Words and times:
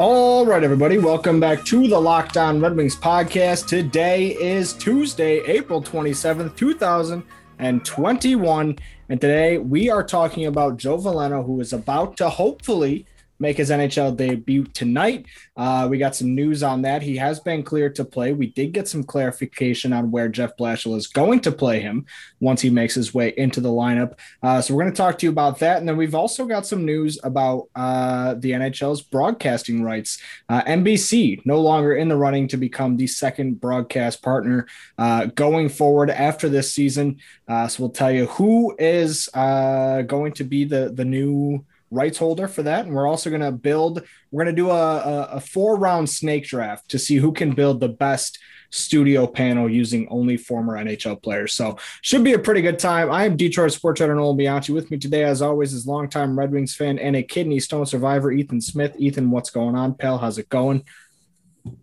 All 0.00 0.44
right, 0.44 0.64
everybody, 0.64 0.98
welcome 0.98 1.38
back 1.38 1.64
to 1.66 1.86
the 1.86 2.00
Locked 2.00 2.36
On 2.36 2.60
Red 2.60 2.74
Wings 2.74 2.96
podcast. 2.96 3.68
Today 3.68 4.30
is 4.30 4.72
Tuesday, 4.72 5.38
April 5.46 5.80
27th, 5.80 6.56
2021. 6.56 8.78
And 9.08 9.20
today 9.20 9.58
we 9.58 9.90
are 9.90 10.02
talking 10.02 10.46
about 10.46 10.78
Joe 10.78 10.98
Veleno, 10.98 11.46
who 11.46 11.60
is 11.60 11.72
about 11.72 12.16
to 12.16 12.28
hopefully 12.28 13.06
make 13.38 13.56
his 13.56 13.70
NHL 13.70 14.16
debut 14.16 14.64
tonight. 14.64 15.26
Uh, 15.56 15.86
we 15.90 15.98
got 15.98 16.14
some 16.14 16.34
news 16.34 16.62
on 16.62 16.82
that. 16.82 17.02
He 17.02 17.16
has 17.16 17.40
been 17.40 17.62
cleared 17.62 17.94
to 17.96 18.04
play. 18.04 18.32
We 18.32 18.48
did 18.48 18.72
get 18.72 18.88
some 18.88 19.04
clarification 19.04 19.92
on 19.92 20.10
where 20.10 20.28
Jeff 20.28 20.56
Blashill 20.56 20.96
is 20.96 21.06
going 21.06 21.40
to 21.40 21.52
play 21.52 21.80
him 21.80 22.06
once 22.40 22.60
he 22.60 22.70
makes 22.70 22.94
his 22.94 23.14
way 23.14 23.34
into 23.36 23.60
the 23.60 23.68
lineup. 23.68 24.18
Uh, 24.42 24.60
so 24.60 24.74
we're 24.74 24.82
going 24.82 24.92
to 24.92 24.96
talk 24.96 25.18
to 25.18 25.26
you 25.26 25.30
about 25.30 25.58
that. 25.60 25.78
And 25.78 25.88
then 25.88 25.96
we've 25.96 26.14
also 26.14 26.46
got 26.46 26.66
some 26.66 26.84
news 26.84 27.18
about 27.24 27.68
uh, 27.74 28.34
the 28.34 28.52
NHL's 28.52 29.02
broadcasting 29.02 29.82
rights. 29.82 30.20
Uh, 30.48 30.62
NBC 30.62 31.44
no 31.44 31.60
longer 31.60 31.94
in 31.94 32.08
the 32.08 32.16
running 32.16 32.48
to 32.48 32.56
become 32.56 32.96
the 32.96 33.06
second 33.06 33.60
broadcast 33.60 34.22
partner 34.22 34.66
uh, 34.98 35.26
going 35.26 35.68
forward 35.68 36.10
after 36.10 36.48
this 36.48 36.72
season. 36.72 37.18
Uh, 37.48 37.68
so 37.68 37.82
we'll 37.82 37.90
tell 37.90 38.10
you 38.10 38.26
who 38.26 38.74
is 38.78 39.28
going 39.34 40.32
to 40.32 40.44
be 40.44 40.64
the, 40.64 40.92
the 40.94 41.04
new 41.04 41.64
rights 41.90 42.18
holder 42.18 42.48
for 42.48 42.62
that. 42.62 42.86
And 42.86 42.94
we're 42.94 43.06
also 43.06 43.30
going 43.30 43.42
to 43.42 43.52
build, 43.52 44.02
we're 44.30 44.44
going 44.44 44.54
to 44.54 44.62
do 44.62 44.70
a, 44.70 44.96
a, 44.96 45.22
a 45.32 45.40
four 45.40 45.76
round 45.76 46.08
snake 46.10 46.44
draft 46.44 46.90
to 46.90 46.98
see 46.98 47.16
who 47.16 47.32
can 47.32 47.52
build 47.52 47.80
the 47.80 47.88
best 47.88 48.38
studio 48.70 49.26
panel 49.26 49.70
using 49.70 50.08
only 50.08 50.36
former 50.36 50.76
NHL 50.76 51.22
players. 51.22 51.54
So 51.54 51.78
should 52.02 52.24
be 52.24 52.32
a 52.32 52.38
pretty 52.38 52.60
good 52.60 52.78
time. 52.78 53.10
I 53.10 53.24
am 53.24 53.36
Detroit 53.36 53.72
sports 53.72 54.00
writer 54.00 54.14
Nolan 54.14 54.36
Bianchi. 54.36 54.72
With 54.72 54.90
me 54.90 54.98
today, 54.98 55.22
as 55.22 55.40
always, 55.42 55.72
is 55.72 55.86
longtime 55.86 56.36
Red 56.36 56.50
Wings 56.50 56.74
fan 56.74 56.98
and 56.98 57.14
a 57.14 57.22
kidney 57.22 57.60
stone 57.60 57.86
survivor, 57.86 58.32
Ethan 58.32 58.60
Smith. 58.60 58.94
Ethan, 58.98 59.30
what's 59.30 59.50
going 59.50 59.76
on, 59.76 59.94
pal? 59.94 60.18
How's 60.18 60.38
it 60.38 60.48
going? 60.48 60.84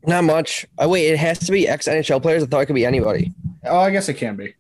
Not 0.06 0.26
much. 0.26 0.68
Oh 0.78 0.90
wait, 0.90 1.08
it 1.08 1.18
has 1.18 1.40
to 1.40 1.52
be 1.52 1.68
ex 1.68 1.88
NHL 1.88 2.22
players. 2.22 2.44
I 2.44 2.46
thought 2.46 2.60
it 2.60 2.66
could 2.66 2.76
be 2.76 2.86
anybody. 2.86 3.34
Oh, 3.64 3.80
I 3.80 3.90
guess 3.92 4.10
it 4.10 4.16
can 4.16 4.36
be. 4.36 4.54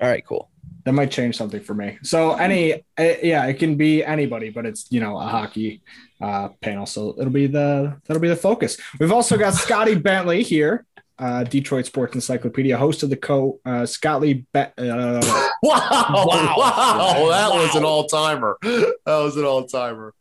All 0.00 0.08
right, 0.08 0.24
cool 0.24 0.49
that 0.84 0.92
might 0.92 1.10
change 1.10 1.36
something 1.36 1.60
for 1.60 1.74
me. 1.74 1.98
So 2.02 2.34
any, 2.34 2.74
uh, 2.74 3.14
yeah, 3.22 3.46
it 3.46 3.54
can 3.54 3.76
be 3.76 4.04
anybody, 4.04 4.50
but 4.50 4.66
it's 4.66 4.86
you 4.90 5.00
know 5.00 5.18
a 5.18 5.26
hockey 5.26 5.82
uh, 6.20 6.48
panel, 6.60 6.86
so 6.86 7.14
it'll 7.18 7.32
be 7.32 7.46
the 7.46 7.96
that'll 8.06 8.20
be 8.20 8.28
the 8.28 8.36
focus. 8.36 8.76
We've 8.98 9.12
also 9.12 9.36
got 9.36 9.54
Scotty 9.66 9.94
Bentley 9.94 10.42
here, 10.42 10.86
uh, 11.18 11.44
Detroit 11.44 11.86
Sports 11.86 12.14
Encyclopedia, 12.14 12.76
host 12.76 13.02
of 13.02 13.10
the 13.10 13.16
co 13.16 13.60
uh, 13.64 13.86
Scotty. 13.86 14.46
Be- 14.52 14.60
uh, 14.60 14.68
wow, 15.62 16.10
wow, 16.10 16.54
wow, 16.56 17.28
that 17.28 17.50
wow. 17.50 17.56
was 17.56 17.74
an 17.74 17.84
all 17.84 18.06
timer. 18.06 18.56
That 18.62 18.96
was 19.06 19.36
an 19.36 19.44
all 19.44 19.66
timer. 19.66 20.14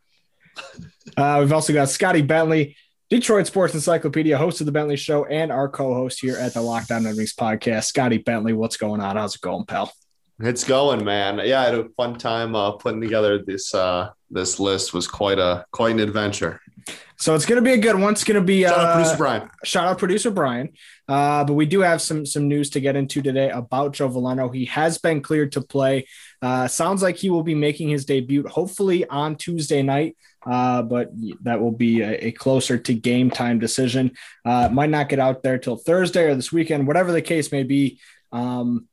uh, 1.18 1.38
we've 1.40 1.54
also 1.54 1.74
got 1.74 1.90
Scotty 1.90 2.22
Bentley. 2.22 2.76
Detroit 3.10 3.48
Sports 3.48 3.74
Encyclopedia, 3.74 4.38
host 4.38 4.60
of 4.62 4.68
the 4.68 4.72
Bentley 4.72 4.96
Show, 4.96 5.26
and 5.26 5.52
our 5.52 5.68
co-host 5.68 6.20
here 6.20 6.38
at 6.38 6.54
the 6.54 6.60
Lockdown 6.60 6.98
On 6.98 7.06
Red 7.06 7.16
Wings 7.16 7.34
podcast, 7.34 7.86
Scotty 7.86 8.20
Bentley. 8.20 8.54
What's 8.54 8.78
going 8.78 9.02
on? 9.02 9.16
How's 9.16 9.34
it 9.34 9.42
going, 9.42 9.66
pal? 9.66 9.92
It's 10.42 10.64
going, 10.64 11.04
man. 11.04 11.42
Yeah, 11.44 11.62
I 11.62 11.66
had 11.66 11.76
a 11.76 11.90
fun 11.98 12.18
time 12.18 12.56
uh, 12.56 12.72
putting 12.72 13.02
together 13.02 13.44
this 13.44 13.74
uh, 13.74 14.12
this 14.30 14.60
list. 14.60 14.94
Was 14.94 15.08
quite 15.08 15.38
a 15.38 15.66
quite 15.72 15.92
an 15.92 16.00
adventure. 16.00 16.62
So 17.18 17.36
it's 17.36 17.46
going 17.46 17.58
to 17.58 17.62
be 17.62 17.74
a 17.74 17.78
good 17.78 18.00
one. 18.00 18.14
It's 18.14 18.24
going 18.24 18.40
to 18.40 18.46
be 18.46 18.64
shout 18.64 18.80
uh, 18.80 18.82
out 18.82 18.94
producer 18.94 19.18
Brian. 19.18 19.50
Shout 19.66 19.88
out 19.88 19.98
producer 19.98 20.32
Brian. 20.32 20.70
Uh, 21.10 21.44
but 21.44 21.54
we 21.54 21.66
do 21.66 21.82
have 21.82 22.02
some 22.02 22.26
some 22.26 22.48
news 22.48 22.70
to 22.70 22.80
get 22.80 22.96
into 22.96 23.22
today 23.22 23.50
about 23.50 23.92
Joe 23.92 24.08
Veleno. 24.08 24.54
He 24.54 24.64
has 24.66 24.98
been 24.98 25.22
cleared 25.22 25.52
to 25.54 25.62
play. 25.62 26.08
Uh, 26.42 26.70
sounds 26.70 27.04
like 27.04 27.18
he 27.18 27.30
will 27.30 27.44
be 27.44 27.56
making 27.56 27.90
his 27.90 28.06
debut 28.06 28.48
hopefully 28.48 29.06
on 29.08 29.36
Tuesday 29.36 29.82
night. 29.82 30.16
Uh, 30.46 30.82
but 30.82 31.12
that 31.42 31.60
will 31.60 31.74
be 31.74 32.00
a, 32.00 32.28
a, 32.28 32.32
closer 32.32 32.78
to 32.78 32.94
game 32.94 33.30
time 33.30 33.60
decision. 33.60 34.10
Uh, 34.46 34.70
might 34.72 34.90
not 34.90 35.10
get 35.10 35.20
out 35.20 35.44
there 35.44 35.58
till 35.58 35.76
Thursday 35.76 36.24
or 36.24 36.36
this 36.36 36.50
weekend, 36.50 36.88
whatever 36.88 37.12
the 37.12 37.22
case 37.22 37.52
may 37.52 37.64
be. 37.64 38.00
Um, 38.32 38.88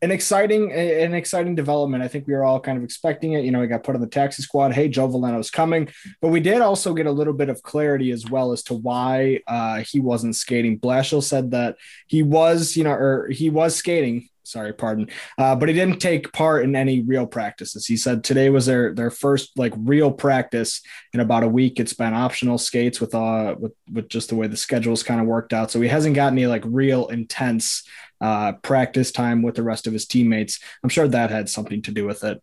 an 0.00 0.10
exciting 0.10 0.72
an 0.72 1.14
exciting 1.14 1.54
development. 1.54 2.02
I 2.02 2.08
think 2.08 2.26
we 2.26 2.34
were 2.34 2.44
all 2.44 2.60
kind 2.60 2.78
of 2.78 2.84
expecting 2.84 3.32
it. 3.32 3.44
You 3.44 3.50
know, 3.50 3.60
he 3.60 3.66
got 3.66 3.82
put 3.82 3.94
on 3.94 4.00
the 4.00 4.06
taxi 4.06 4.42
squad. 4.42 4.72
Hey, 4.72 4.88
Joe 4.88 5.08
Veleno's 5.08 5.50
coming, 5.50 5.88
but 6.20 6.28
we 6.28 6.40
did 6.40 6.60
also 6.60 6.94
get 6.94 7.06
a 7.06 7.12
little 7.12 7.32
bit 7.32 7.48
of 7.48 7.62
clarity 7.62 8.10
as 8.10 8.28
well 8.28 8.52
as 8.52 8.62
to 8.64 8.74
why 8.74 9.40
uh, 9.46 9.78
he 9.78 10.00
wasn't 10.00 10.36
skating. 10.36 10.78
Blashill 10.78 11.22
said 11.22 11.50
that 11.50 11.76
he 12.06 12.22
was, 12.22 12.76
you 12.76 12.84
know, 12.84 12.92
or 12.92 13.28
he 13.28 13.50
was 13.50 13.74
skating. 13.74 14.28
Sorry, 14.44 14.72
pardon, 14.72 15.10
uh, 15.36 15.54
but 15.56 15.68
he 15.68 15.74
didn't 15.74 15.98
take 15.98 16.32
part 16.32 16.64
in 16.64 16.74
any 16.74 17.02
real 17.02 17.26
practices. 17.26 17.84
He 17.84 17.98
said 17.98 18.24
today 18.24 18.48
was 18.48 18.64
their 18.64 18.94
their 18.94 19.10
first 19.10 19.58
like 19.58 19.74
real 19.76 20.10
practice 20.10 20.80
in 21.12 21.20
about 21.20 21.42
a 21.42 21.48
week. 21.48 21.78
It's 21.78 21.92
been 21.92 22.14
optional 22.14 22.56
skates 22.56 22.98
with 22.98 23.14
uh 23.14 23.56
with 23.58 23.72
with 23.92 24.08
just 24.08 24.30
the 24.30 24.36
way 24.36 24.46
the 24.46 24.56
schedules 24.56 25.02
kind 25.02 25.20
of 25.20 25.26
worked 25.26 25.52
out. 25.52 25.70
So 25.70 25.82
he 25.82 25.88
hasn't 25.88 26.14
got 26.14 26.32
any 26.32 26.46
like 26.46 26.62
real 26.64 27.08
intense 27.08 27.82
uh, 28.20 28.52
practice 28.62 29.12
time 29.12 29.42
with 29.42 29.54
the 29.54 29.62
rest 29.62 29.86
of 29.86 29.92
his 29.92 30.06
teammates. 30.06 30.60
I'm 30.82 30.88
sure 30.88 31.08
that 31.08 31.30
had 31.30 31.48
something 31.48 31.82
to 31.82 31.90
do 31.90 32.06
with 32.06 32.24
it. 32.24 32.42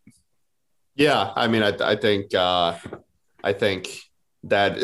Yeah, 0.94 1.32
I 1.36 1.48
mean, 1.48 1.62
I, 1.62 1.74
I 1.80 1.96
think 1.96 2.34
uh, 2.34 2.76
I 3.44 3.52
think 3.52 4.00
that 4.44 4.78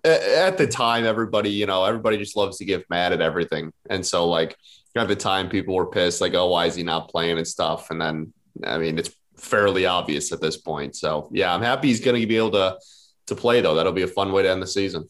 at 0.04 0.58
the 0.58 0.66
time, 0.66 1.04
everybody, 1.06 1.50
you 1.50 1.66
know, 1.66 1.84
everybody 1.84 2.18
just 2.18 2.36
loves 2.36 2.58
to 2.58 2.64
get 2.64 2.88
mad 2.90 3.12
at 3.12 3.22
everything, 3.22 3.72
and 3.88 4.04
so 4.04 4.28
like 4.28 4.56
at 4.96 5.08
the 5.08 5.16
time, 5.16 5.48
people 5.48 5.74
were 5.74 5.86
pissed, 5.86 6.20
like, 6.20 6.34
oh, 6.34 6.48
why 6.48 6.66
is 6.66 6.74
he 6.74 6.82
not 6.82 7.08
playing 7.08 7.38
and 7.38 7.48
stuff, 7.48 7.90
and 7.90 8.00
then 8.00 8.32
I 8.62 8.78
mean, 8.78 8.98
it's 8.98 9.10
fairly 9.36 9.86
obvious 9.86 10.32
at 10.32 10.40
this 10.40 10.56
point. 10.56 10.96
So 10.96 11.28
yeah, 11.32 11.54
I'm 11.54 11.62
happy 11.62 11.88
he's 11.88 12.00
going 12.00 12.20
to 12.20 12.26
be 12.26 12.36
able 12.36 12.52
to 12.52 12.78
to 13.26 13.34
play 13.34 13.60
though. 13.60 13.74
That'll 13.74 13.92
be 13.92 14.02
a 14.02 14.08
fun 14.08 14.32
way 14.32 14.42
to 14.42 14.50
end 14.50 14.62
the 14.62 14.66
season. 14.66 15.08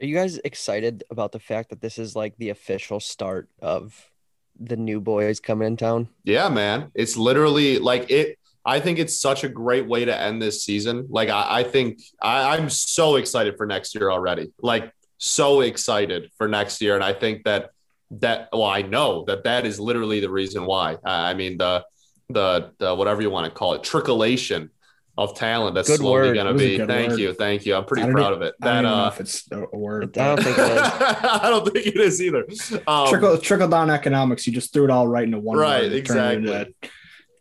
Are 0.00 0.06
you 0.06 0.14
guys 0.14 0.38
excited 0.38 1.02
about 1.10 1.32
the 1.32 1.40
fact 1.40 1.70
that 1.70 1.80
this 1.80 1.98
is 1.98 2.14
like 2.14 2.36
the 2.38 2.50
official 2.50 3.00
start 3.00 3.48
of 3.60 4.10
the 4.58 4.76
new 4.76 5.00
boys 5.00 5.40
coming 5.40 5.66
in 5.66 5.76
town? 5.76 6.08
Yeah, 6.24 6.48
man. 6.48 6.90
It's 6.94 7.16
literally 7.16 7.78
like 7.78 8.10
it. 8.10 8.38
I 8.64 8.80
think 8.80 8.98
it's 8.98 9.18
such 9.18 9.44
a 9.44 9.48
great 9.48 9.86
way 9.86 10.04
to 10.04 10.16
end 10.16 10.40
this 10.42 10.64
season. 10.64 11.06
Like 11.08 11.30
I, 11.30 11.60
I 11.60 11.62
think 11.64 12.00
I, 12.22 12.56
I'm 12.56 12.70
so 12.70 13.16
excited 13.16 13.56
for 13.56 13.66
next 13.66 13.94
year 13.94 14.10
already. 14.10 14.52
Like 14.60 14.92
so 15.16 15.62
excited 15.62 16.30
for 16.36 16.46
next 16.46 16.80
year, 16.80 16.94
and 16.94 17.02
I 17.02 17.12
think 17.12 17.44
that 17.44 17.70
that 18.10 18.48
well, 18.52 18.64
I 18.64 18.82
know 18.82 19.24
that 19.26 19.44
that 19.44 19.66
is 19.66 19.80
literally 19.80 20.20
the 20.20 20.30
reason 20.30 20.64
why. 20.64 20.96
I 21.04 21.34
mean 21.34 21.58
the 21.58 21.84
the, 22.30 22.72
the 22.78 22.94
whatever 22.94 23.22
you 23.22 23.30
want 23.30 23.46
to 23.46 23.50
call 23.50 23.74
it, 23.74 23.82
tricklation 23.82 24.70
of 25.18 25.34
talent 25.34 25.74
that's 25.74 25.88
Good 25.88 25.98
slowly 25.98 26.32
going 26.32 26.46
to 26.46 26.54
be. 26.54 26.78
Thank 26.78 27.10
word. 27.10 27.18
you, 27.18 27.34
thank 27.34 27.66
you. 27.66 27.74
I'm 27.74 27.84
pretty 27.84 28.08
proud 28.08 28.32
of 28.32 28.42
it. 28.42 28.54
That 28.60 28.84
uh, 28.84 29.10
if 29.12 29.18
it's 29.20 29.50
a 29.50 29.66
word. 29.76 30.16
I 30.16 30.36
don't 30.36 30.42
think 30.44 30.56
it 30.56 30.70
is. 30.70 30.78
I 30.80 31.50
don't 31.50 31.72
think 31.72 31.86
it 31.88 31.96
is 31.96 32.22
either. 32.22 32.46
Um, 32.86 33.08
trickle 33.08 33.36
trickle 33.38 33.68
down 33.68 33.90
economics. 33.90 34.46
You 34.46 34.52
just 34.52 34.72
threw 34.72 34.84
it 34.84 34.90
all 34.90 35.08
right 35.08 35.24
into 35.24 35.40
one. 35.40 35.58
Right, 35.58 35.92
exactly. 35.92 36.72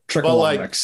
Trickle 0.07 0.37
like 0.37 0.75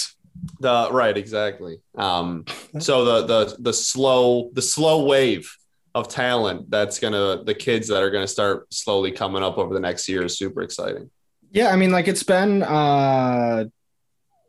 the 0.60 0.90
right, 0.92 1.18
exactly. 1.18 1.80
Um, 1.96 2.46
so 2.80 3.06
the 3.06 3.26
the 3.26 3.56
the 3.60 3.74
slow 3.74 4.52
the 4.54 4.62
slow 4.62 5.04
wave 5.06 5.52
of 5.96 6.10
talent 6.10 6.70
that's 6.70 7.00
gonna 7.00 7.44
the 7.44 7.56
kids 7.56 7.88
that 7.88 8.04
are 8.04 8.12
gonna 8.12 8.28
start 8.28 8.72
slowly 8.72 9.12
coming 9.12 9.42
up 9.42 9.58
over 9.58 9.74
the 9.74 9.80
next 9.80 10.08
year 10.08 10.24
is 10.24 10.38
super 10.38 10.62
exciting. 10.62 11.10
Yeah, 11.50 11.70
I 11.70 11.76
mean, 11.76 11.92
like 11.92 12.08
it's 12.08 12.24
been 12.24 12.62
uh 12.62 13.66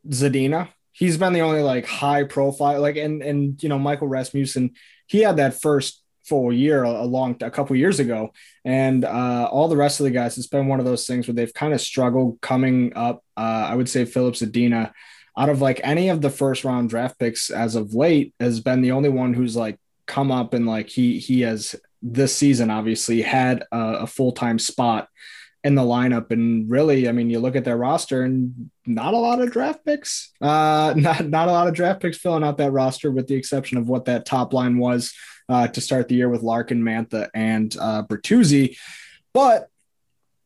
Zadina 0.07 0.69
he's 0.95 1.19
been 1.19 1.35
the 1.35 1.43
only 1.43 1.61
like 1.61 1.85
high 1.85 2.25
profile 2.25 2.81
like 2.81 2.97
and 2.97 3.23
and 3.23 3.63
you 3.63 3.69
know 3.69 3.79
Michael 3.79 4.09
Rasmussen 4.09 4.71
he 5.07 5.21
had 5.21 5.37
that 5.37 5.61
first 5.61 6.03
full 6.25 6.53
year 6.53 6.83
a, 6.85 7.05
long 7.05 7.37
a 7.43 7.51
couple 7.51 7.77
years 7.77 8.01
ago. 8.01 8.33
And 8.65 9.05
uh, 9.05 9.47
all 9.53 9.69
the 9.69 9.77
rest 9.77 10.01
of 10.01 10.05
the 10.05 10.11
guys 10.11 10.39
it's 10.39 10.47
been 10.47 10.69
one 10.69 10.79
of 10.79 10.87
those 10.87 11.07
things 11.07 11.29
where 11.29 11.35
they've 11.35 11.53
kind 11.53 11.75
of 11.75 11.81
struggled 11.81 12.41
coming 12.41 12.95
up 12.97 13.23
uh, 13.37 13.67
I 13.69 13.75
would 13.75 13.89
say 13.89 14.05
Filip 14.05 14.35
Zadina. 14.35 14.93
Out 15.37 15.49
of 15.49 15.61
like 15.61 15.81
any 15.83 16.11
of 16.11 16.21
the 16.21 16.31
first 16.31 16.65
round 16.65 16.91
draft 16.91 17.19
picks 17.19 17.51
as 17.51 17.75
of 17.75 17.93
late 17.93 18.33
has 18.39 18.61
been 18.61 18.83
the 18.83 18.93
only 18.93 19.09
one 19.09 19.35
who's 19.35 19.57
like 19.57 19.79
come 20.07 20.31
up 20.31 20.55
and 20.55 20.67
like 20.67 20.89
he 20.89 21.19
he 21.19 21.41
has 21.41 21.75
this 22.03 22.37
season 22.37 22.71
obviously 22.71 23.23
had 23.23 23.65
a, 23.73 23.79
a 24.01 24.07
full-time 24.07 24.59
spot 24.59 25.09
in 25.65 25.75
the 25.75 25.83
lineup. 25.83 26.31
And 26.31 26.71
really, 26.71 27.09
I 27.09 27.13
mean, 27.13 27.31
you 27.31 27.41
look 27.41 27.57
at 27.57 27.65
their 27.65 27.77
roster 27.77 28.23
and 28.23 28.71
not 28.87 29.15
a 29.15 29.19
lot 29.19 29.41
of 29.41 29.51
draft 29.51 29.85
picks. 29.85 30.31
Uh, 30.41 30.93
not 30.97 31.27
not 31.27 31.49
a 31.49 31.53
lot 31.53 31.67
of 31.67 31.75
draft 31.75 32.01
picks 32.01 32.19
filling 32.19 32.45
out 32.45 32.59
that 32.59 32.71
roster, 32.71 33.11
with 33.11 33.27
the 33.27 33.35
exception 33.35 33.79
of 33.79 33.89
what 33.89 34.05
that 34.05 34.27
top 34.27 34.53
line 34.53 34.79
was 34.79 35.13
uh, 35.49 35.67
to 35.69 35.81
start 35.81 36.09
the 36.09 36.15
year 36.15 36.29
with 36.29 36.43
Larkin, 36.43 36.83
Mantha, 36.83 37.31
and 37.35 37.75
uh, 37.81 38.03
Bertuzzi. 38.05 38.77
But 39.33 39.69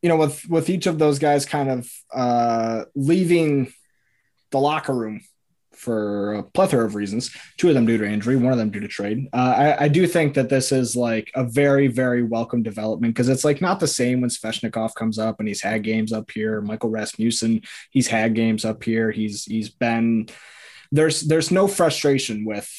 you 0.00 0.08
know, 0.08 0.16
with 0.16 0.48
with 0.48 0.70
each 0.70 0.86
of 0.86 0.98
those 0.98 1.18
guys 1.18 1.44
kind 1.44 1.68
of 1.68 1.92
uh, 2.14 2.84
leaving 2.94 3.72
the 4.50 4.60
locker 4.60 4.94
room 4.94 5.20
for 5.78 6.34
a 6.34 6.42
plethora 6.42 6.84
of 6.84 6.94
reasons. 6.94 7.30
Two 7.56 7.68
of 7.68 7.74
them 7.74 7.86
due 7.86 7.98
to 7.98 8.04
injury, 8.04 8.36
one 8.36 8.52
of 8.52 8.58
them 8.58 8.70
due 8.70 8.80
to 8.80 8.88
trade. 8.88 9.28
Uh, 9.32 9.36
I, 9.36 9.84
I, 9.84 9.88
do 9.88 10.06
think 10.06 10.34
that 10.34 10.48
this 10.48 10.72
is 10.72 10.96
like 10.96 11.30
a 11.34 11.44
very, 11.44 11.86
very 11.86 12.22
welcome 12.22 12.62
development 12.62 13.14
because 13.14 13.28
it's 13.28 13.44
like 13.44 13.60
not 13.60 13.80
the 13.80 13.86
same 13.86 14.20
when 14.20 14.30
Svechnikov 14.30 14.94
comes 14.94 15.18
up 15.18 15.38
and 15.38 15.48
he's 15.48 15.62
had 15.62 15.82
games 15.82 16.12
up 16.12 16.30
here. 16.30 16.60
Michael 16.60 16.90
Rasmussen, 16.90 17.62
he's 17.90 18.08
had 18.08 18.34
games 18.34 18.64
up 18.64 18.82
here. 18.82 19.10
He's 19.10 19.44
he's 19.44 19.70
been 19.70 20.28
there's 20.90 21.22
there's 21.22 21.50
no 21.50 21.68
frustration 21.68 22.44
with 22.44 22.70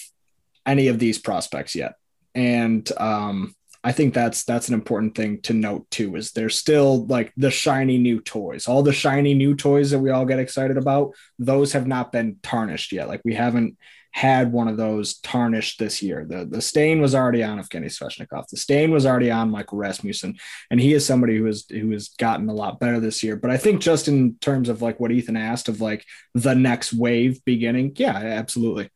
any 0.66 0.88
of 0.88 1.00
these 1.00 1.18
prospects 1.18 1.75
yet, 1.75 1.94
and 2.36 2.90
um, 2.98 3.56
I 3.83 3.93
think 3.93 4.13
that's 4.13 4.43
that's 4.43 4.67
an 4.67 4.73
important 4.73 5.15
thing 5.15 5.41
to 5.41 5.53
note 5.53 5.89
too. 5.89 6.15
Is 6.17 6.31
there's 6.31 6.57
still 6.57 7.05
like 7.05 7.31
the 7.37 7.51
shiny 7.51 7.97
new 7.97 8.19
toys, 8.19 8.67
all 8.67 8.83
the 8.83 8.91
shiny 8.91 9.33
new 9.33 9.55
toys 9.55 9.91
that 9.91 9.99
we 9.99 10.09
all 10.09 10.25
get 10.25 10.39
excited 10.39 10.77
about. 10.77 11.13
Those 11.37 11.71
have 11.73 11.87
not 11.87 12.11
been 12.11 12.37
tarnished 12.43 12.91
yet. 12.91 13.07
Like 13.07 13.21
we 13.23 13.35
haven't 13.35 13.77
had 14.11 14.51
one 14.51 14.67
of 14.67 14.75
those 14.75 15.19
tarnished 15.19 15.79
this 15.79 16.01
year. 16.01 16.25
The 16.27 16.45
the 16.45 16.61
stain 16.61 16.99
was 16.99 17.15
already 17.15 17.41
on 17.41 17.57
Evgeny 17.57 17.85
Svechnikov. 17.85 18.47
The 18.47 18.57
stain 18.57 18.91
was 18.91 19.05
already 19.05 19.31
on 19.31 19.49
Michael 19.49 19.77
Rasmussen, 19.77 20.37
and 20.69 20.81
he 20.81 20.93
is 20.93 21.05
somebody 21.05 21.37
who 21.37 21.45
has 21.45 21.65
who 21.69 21.91
has 21.91 22.09
gotten 22.09 22.49
a 22.49 22.53
lot 22.53 22.81
better 22.81 22.99
this 22.99 23.23
year. 23.23 23.37
But 23.37 23.51
I 23.51 23.55
think 23.57 23.79
just 23.79 24.09
in 24.09 24.35
terms 24.41 24.67
of 24.67 24.81
like 24.81 24.99
what 24.99 25.11
Ethan 25.11 25.37
asked 25.37 25.69
of 25.69 25.79
like 25.79 26.03
the 26.33 26.53
next 26.53 26.91
wave 26.91 27.45
beginning, 27.45 27.93
yeah, 27.95 28.15
absolutely. 28.17 28.89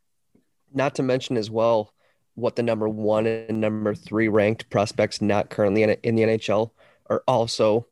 Not 0.74 0.96
to 0.96 1.04
mention 1.04 1.38
as 1.38 1.50
well 1.50 1.93
what 2.36 2.56
the 2.56 2.64
number 2.64 2.90
one 2.90 3.26
and 3.28 3.62
number 3.62 3.94
three 3.94 4.28
ranked 4.28 4.70
prospects 4.70 5.22
not 5.22 5.50
currently 5.50 5.84
in, 5.84 5.92
in 6.04 6.16
the 6.16 6.24
NHL 6.24 6.72
are 7.10 7.24
also 7.28 7.88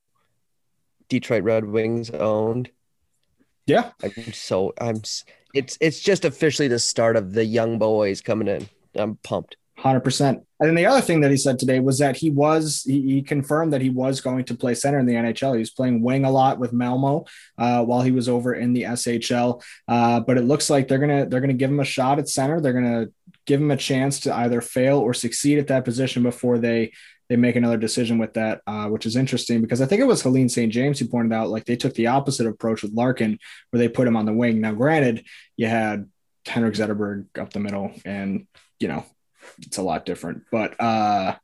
Detroit 1.09 1.43
Red 1.43 1.65
Wings 1.65 2.09
owned. 2.09 2.69
Yeah. 3.67 3.91
I'm 4.03 4.33
so 4.33 4.73
I'm 4.79 5.01
it's 5.53 5.77
it's 5.81 5.99
just 5.99 6.25
officially 6.25 6.67
the 6.67 6.79
start 6.79 7.15
of 7.15 7.33
the 7.33 7.45
young 7.45 7.77
boys 7.77 8.21
coming 8.21 8.47
in. 8.47 8.67
I'm 8.95 9.17
pumped. 9.17 9.57
100%. 9.81 10.30
And 10.30 10.45
then 10.60 10.75
the 10.75 10.86
other 10.86 11.01
thing 11.01 11.22
that 11.22 11.31
he 11.31 11.38
said 11.38 11.57
today 11.57 11.80
was 11.80 11.98
that 12.00 12.16
he 12.16 12.30
was, 12.30 12.83
he, 12.83 13.01
he, 13.01 13.22
confirmed 13.22 13.74
that 13.74 13.81
he 13.81 13.89
was 13.89 14.22
going 14.22 14.45
to 14.45 14.56
play 14.56 14.75
center 14.75 15.00
in 15.00 15.06
the 15.06 15.16
NHL. 15.16 15.54
He 15.54 15.60
was 15.60 15.72
playing 15.72 16.04
wing 16.04 16.24
a 16.24 16.31
lot 16.31 16.60
with 16.60 16.72
Malmo 16.72 17.25
uh, 17.57 17.83
while 17.83 18.01
he 18.01 18.12
was 18.12 18.30
over 18.30 18.54
in 18.54 18.74
the 18.74 18.83
SHL. 18.83 19.63
Uh, 19.88 20.19
but 20.19 20.38
it 20.38 20.44
looks 20.44 20.69
like 20.69 20.88
they're 20.88 21.00
going 21.00 21.24
to, 21.24 21.30
they're 21.30 21.39
going 21.39 21.50
to 21.50 21.56
give 21.56 21.72
him 21.72 21.80
a 21.80 21.86
shot 21.86 22.19
at 22.19 22.30
center. 22.30 22.62
They're 22.62 22.74
going 22.74 23.06
to 23.06 23.12
give 23.45 23.60
him 23.60 23.72
a 23.72 23.78
chance 23.78 24.19
to 24.22 24.36
either 24.36 24.62
fail 24.62 25.00
or 25.00 25.13
succeed 25.13 25.57
at 25.57 25.68
that 25.68 25.86
position 25.86 26.22
before 26.22 26.60
they, 26.60 26.92
they 27.27 27.38
make 27.38 27.56
another 27.56 27.77
decision 27.77 28.18
with 28.18 28.34
that, 28.36 28.62
uh, 28.68 28.88
which 28.88 29.06
is 29.06 29.16
interesting 29.16 29.62
because 29.62 29.81
I 29.81 29.86
think 29.86 30.01
it 30.01 30.06
was 30.06 30.22
Helene 30.22 30.50
St. 30.50 30.72
James 30.72 31.00
who 31.00 31.07
pointed 31.07 31.34
out 31.34 31.50
like 31.50 31.66
they 31.66 31.77
took 31.77 31.95
the 31.95 32.07
opposite 32.07 32.45
approach 32.45 32.84
with 32.84 32.94
Larkin, 32.94 33.39
where 33.69 33.80
they 33.80 33.88
put 33.88 34.07
him 34.07 34.18
on 34.18 34.25
the 34.25 34.34
wing. 34.34 34.62
Now, 34.62 34.74
granted, 34.74 35.25
you 35.56 35.68
had 35.68 36.10
Henrik 36.45 36.75
Zetterberg 36.75 37.27
up 37.39 37.54
the 37.54 37.60
middle, 37.60 37.94
and 38.04 38.48
you 38.80 38.89
know 38.89 39.06
it's 39.59 39.77
a 39.77 39.81
lot 39.81 40.05
different. 40.05 40.43
But 40.51 40.79
uh, 40.79 41.35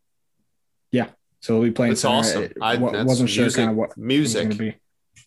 yeah, 0.92 1.10
so 1.40 1.56
we'll 1.56 1.64
be 1.64 1.72
playing. 1.72 1.92
That's 1.92 2.06
awesome. 2.06 2.50
I, 2.62 2.78
wasn't 2.78 3.30
sure 3.30 3.50
kind 3.50 3.72
of 3.72 3.76
what 3.76 3.98
music, 3.98 4.80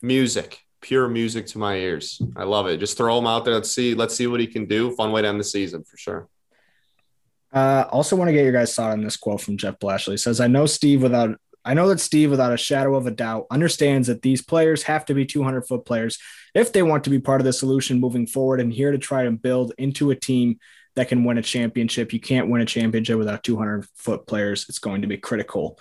music, 0.02 0.60
pure 0.80 1.08
music 1.08 1.46
to 1.48 1.58
my 1.58 1.76
ears. 1.76 2.20
I 2.36 2.44
love 2.44 2.66
it. 2.66 2.78
Just 2.78 2.96
throw 2.96 3.18
him 3.18 3.26
out 3.26 3.44
there. 3.44 3.54
Let's 3.54 3.72
see. 3.74 3.94
Let's 3.94 4.14
see 4.14 4.26
what 4.26 4.40
he 4.40 4.46
can 4.46 4.66
do. 4.66 4.90
Fun 4.92 5.12
way 5.12 5.22
to 5.22 5.28
end 5.28 5.40
the 5.40 5.44
season 5.44 5.84
for 5.84 5.96
sure. 5.96 6.28
Uh, 7.52 7.84
also 7.90 8.16
want 8.16 8.28
to 8.28 8.32
get 8.32 8.44
your 8.44 8.52
guys' 8.52 8.74
thought 8.74 8.92
on 8.92 9.02
this 9.02 9.16
quote 9.16 9.40
from 9.40 9.56
Jeff 9.56 9.78
Blashill. 9.78 10.12
He 10.12 10.16
says, 10.16 10.40
"I 10.40 10.46
know 10.46 10.66
Steve 10.66 11.02
without." 11.02 11.38
I 11.62 11.74
know 11.74 11.88
that 11.88 12.00
Steve, 12.00 12.30
without 12.30 12.54
a 12.54 12.56
shadow 12.56 12.94
of 12.94 13.06
a 13.06 13.10
doubt, 13.10 13.46
understands 13.50 14.08
that 14.08 14.22
these 14.22 14.40
players 14.40 14.84
have 14.84 15.04
to 15.04 15.14
be 15.14 15.26
200 15.26 15.66
foot 15.66 15.84
players 15.84 16.18
if 16.54 16.72
they 16.72 16.82
want 16.82 17.04
to 17.04 17.10
be 17.10 17.18
part 17.18 17.42
of 17.42 17.44
the 17.44 17.52
solution 17.52 18.00
moving 18.00 18.26
forward 18.26 18.60
and 18.60 18.72
here 18.72 18.90
to 18.90 18.98
try 18.98 19.24
and 19.24 19.42
build 19.42 19.74
into 19.76 20.10
a 20.10 20.16
team 20.16 20.58
that 20.96 21.08
can 21.08 21.24
win 21.24 21.38
a 21.38 21.42
championship. 21.42 22.12
You 22.12 22.20
can't 22.20 22.48
win 22.48 22.62
a 22.62 22.66
championship 22.66 23.18
without 23.18 23.42
200 23.42 23.86
foot 23.96 24.26
players. 24.26 24.66
It's 24.68 24.78
going 24.78 25.02
to 25.02 25.08
be 25.08 25.16
critical 25.16 25.78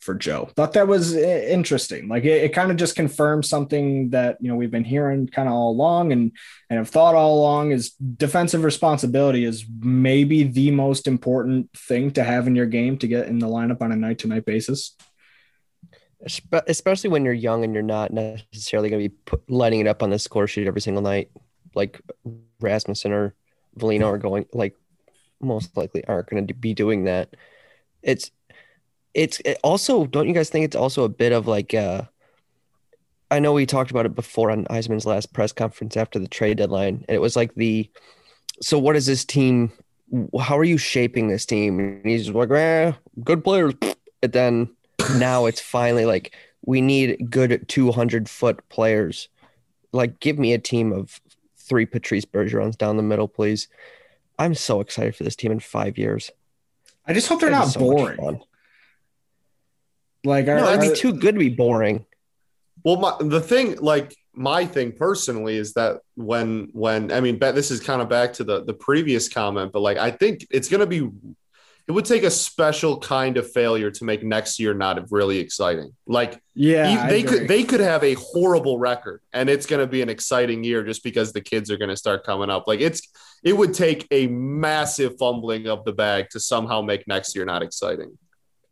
for 0.00 0.14
Joe. 0.14 0.48
Thought 0.56 0.72
that 0.72 0.88
was 0.88 1.14
eh, 1.14 1.48
interesting. 1.48 2.08
Like 2.08 2.24
it, 2.24 2.44
it 2.44 2.54
kind 2.54 2.70
of 2.70 2.76
just 2.76 2.96
confirms 2.96 3.48
something 3.48 4.10
that 4.10 4.38
you 4.40 4.48
know 4.48 4.56
we've 4.56 4.70
been 4.70 4.84
hearing 4.84 5.28
kind 5.28 5.48
of 5.48 5.54
all 5.54 5.70
along 5.70 6.12
and 6.12 6.32
and 6.68 6.78
have 6.78 6.88
thought 6.88 7.14
all 7.14 7.38
along 7.38 7.72
is 7.72 7.90
defensive 7.90 8.64
responsibility 8.64 9.44
is 9.44 9.64
maybe 9.80 10.42
the 10.42 10.70
most 10.70 11.06
important 11.06 11.70
thing 11.76 12.10
to 12.12 12.24
have 12.24 12.46
in 12.46 12.56
your 12.56 12.66
game 12.66 12.96
to 12.98 13.06
get 13.06 13.28
in 13.28 13.38
the 13.38 13.46
lineup 13.46 13.82
on 13.82 13.92
a 13.92 13.96
night 13.96 14.18
to 14.20 14.28
night 14.28 14.44
basis. 14.44 14.96
Especially 16.66 17.08
when 17.08 17.24
you're 17.24 17.32
young 17.32 17.64
and 17.64 17.72
you're 17.72 17.82
not 17.82 18.12
necessarily 18.12 18.90
going 18.90 19.02
to 19.02 19.08
be 19.08 19.14
put, 19.24 19.50
lighting 19.50 19.80
it 19.80 19.86
up 19.86 20.02
on 20.02 20.10
the 20.10 20.18
score 20.18 20.46
sheet 20.46 20.66
every 20.66 20.82
single 20.82 21.02
night, 21.02 21.30
like 21.74 21.98
Rasmussen 22.60 23.12
or 23.12 23.34
Veleno 23.78 24.06
are 24.06 24.18
going 24.18 24.46
like 24.52 24.76
most 25.40 25.76
likely 25.76 26.04
aren't 26.06 26.28
going 26.28 26.46
to 26.46 26.54
be 26.54 26.74
doing 26.74 27.04
that. 27.04 27.34
It's 28.02 28.30
it's 29.14 29.40
it 29.44 29.58
also 29.62 30.06
don't 30.06 30.28
you 30.28 30.34
guys 30.34 30.50
think 30.50 30.64
it's 30.64 30.76
also 30.76 31.04
a 31.04 31.08
bit 31.08 31.32
of 31.32 31.46
like 31.46 31.74
uh 31.74 32.02
I 33.32 33.38
know 33.38 33.52
we 33.52 33.64
talked 33.64 33.90
about 33.90 34.06
it 34.06 34.14
before 34.14 34.50
on 34.50 34.64
Yzerman's 34.64 35.06
last 35.06 35.32
press 35.32 35.52
conference 35.52 35.96
after 35.96 36.18
the 36.18 36.28
trade 36.28 36.58
deadline 36.58 37.04
and 37.08 37.14
it 37.14 37.20
was 37.20 37.36
like 37.36 37.54
the 37.54 37.90
so 38.60 38.78
what 38.78 38.96
is 38.96 39.06
this 39.06 39.24
team 39.24 39.72
how 40.38 40.58
are 40.58 40.64
you 40.64 40.78
shaping 40.78 41.28
this 41.28 41.46
team? 41.46 41.78
And 41.78 42.04
he's 42.04 42.30
like 42.30 42.50
eh, 42.50 42.92
good 43.22 43.44
players. 43.44 43.74
And 44.22 44.32
then 44.32 44.76
now 45.16 45.46
it's 45.46 45.60
finally 45.60 46.04
like 46.04 46.34
we 46.64 46.80
need 46.80 47.30
good 47.30 47.68
200 47.68 48.28
foot 48.28 48.68
players. 48.68 49.28
Like 49.92 50.20
give 50.20 50.38
me 50.38 50.52
a 50.52 50.58
team 50.58 50.92
of 50.92 51.20
three 51.70 51.86
Patrice 51.86 52.26
Bergerons 52.26 52.76
down 52.76 52.98
the 52.98 53.02
middle, 53.02 53.28
please. 53.28 53.68
I'm 54.38 54.54
so 54.54 54.80
excited 54.80 55.16
for 55.16 55.24
this 55.24 55.36
team 55.36 55.52
in 55.52 55.60
five 55.60 55.96
years. 55.96 56.30
I 57.06 57.14
just 57.14 57.28
hope 57.28 57.40
they're 57.40 57.50
not 57.50 57.68
so 57.68 57.80
boring. 57.80 58.42
Like, 60.24 60.48
are, 60.48 60.56
no, 60.56 60.66
that'd 60.66 60.92
be 60.92 60.94
too 60.94 61.14
good 61.14 61.34
to 61.34 61.38
be 61.38 61.48
boring. 61.48 62.04
Well, 62.84 62.96
my, 62.96 63.16
the 63.20 63.40
thing, 63.40 63.76
like 63.76 64.14
my 64.34 64.66
thing 64.66 64.92
personally, 64.92 65.56
is 65.56 65.74
that 65.74 66.00
when 66.16 66.68
when 66.72 67.12
I 67.12 67.20
mean, 67.20 67.38
this 67.38 67.70
is 67.70 67.80
kind 67.80 68.02
of 68.02 68.08
back 68.08 68.34
to 68.34 68.44
the 68.44 68.64
the 68.64 68.74
previous 68.74 69.28
comment, 69.28 69.72
but 69.72 69.80
like 69.80 69.96
I 69.96 70.10
think 70.10 70.46
it's 70.50 70.68
going 70.68 70.80
to 70.80 70.86
be 70.86 71.08
it 71.90 71.92
would 71.92 72.04
take 72.04 72.22
a 72.22 72.30
special 72.30 73.00
kind 73.00 73.36
of 73.36 73.50
failure 73.50 73.90
to 73.90 74.04
make 74.04 74.22
next 74.22 74.60
year 74.60 74.72
not 74.72 75.10
really 75.10 75.38
exciting. 75.38 75.92
Like, 76.06 76.40
yeah, 76.54 77.08
they 77.08 77.24
could 77.24 77.48
they 77.48 77.64
could 77.64 77.80
have 77.80 78.04
a 78.04 78.14
horrible 78.14 78.78
record, 78.78 79.22
and 79.32 79.50
it's 79.50 79.66
going 79.66 79.80
to 79.80 79.88
be 79.88 80.00
an 80.00 80.08
exciting 80.08 80.62
year 80.62 80.84
just 80.84 81.02
because 81.02 81.32
the 81.32 81.40
kids 81.40 81.68
are 81.68 81.76
going 81.76 81.88
to 81.88 81.96
start 81.96 82.22
coming 82.22 82.48
up. 82.48 82.68
Like, 82.68 82.80
it's 82.80 83.08
it 83.42 83.56
would 83.56 83.74
take 83.74 84.06
a 84.12 84.28
massive 84.28 85.18
fumbling 85.18 85.66
of 85.66 85.84
the 85.84 85.92
bag 85.92 86.28
to 86.30 86.38
somehow 86.38 86.80
make 86.80 87.08
next 87.08 87.34
year 87.34 87.44
not 87.44 87.60
exciting. 87.60 88.16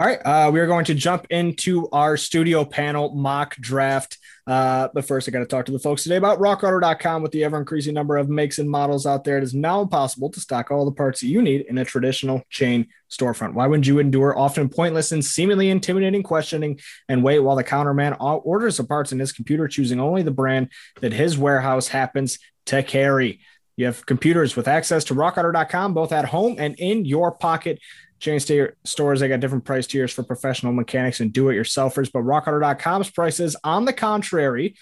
All 0.01 0.07
right, 0.07 0.21
uh, 0.25 0.49
we 0.53 0.61
are 0.61 0.69
going 0.69 0.85
to 0.85 0.95
jump 0.95 1.27
into 1.29 1.89
our 1.91 2.17
studio 2.17 2.65
panel 2.65 3.17
mock 3.17 3.57
draft. 3.57 4.17
Uh, 4.47 4.87
but 4.95 5.05
first, 5.05 5.27
I 5.27 5.33
got 5.33 5.41
to 5.41 5.47
talk 5.47 5.67
to 5.67 5.73
the 5.73 5.81
folks 5.81 6.05
today 6.05 6.15
about 6.15 6.39
rockauto.com. 6.39 7.21
With 7.21 7.33
the 7.33 7.43
ever 7.43 7.59
increasing 7.59 7.95
number 7.95 8.17
of 8.17 8.29
makes 8.29 8.61
and 8.61 8.71
models 8.71 9.07
out 9.07 9.25
there, 9.25 9.39
it 9.39 9.43
is 9.43 9.55
now 9.55 9.85
possible 9.87 10.31
to 10.31 10.39
stock 10.39 10.71
all 10.71 10.85
the 10.85 10.93
parts 10.93 11.21
that 11.21 11.27
you 11.27 11.43
need 11.43 11.63
in 11.63 11.79
a 11.79 11.85
traditional 11.85 12.45
chain 12.49 12.87
storefront. 13.11 13.55
Why 13.55 13.67
wouldn't 13.67 13.89
you 13.89 13.99
endure 13.99 14.39
often 14.39 14.69
pointless 14.69 15.11
and 15.11 15.25
seemingly 15.25 15.69
intimidating 15.69 16.23
questioning 16.23 16.79
and 17.09 17.25
wait 17.25 17.41
while 17.41 17.57
the 17.57 17.65
counterman 17.65 18.17
orders 18.21 18.77
the 18.77 18.85
parts 18.85 19.11
in 19.11 19.19
his 19.19 19.33
computer, 19.33 19.67
choosing 19.67 19.99
only 19.99 20.23
the 20.23 20.31
brand 20.31 20.69
that 21.01 21.13
his 21.13 21.37
warehouse 21.37 21.89
happens 21.89 22.39
to 22.67 22.85
carry? 22.85 23.41
You 23.79 23.87
have 23.87 24.07
computers 24.07 24.57
with 24.57 24.67
access 24.67 25.05
to 25.05 25.15
rockauto.com, 25.15 25.95
both 25.95 26.13
at 26.13 26.25
home 26.25 26.57
and 26.59 26.75
in 26.79 27.05
your 27.05 27.31
pocket. 27.31 27.81
Chain 28.19 28.41
stores, 28.85 29.21
they 29.21 29.29
got 29.29 29.41
different 29.41 29.65
price 29.65 29.87
tiers 29.87 30.13
for 30.13 30.23
professional 30.23 30.73
mechanics 30.73 31.21
and 31.21 31.33
do-it-yourselfers, 31.33 32.11
but 32.13 32.25
RockAuto.com's 32.25 33.11
prices, 33.11 33.57
on 33.63 33.85
the 33.85 33.93
contrary, 33.93 34.75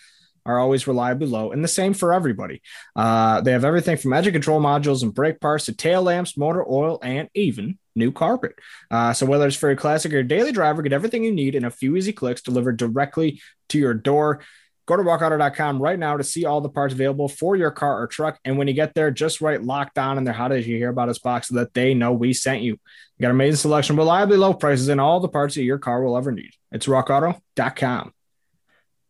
are 0.46 0.58
always 0.58 0.86
reliably 0.86 1.26
low 1.26 1.50
and 1.50 1.62
the 1.62 1.68
same 1.68 1.92
for 1.92 2.12
everybody. 2.12 2.62
Uh, 2.94 3.40
they 3.40 3.52
have 3.52 3.64
everything 3.64 3.96
from 3.96 4.12
engine 4.12 4.32
control 4.32 4.60
modules 4.60 5.02
and 5.02 5.12
brake 5.12 5.40
parts 5.40 5.66
to 5.66 5.74
tail 5.74 6.02
lamps, 6.02 6.36
motor 6.36 6.64
oil, 6.68 6.98
and 7.02 7.28
even 7.34 7.78
new 7.96 8.12
carpet. 8.12 8.54
Uh, 8.90 9.12
so 9.12 9.26
whether 9.26 9.46
it's 9.46 9.56
for 9.56 9.70
a 9.70 9.76
classic 9.76 10.12
or 10.12 10.22
daily 10.22 10.52
driver, 10.52 10.82
get 10.82 10.92
everything 10.92 11.24
you 11.24 11.32
need 11.32 11.54
in 11.54 11.64
a 11.64 11.70
few 11.70 11.96
easy 11.96 12.12
clicks 12.12 12.42
delivered 12.42 12.76
directly 12.76 13.40
to 13.68 13.78
your 13.78 13.94
door. 13.94 14.40
Go 14.86 14.96
to 14.96 15.02
rockauto.com 15.02 15.82
right 15.82 15.98
now 15.98 16.16
to 16.16 16.22
see 16.22 16.44
all 16.44 16.60
the 16.60 16.68
parts 16.68 16.94
available 16.94 17.28
for 17.28 17.56
your 17.56 17.72
car 17.72 18.00
or 18.00 18.06
truck. 18.06 18.38
And 18.44 18.56
when 18.56 18.68
you 18.68 18.74
get 18.74 18.94
there, 18.94 19.10
just 19.10 19.40
write 19.40 19.62
locked 19.62 19.98
on 19.98 20.16
in 20.16 20.24
there. 20.24 20.32
How 20.32 20.46
did 20.46 20.64
you 20.64 20.76
hear 20.76 20.90
about 20.90 21.08
us 21.08 21.18
box 21.18 21.48
so 21.48 21.56
that 21.56 21.74
they 21.74 21.92
know 21.92 22.12
we 22.12 22.32
sent 22.32 22.62
you? 22.62 22.72
You 22.72 23.22
got 23.22 23.32
amazing 23.32 23.56
selection, 23.56 23.96
reliably 23.96 24.36
low 24.36 24.54
prices, 24.54 24.88
and 24.88 25.00
all 25.00 25.18
the 25.18 25.28
parts 25.28 25.56
that 25.56 25.64
your 25.64 25.78
car 25.78 26.02
will 26.02 26.16
ever 26.16 26.30
need. 26.30 26.50
It's 26.70 26.86
rockauto.com. 26.86 28.12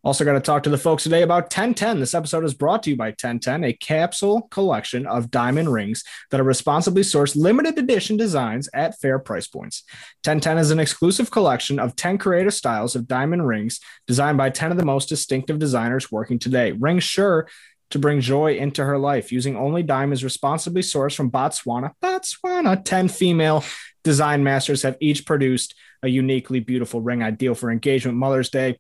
Also, 0.07 0.25
got 0.25 0.35
to 0.35 0.41
talk 0.41 0.63
to 0.63 0.71
the 0.71 0.79
folks 0.79 1.03
today 1.03 1.23
about 1.23 1.47
1010. 1.47 1.99
This 1.99 2.15
episode 2.15 2.45
is 2.45 2.55
brought 2.55 2.85
to 2.85 2.91
you 2.91 2.97
by 2.97 3.09
1010, 3.09 3.65
a 3.65 3.73
capsule 3.73 4.43
collection 4.53 5.05
of 5.05 5.33
diamond 5.33 5.73
rings 5.73 6.05
that 6.31 6.39
are 6.39 6.45
responsibly 6.45 7.03
sourced 7.03 7.35
limited 7.35 7.77
edition 7.77 8.17
designs 8.17 8.69
at 8.73 8.97
fair 9.01 9.19
price 9.19 9.49
points. 9.49 9.83
1010 10.23 10.59
is 10.59 10.71
an 10.71 10.79
exclusive 10.79 11.33
collection 11.33 11.81
of 11.81 11.97
10 11.97 12.19
creative 12.19 12.55
styles 12.55 12.95
of 12.95 13.09
diamond 13.09 13.49
rings 13.49 13.81
designed 14.07 14.39
by 14.39 14.49
10 14.49 14.71
of 14.71 14.77
the 14.79 14.85
most 14.85 15.09
distinctive 15.09 15.59
designers 15.59 16.13
working 16.13 16.39
today. 16.39 16.71
Rings 16.71 17.03
sure 17.03 17.49
to 17.91 17.99
bring 17.99 18.21
joy 18.21 18.55
into 18.55 18.85
her 18.85 18.99
life 18.99 19.33
using 19.33 19.57
only 19.57 19.83
diamonds 19.83 20.23
responsibly 20.23 20.83
sourced 20.83 21.17
from 21.17 21.33
Botswana. 21.33 21.91
Botswana. 22.01 22.81
10 22.85 23.09
female 23.09 23.65
design 24.05 24.45
masters 24.45 24.83
have 24.83 24.97
each 25.01 25.27
produced 25.27 25.75
a 26.05 26.09
uniquely 26.09 26.61
beautiful 26.61 27.01
ring 27.01 27.25
ideal 27.25 27.57
for 27.57 27.73
engagement, 27.73 28.17
Mother's 28.17 28.51
Day, 28.51 28.79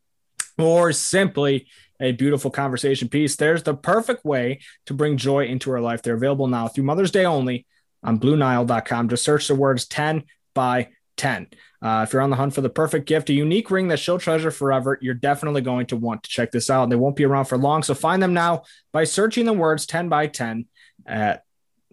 or 0.58 0.92
simply 0.92 1.68
a 2.00 2.12
beautiful 2.12 2.50
conversation 2.50 3.08
piece, 3.08 3.36
there's 3.36 3.62
the 3.62 3.74
perfect 3.74 4.24
way 4.24 4.60
to 4.86 4.94
bring 4.94 5.16
joy 5.16 5.46
into 5.46 5.70
her 5.70 5.80
life. 5.80 6.02
They're 6.02 6.14
available 6.14 6.46
now 6.46 6.68
through 6.68 6.84
Mother's 6.84 7.10
Day 7.10 7.24
only 7.24 7.66
on 8.02 8.18
BlueNile.com. 8.18 9.08
Just 9.08 9.24
search 9.24 9.48
the 9.48 9.54
words 9.54 9.86
10 9.86 10.24
by 10.54 10.88
10. 11.16 11.48
Uh, 11.82 12.04
if 12.06 12.12
you're 12.12 12.22
on 12.22 12.30
the 12.30 12.36
hunt 12.36 12.54
for 12.54 12.60
the 12.60 12.70
perfect 12.70 13.06
gift, 13.06 13.30
a 13.30 13.32
unique 13.32 13.70
ring 13.70 13.88
that 13.88 13.98
she'll 13.98 14.18
treasure 14.18 14.50
forever, 14.50 14.98
you're 15.00 15.14
definitely 15.14 15.60
going 15.60 15.86
to 15.86 15.96
want 15.96 16.22
to 16.22 16.30
check 16.30 16.50
this 16.50 16.70
out. 16.70 16.90
They 16.90 16.96
won't 16.96 17.16
be 17.16 17.24
around 17.24 17.46
for 17.46 17.58
long. 17.58 17.82
So 17.82 17.94
find 17.94 18.22
them 18.22 18.34
now 18.34 18.64
by 18.92 19.04
searching 19.04 19.46
the 19.46 19.52
words 19.52 19.86
10 19.86 20.08
by 20.08 20.26
10 20.26 20.66
at 21.06 21.44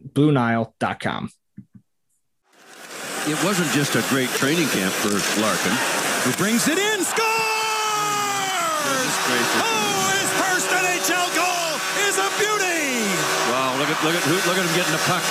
BlueNile.com. 0.05 1.29
It 3.25 3.41
wasn't 3.43 3.71
just 3.71 3.95
a 3.95 4.03
great 4.09 4.29
training 4.31 4.67
camp 4.69 4.93
for 4.93 5.13
Larkin, 5.39 5.71
who 6.23 6.37
brings 6.37 6.67
it 6.67 6.77
in, 6.77 6.92
look 14.03 14.15
at 14.15 14.27
look 14.27 14.57
at 14.57 14.65
him 14.65 14.75
getting 14.75 14.91
the 14.91 15.03
puck. 15.05 15.23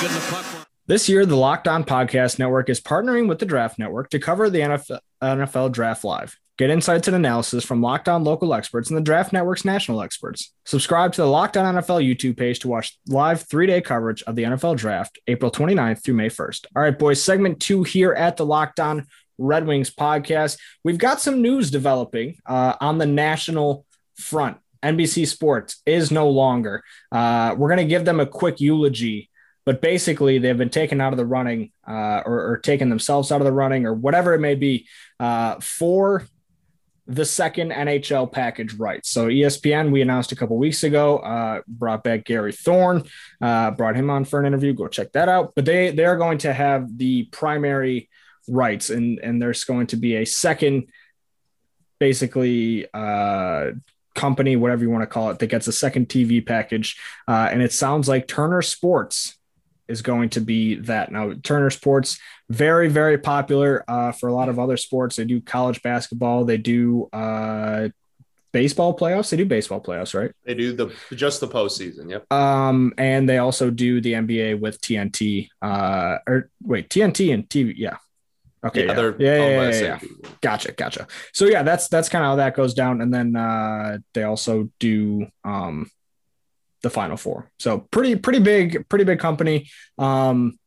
Getting 0.00 0.16
the 0.16 0.26
puck. 0.30 0.66
This 0.86 1.08
year, 1.08 1.24
the 1.24 1.36
Locked 1.36 1.68
On 1.68 1.84
Podcast 1.84 2.40
Network 2.40 2.68
is 2.68 2.80
partnering 2.80 3.28
with 3.28 3.38
the 3.38 3.46
Draft 3.46 3.78
Network 3.78 4.10
to 4.10 4.18
cover 4.18 4.50
the 4.50 4.58
NFL, 4.58 4.98
NFL 5.22 5.70
Draft 5.70 6.02
Live. 6.02 6.36
Get 6.58 6.70
insights 6.70 7.06
and 7.06 7.16
analysis 7.16 7.64
from 7.64 7.80
Locked 7.80 8.08
On 8.08 8.24
local 8.24 8.52
experts 8.52 8.90
and 8.90 8.96
the 8.96 9.02
Draft 9.02 9.32
Network's 9.32 9.64
national 9.64 10.02
experts. 10.02 10.52
Subscribe 10.66 11.12
to 11.12 11.22
the 11.22 11.28
Locked 11.28 11.56
On 11.56 11.76
NFL 11.76 12.04
YouTube 12.04 12.36
page 12.36 12.58
to 12.60 12.68
watch 12.68 12.98
live 13.06 13.42
three 13.42 13.68
day 13.68 13.80
coverage 13.80 14.24
of 14.24 14.34
the 14.34 14.42
NFL 14.42 14.76
Draft, 14.76 15.20
April 15.28 15.52
29th 15.52 16.02
through 16.02 16.14
May 16.14 16.28
1st. 16.28 16.66
All 16.74 16.82
right, 16.82 16.98
boys, 16.98 17.22
segment 17.22 17.60
two 17.60 17.84
here 17.84 18.12
at 18.12 18.36
the 18.36 18.44
Locked 18.44 18.80
On 18.80 19.06
Red 19.38 19.66
Wings 19.68 19.90
podcast. 19.90 20.58
We've 20.82 20.98
got 20.98 21.20
some 21.20 21.40
news 21.40 21.70
developing 21.70 22.38
uh, 22.44 22.74
on 22.80 22.98
the 22.98 23.06
national 23.06 23.86
front. 24.16 24.58
NBC 24.82 25.26
Sports 25.26 25.82
is 25.86 26.10
no 26.10 26.28
longer. 26.28 26.82
Uh, 27.12 27.54
we're 27.56 27.68
going 27.68 27.78
to 27.78 27.84
give 27.84 28.04
them 28.04 28.20
a 28.20 28.26
quick 28.26 28.60
eulogy 28.60 29.30
but 29.66 29.80
basically 29.80 30.38
they've 30.38 30.56
been 30.56 30.70
taken 30.70 31.00
out 31.00 31.12
of 31.12 31.16
the 31.16 31.26
running 31.26 31.70
uh, 31.86 32.22
or, 32.24 32.52
or, 32.52 32.58
taken 32.58 32.88
themselves 32.88 33.30
out 33.30 33.40
of 33.40 33.44
the 33.44 33.52
running 33.52 33.86
or 33.86 33.94
whatever 33.94 34.34
it 34.34 34.40
may 34.40 34.54
be 34.54 34.88
uh, 35.20 35.56
for 35.60 36.24
the 37.06 37.24
second 37.24 37.72
NHL 37.72 38.30
package 38.30 38.74
rights. 38.74 39.10
So 39.10 39.26
ESPN, 39.26 39.90
we 39.90 40.00
announced 40.00 40.30
a 40.32 40.36
couple 40.36 40.56
weeks 40.56 40.84
ago, 40.84 41.18
uh, 41.18 41.62
brought 41.66 42.04
back 42.04 42.24
Gary 42.24 42.52
Thorne, 42.52 43.04
uh, 43.40 43.72
brought 43.72 43.96
him 43.96 44.10
on 44.10 44.24
for 44.24 44.38
an 44.38 44.46
interview. 44.46 44.72
Go 44.72 44.86
check 44.86 45.12
that 45.12 45.28
out. 45.28 45.52
But 45.56 45.64
they 45.64 45.90
they 45.90 46.04
are 46.04 46.16
going 46.16 46.38
to 46.38 46.52
have 46.52 46.96
the 46.96 47.24
primary 47.24 48.08
rights, 48.48 48.90
and 48.90 49.18
and 49.18 49.42
there's 49.42 49.64
going 49.64 49.88
to 49.88 49.96
be 49.96 50.16
a 50.16 50.24
second, 50.24 50.88
basically. 51.98 52.86
Uh, 52.94 53.72
company 54.20 54.56
whatever 54.56 54.82
you 54.82 54.90
want 54.90 55.02
to 55.02 55.06
call 55.06 55.30
it 55.30 55.38
that 55.38 55.46
gets 55.46 55.66
a 55.66 55.72
second 55.72 56.08
tv 56.08 56.44
package 56.44 56.98
uh, 57.28 57.48
and 57.50 57.62
it 57.62 57.72
sounds 57.72 58.08
like 58.08 58.26
turner 58.26 58.62
sports 58.62 59.38
is 59.90 60.02
going 60.02 60.30
to 60.30 60.40
be 60.40 60.76
that. 60.76 61.10
Now, 61.10 61.34
Turner 61.42 61.68
Sports, 61.68 62.18
very, 62.48 62.88
very 62.88 63.18
popular 63.18 63.84
uh, 63.88 64.12
for 64.12 64.28
a 64.28 64.32
lot 64.32 64.48
of 64.48 64.58
other 64.58 64.76
sports. 64.76 65.16
They 65.16 65.24
do 65.24 65.40
college 65.40 65.82
basketball, 65.82 66.44
they 66.44 66.58
do 66.58 67.08
uh, 67.12 67.88
baseball 68.52 68.96
playoffs. 68.96 69.30
They 69.30 69.36
do 69.36 69.44
baseball 69.44 69.80
playoffs, 69.80 70.14
right? 70.14 70.32
They 70.44 70.54
do 70.54 70.72
the 70.72 70.94
just 71.14 71.40
the 71.40 71.48
postseason. 71.48 72.10
Yep. 72.10 72.32
Um, 72.32 72.92
and 72.98 73.28
they 73.28 73.38
also 73.38 73.70
do 73.70 74.00
the 74.00 74.14
NBA 74.14 74.60
with 74.60 74.80
TNT. 74.80 75.48
Uh, 75.60 76.18
or 76.26 76.50
wait, 76.62 76.88
TNT 76.88 77.32
and 77.32 77.48
TV. 77.48 77.74
Yeah. 77.76 77.96
Okay. 78.64 78.86
Yeah. 78.86 78.94
Yeah. 78.94 79.12
Yeah, 79.18 79.36
yeah, 79.36 79.70
yeah, 79.70 79.80
yeah. 79.80 79.98
Gotcha. 80.42 80.72
Gotcha. 80.72 81.06
So 81.32 81.46
yeah, 81.46 81.62
that's 81.62 81.88
that's 81.88 82.08
kind 82.08 82.24
of 82.24 82.30
how 82.30 82.36
that 82.36 82.54
goes 82.54 82.74
down. 82.74 83.00
And 83.00 83.12
then 83.12 83.36
uh, 83.36 83.98
they 84.14 84.22
also 84.24 84.70
do 84.78 85.26
um 85.44 85.90
the 86.82 86.90
final 86.90 87.16
four. 87.16 87.50
So 87.58 87.86
pretty, 87.90 88.16
pretty 88.16 88.38
big, 88.38 88.88
pretty 88.88 89.04
big 89.04 89.18
company. 89.18 89.68
Um, 89.98 90.58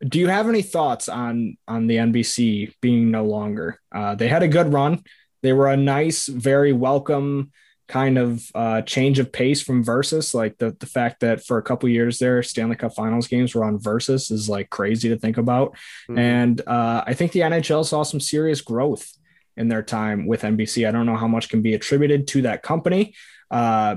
do 0.00 0.18
you 0.18 0.28
have 0.28 0.48
any 0.48 0.62
thoughts 0.62 1.08
on 1.08 1.56
on 1.66 1.86
the 1.86 1.96
NBC 1.96 2.72
being 2.80 3.10
no 3.10 3.24
longer? 3.24 3.80
Uh, 3.94 4.14
they 4.14 4.28
had 4.28 4.42
a 4.42 4.48
good 4.48 4.72
run. 4.72 5.02
They 5.42 5.52
were 5.52 5.68
a 5.68 5.76
nice, 5.76 6.26
very 6.26 6.72
welcome 6.72 7.52
kind 7.94 8.18
of 8.18 8.50
uh, 8.56 8.82
change 8.82 9.20
of 9.20 9.30
pace 9.30 9.62
from 9.62 9.84
Versus. 9.84 10.34
Like 10.34 10.58
the 10.58 10.76
the 10.80 10.86
fact 10.86 11.20
that 11.20 11.46
for 11.46 11.58
a 11.58 11.62
couple 11.62 11.88
years 11.88 12.18
there, 12.18 12.42
Stanley 12.42 12.74
Cup 12.74 12.92
Finals 12.92 13.28
games 13.28 13.54
were 13.54 13.64
on 13.64 13.78
Versus 13.78 14.32
is 14.32 14.48
like 14.48 14.68
crazy 14.68 15.10
to 15.10 15.16
think 15.16 15.38
about. 15.38 15.76
Mm-hmm. 16.08 16.18
And 16.18 16.60
uh, 16.66 17.04
I 17.06 17.14
think 17.14 17.30
the 17.30 17.40
NHL 17.40 17.84
saw 17.84 18.02
some 18.02 18.18
serious 18.18 18.60
growth 18.62 19.12
in 19.56 19.68
their 19.68 19.84
time 19.84 20.26
with 20.26 20.42
NBC. 20.42 20.88
I 20.88 20.90
don't 20.90 21.06
know 21.06 21.16
how 21.16 21.28
much 21.28 21.48
can 21.48 21.62
be 21.62 21.74
attributed 21.74 22.26
to 22.28 22.42
that 22.42 22.64
company. 22.64 23.14
Uh, 23.48 23.96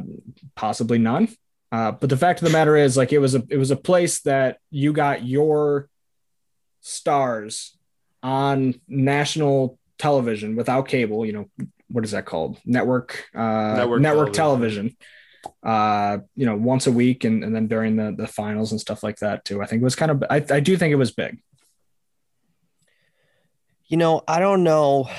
possibly 0.54 1.00
none. 1.00 1.30
Uh, 1.72 1.92
but 1.92 2.12
the 2.12 2.18
fact 2.18 2.39
of 2.39 2.46
the 2.46 2.54
matter 2.54 2.77
is, 2.77 2.98
like, 2.98 3.12
it 3.12 3.20
was 3.20 3.34
a 3.34 3.44
it 3.50 3.58
was 3.58 3.72
a 3.72 3.75
place 3.75 4.22
that 4.22 4.60
you 4.70 4.94
got 4.94 5.25
your 5.25 5.89
stars 6.82 7.75
on 8.22 8.80
national 8.88 9.80
television 9.98 10.56
without 10.56 10.88
cable. 10.88 11.25
You 11.25 11.34
know, 11.34 11.68
what 11.89 12.03
is 12.03 12.12
that 12.12 12.25
called? 12.25 12.60
Network 12.65 13.29
uh, 13.36 13.75
network, 13.75 14.01
network 14.01 14.34
television. 14.34 14.84
television. 14.84 14.98
Uh, 15.63 16.20
you 16.36 16.46
know, 16.46 16.56
once 16.56 16.88
a 16.88 16.91
week, 16.91 17.24
and, 17.24 17.44
and 17.44 17.56
then 17.56 17.67
during 17.67 17.96
the 17.96 18.13
the 18.15 18.27
finals 18.27 18.72
and 18.72 18.82
stuff 18.82 19.03
like 19.03 19.17
that 19.20 19.46
too. 19.46 19.62
I 19.62 19.65
think 19.65 19.82
it 19.82 19.84
was 19.86 19.96
kind 19.96 20.12
of. 20.12 20.24
I, 20.29 20.44
I 20.50 20.60
do 20.60 20.77
think 20.77 20.91
it 20.91 20.96
was 20.96 21.12
big. 21.12 21.39
You 23.86 23.98
know, 23.98 24.24
I 24.27 24.39
don't 24.39 24.63
know. 24.63 25.10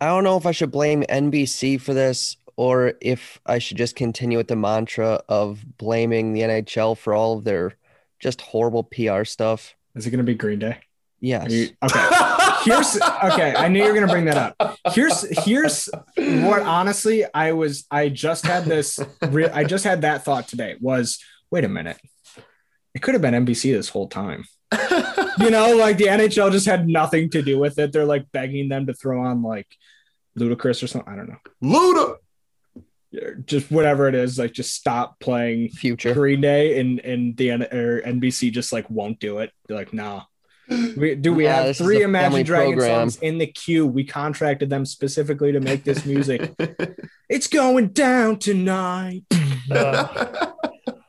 I 0.00 0.06
don't 0.06 0.24
know 0.24 0.36
if 0.36 0.46
I 0.46 0.52
should 0.52 0.70
blame 0.70 1.02
NBC 1.02 1.80
for 1.80 1.94
this 1.94 2.36
or 2.56 2.94
if 3.00 3.40
I 3.46 3.58
should 3.58 3.76
just 3.76 3.96
continue 3.96 4.38
with 4.38 4.48
the 4.48 4.56
mantra 4.56 5.22
of 5.28 5.64
blaming 5.78 6.32
the 6.32 6.40
NHL 6.42 6.96
for 6.96 7.14
all 7.14 7.38
of 7.38 7.44
their 7.44 7.76
just 8.20 8.40
horrible 8.40 8.84
PR 8.84 9.24
stuff. 9.24 9.74
Is 9.94 10.06
it 10.06 10.10
going 10.10 10.18
to 10.18 10.24
be 10.24 10.34
Green 10.34 10.58
Day? 10.58 10.78
Yes. 11.20 11.50
You, 11.50 11.68
okay. 11.82 12.08
here's 12.64 12.96
okay. 12.96 13.54
I 13.56 13.68
knew 13.68 13.80
you 13.80 13.86
were 13.86 13.94
going 13.94 14.06
to 14.06 14.12
bring 14.12 14.24
that 14.26 14.36
up. 14.60 14.78
Here's 14.92 15.44
here's 15.44 15.88
what 16.16 16.62
honestly 16.62 17.24
I 17.32 17.52
was. 17.52 17.86
I 17.90 18.08
just 18.08 18.46
had 18.46 18.64
this. 18.64 19.00
I 19.20 19.64
just 19.64 19.84
had 19.84 20.02
that 20.02 20.24
thought 20.24 20.48
today. 20.48 20.76
Was 20.80 21.18
wait 21.50 21.64
a 21.64 21.68
minute. 21.68 21.98
It 22.94 23.02
could 23.02 23.14
have 23.14 23.22
been 23.22 23.34
NBC 23.34 23.72
this 23.72 23.88
whole 23.88 24.08
time. 24.08 24.44
you 25.38 25.50
know, 25.50 25.76
like 25.76 25.98
the 25.98 26.06
NHL 26.06 26.52
just 26.52 26.66
had 26.66 26.88
nothing 26.88 27.30
to 27.30 27.42
do 27.42 27.58
with 27.58 27.78
it. 27.78 27.92
They're 27.92 28.04
like 28.04 28.30
begging 28.32 28.68
them 28.68 28.86
to 28.86 28.94
throw 28.94 29.24
on 29.24 29.42
like 29.42 29.68
Ludacris 30.38 30.82
or 30.82 30.86
something. 30.86 31.12
I 31.12 31.16
don't 31.16 31.28
know. 31.28 31.38
Luda 31.62 32.16
just 33.44 33.70
whatever 33.70 34.08
it 34.08 34.14
is, 34.14 34.38
like 34.38 34.52
just 34.52 34.74
stop 34.74 35.20
playing 35.20 35.68
Future 35.70 36.14
Green 36.14 36.40
Day, 36.40 36.80
and 36.80 37.00
and 37.00 37.36
the 37.36 37.50
or 37.50 38.02
NBC 38.02 38.52
just 38.52 38.72
like 38.72 38.88
won't 38.88 39.20
do 39.20 39.38
it. 39.38 39.52
They're 39.66 39.76
like, 39.76 39.92
nah. 39.92 40.22
We, 40.68 41.14
do 41.16 41.34
we 41.34 41.44
yeah, 41.44 41.62
have 41.62 41.76
three 41.76 42.02
Imagine 42.02 42.44
Dragon 42.44 42.74
program. 42.74 43.10
songs 43.10 43.16
in 43.22 43.38
the 43.38 43.46
queue? 43.46 43.86
We 43.86 44.04
contracted 44.04 44.70
them 44.70 44.86
specifically 44.86 45.52
to 45.52 45.60
make 45.60 45.84
this 45.84 46.04
music. 46.06 46.54
it's 47.28 47.48
going 47.48 47.88
down 47.88 48.38
tonight. 48.38 49.24
Uh, 49.70 50.52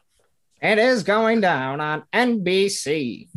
it 0.62 0.80
is 0.80 1.04
going 1.04 1.42
down 1.42 1.82
on 1.82 2.04
NBC. 2.14 3.30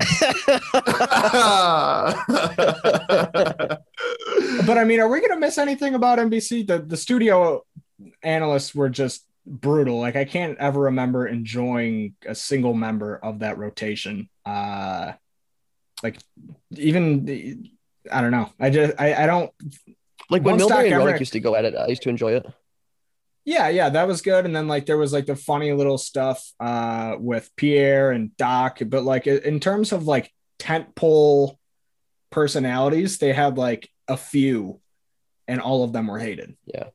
but 4.66 4.78
I 4.78 4.84
mean, 4.84 5.00
are 5.00 5.08
we 5.08 5.20
going 5.20 5.32
to 5.32 5.38
miss 5.38 5.58
anything 5.58 5.94
about 5.94 6.18
NBC? 6.18 6.66
The 6.66 6.78
the 6.78 6.96
studio 6.96 7.64
analysts 8.22 8.74
were 8.74 8.88
just 8.88 9.26
brutal. 9.46 9.98
Like 9.98 10.16
I 10.16 10.24
can't 10.24 10.58
ever 10.58 10.80
remember 10.80 11.26
enjoying 11.26 12.14
a 12.26 12.34
single 12.34 12.74
member 12.74 13.16
of 13.16 13.40
that 13.40 13.58
rotation. 13.58 14.28
Uh, 14.44 15.12
like 16.02 16.18
even 16.70 17.68
I 18.10 18.20
don't 18.20 18.30
know. 18.30 18.50
I 18.60 18.70
just 18.70 18.94
I, 18.98 19.14
I 19.14 19.26
don't 19.26 19.50
like 20.30 20.42
when 20.42 20.58
Milbury 20.58 20.92
and 20.92 20.94
Roenick 20.94 21.20
used 21.20 21.32
to 21.32 21.40
go 21.40 21.54
at 21.54 21.64
it. 21.64 21.74
I 21.74 21.86
used 21.88 22.02
to 22.02 22.08
enjoy 22.08 22.32
it. 22.34 22.46
Yeah, 23.44 23.68
yeah, 23.68 23.90
that 23.90 24.08
was 24.08 24.22
good. 24.22 24.44
And 24.44 24.54
then 24.54 24.66
like 24.66 24.86
there 24.86 24.98
was 24.98 25.12
like 25.12 25.26
the 25.26 25.36
funny 25.36 25.72
little 25.72 25.98
stuff 25.98 26.52
uh 26.60 27.16
with 27.18 27.50
Pierre 27.56 28.10
and 28.10 28.36
Doc, 28.36 28.78
but 28.86 29.04
like 29.04 29.26
in 29.26 29.60
terms 29.60 29.92
of 29.92 30.06
like 30.06 30.32
tent 30.58 30.94
pole 30.94 31.58
personalities, 32.30 33.18
they 33.18 33.32
had 33.32 33.56
like 33.56 33.88
a 34.08 34.16
few, 34.16 34.80
and 35.48 35.60
all 35.60 35.84
of 35.84 35.92
them 35.92 36.08
were 36.08 36.18
hated. 36.18 36.56
Yeah. 36.66 36.88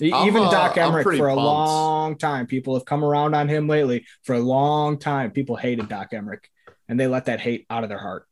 I'm, 0.00 0.26
Even 0.26 0.44
uh, 0.44 0.50
Doc 0.50 0.78
I'm 0.78 0.92
Emrick 0.92 1.04
for 1.04 1.28
a 1.28 1.34
pumped. 1.34 1.44
long 1.44 2.18
time. 2.18 2.46
People 2.46 2.74
have 2.74 2.84
come 2.84 3.04
around 3.04 3.34
on 3.34 3.48
him 3.48 3.68
lately. 3.68 4.06
For 4.24 4.34
a 4.34 4.40
long 4.40 4.98
time, 4.98 5.30
people 5.30 5.54
hated 5.54 5.88
Doc 5.88 6.10
Emrick, 6.12 6.44
and 6.92 7.00
they 7.00 7.06
let 7.06 7.24
that 7.24 7.40
hate 7.40 7.64
out 7.70 7.84
of 7.84 7.88
their 7.88 7.98
heart. 7.98 8.26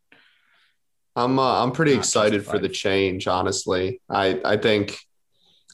I'm 1.16 1.38
uh, 1.38 1.64
I'm 1.64 1.72
pretty 1.72 1.94
Not 1.94 2.00
excited 2.00 2.44
for 2.44 2.58
the 2.58 2.68
change. 2.68 3.26
Honestly, 3.26 4.02
I 4.08 4.38
I 4.44 4.56
think 4.58 4.98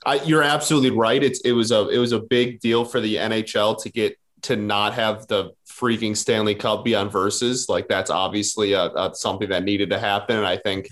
I, 0.07 0.23
you're 0.23 0.45
absolutely 0.45 0.93
right. 0.93 1.21
It's 1.21 1.41
it 1.41 1.51
was 1.51 1.73
a 1.73 1.89
it 1.89 1.99
was 1.99 2.13
a 2.13 2.21
big 2.21 2.61
deal 2.61 2.85
for 2.85 3.01
the 3.01 3.17
NHL 3.17 3.83
to 3.83 3.91
get 3.91 4.17
to 4.43 4.55
not 4.55 4.95
have 4.95 5.27
the 5.27 5.51
freaking 5.69 6.17
Stanley 6.17 6.55
Cup 6.55 6.85
be 6.85 6.95
on 6.95 7.11
versus. 7.11 7.69
Like 7.69 7.89
that's 7.89 8.09
obviously 8.09 8.73
a, 8.73 8.85
a, 8.85 9.15
something 9.15 9.49
that 9.49 9.65
needed 9.65 9.91
to 9.91 9.99
happen, 9.99 10.37
and 10.37 10.47
I 10.47 10.59
think 10.59 10.89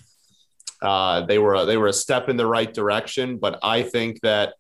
uh, 0.83 1.25
they 1.27 1.39
were 1.39 1.65
they 1.65 1.77
were 1.77 1.87
a 1.87 1.93
step 1.93 2.29
in 2.29 2.37
the 2.37 2.47
right 2.47 2.75
direction. 2.75 3.39
But 3.39 3.61
I 3.63 3.83
think 3.83 4.21
that 4.23 4.55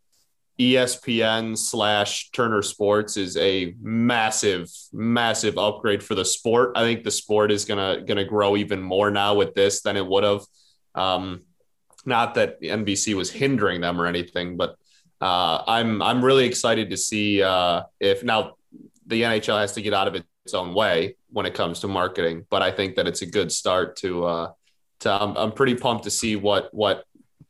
ESPN 0.58 1.58
slash 1.58 2.30
Turner 2.30 2.62
Sports 2.62 3.16
is 3.16 3.36
a 3.36 3.74
massive, 3.80 4.70
massive 4.92 5.58
upgrade 5.58 6.02
for 6.02 6.14
the 6.14 6.24
sport. 6.24 6.72
I 6.76 6.82
think 6.82 7.02
the 7.02 7.10
sport 7.10 7.50
is 7.50 7.64
gonna 7.64 8.02
gonna 8.02 8.24
grow 8.24 8.56
even 8.56 8.80
more 8.80 9.10
now 9.10 9.34
with 9.34 9.54
this 9.54 9.82
than 9.82 9.96
it 9.96 10.06
would 10.06 10.22
have. 10.22 10.42
Um, 10.94 11.42
not 12.06 12.34
that 12.34 12.60
NBC 12.60 13.14
was 13.14 13.30
hindering 13.30 13.80
them 13.80 14.00
or 14.00 14.06
anything, 14.06 14.56
but 14.56 14.76
uh, 15.20 15.64
I'm 15.66 16.00
I'm 16.00 16.24
really 16.24 16.46
excited 16.46 16.90
to 16.90 16.96
see 16.96 17.42
uh, 17.42 17.82
if 17.98 18.22
now 18.22 18.54
the 19.06 19.22
NHL 19.22 19.58
has 19.58 19.72
to 19.72 19.82
get 19.82 19.92
out 19.92 20.06
of 20.06 20.14
its 20.14 20.54
own 20.54 20.72
way 20.72 21.16
when 21.30 21.46
it 21.46 21.54
comes 21.54 21.80
to 21.80 21.88
marketing. 21.88 22.46
But 22.48 22.62
I 22.62 22.70
think 22.70 22.94
that 22.96 23.08
it's 23.08 23.22
a 23.22 23.26
good 23.26 23.50
start 23.50 23.96
to. 23.96 24.24
Uh, 24.24 24.52
to 25.00 25.10
I'm, 25.10 25.36
I'm 25.36 25.52
pretty 25.52 25.74
pumped 25.74 26.04
to 26.04 26.10
see 26.10 26.36
what 26.36 26.72
what 26.72 27.04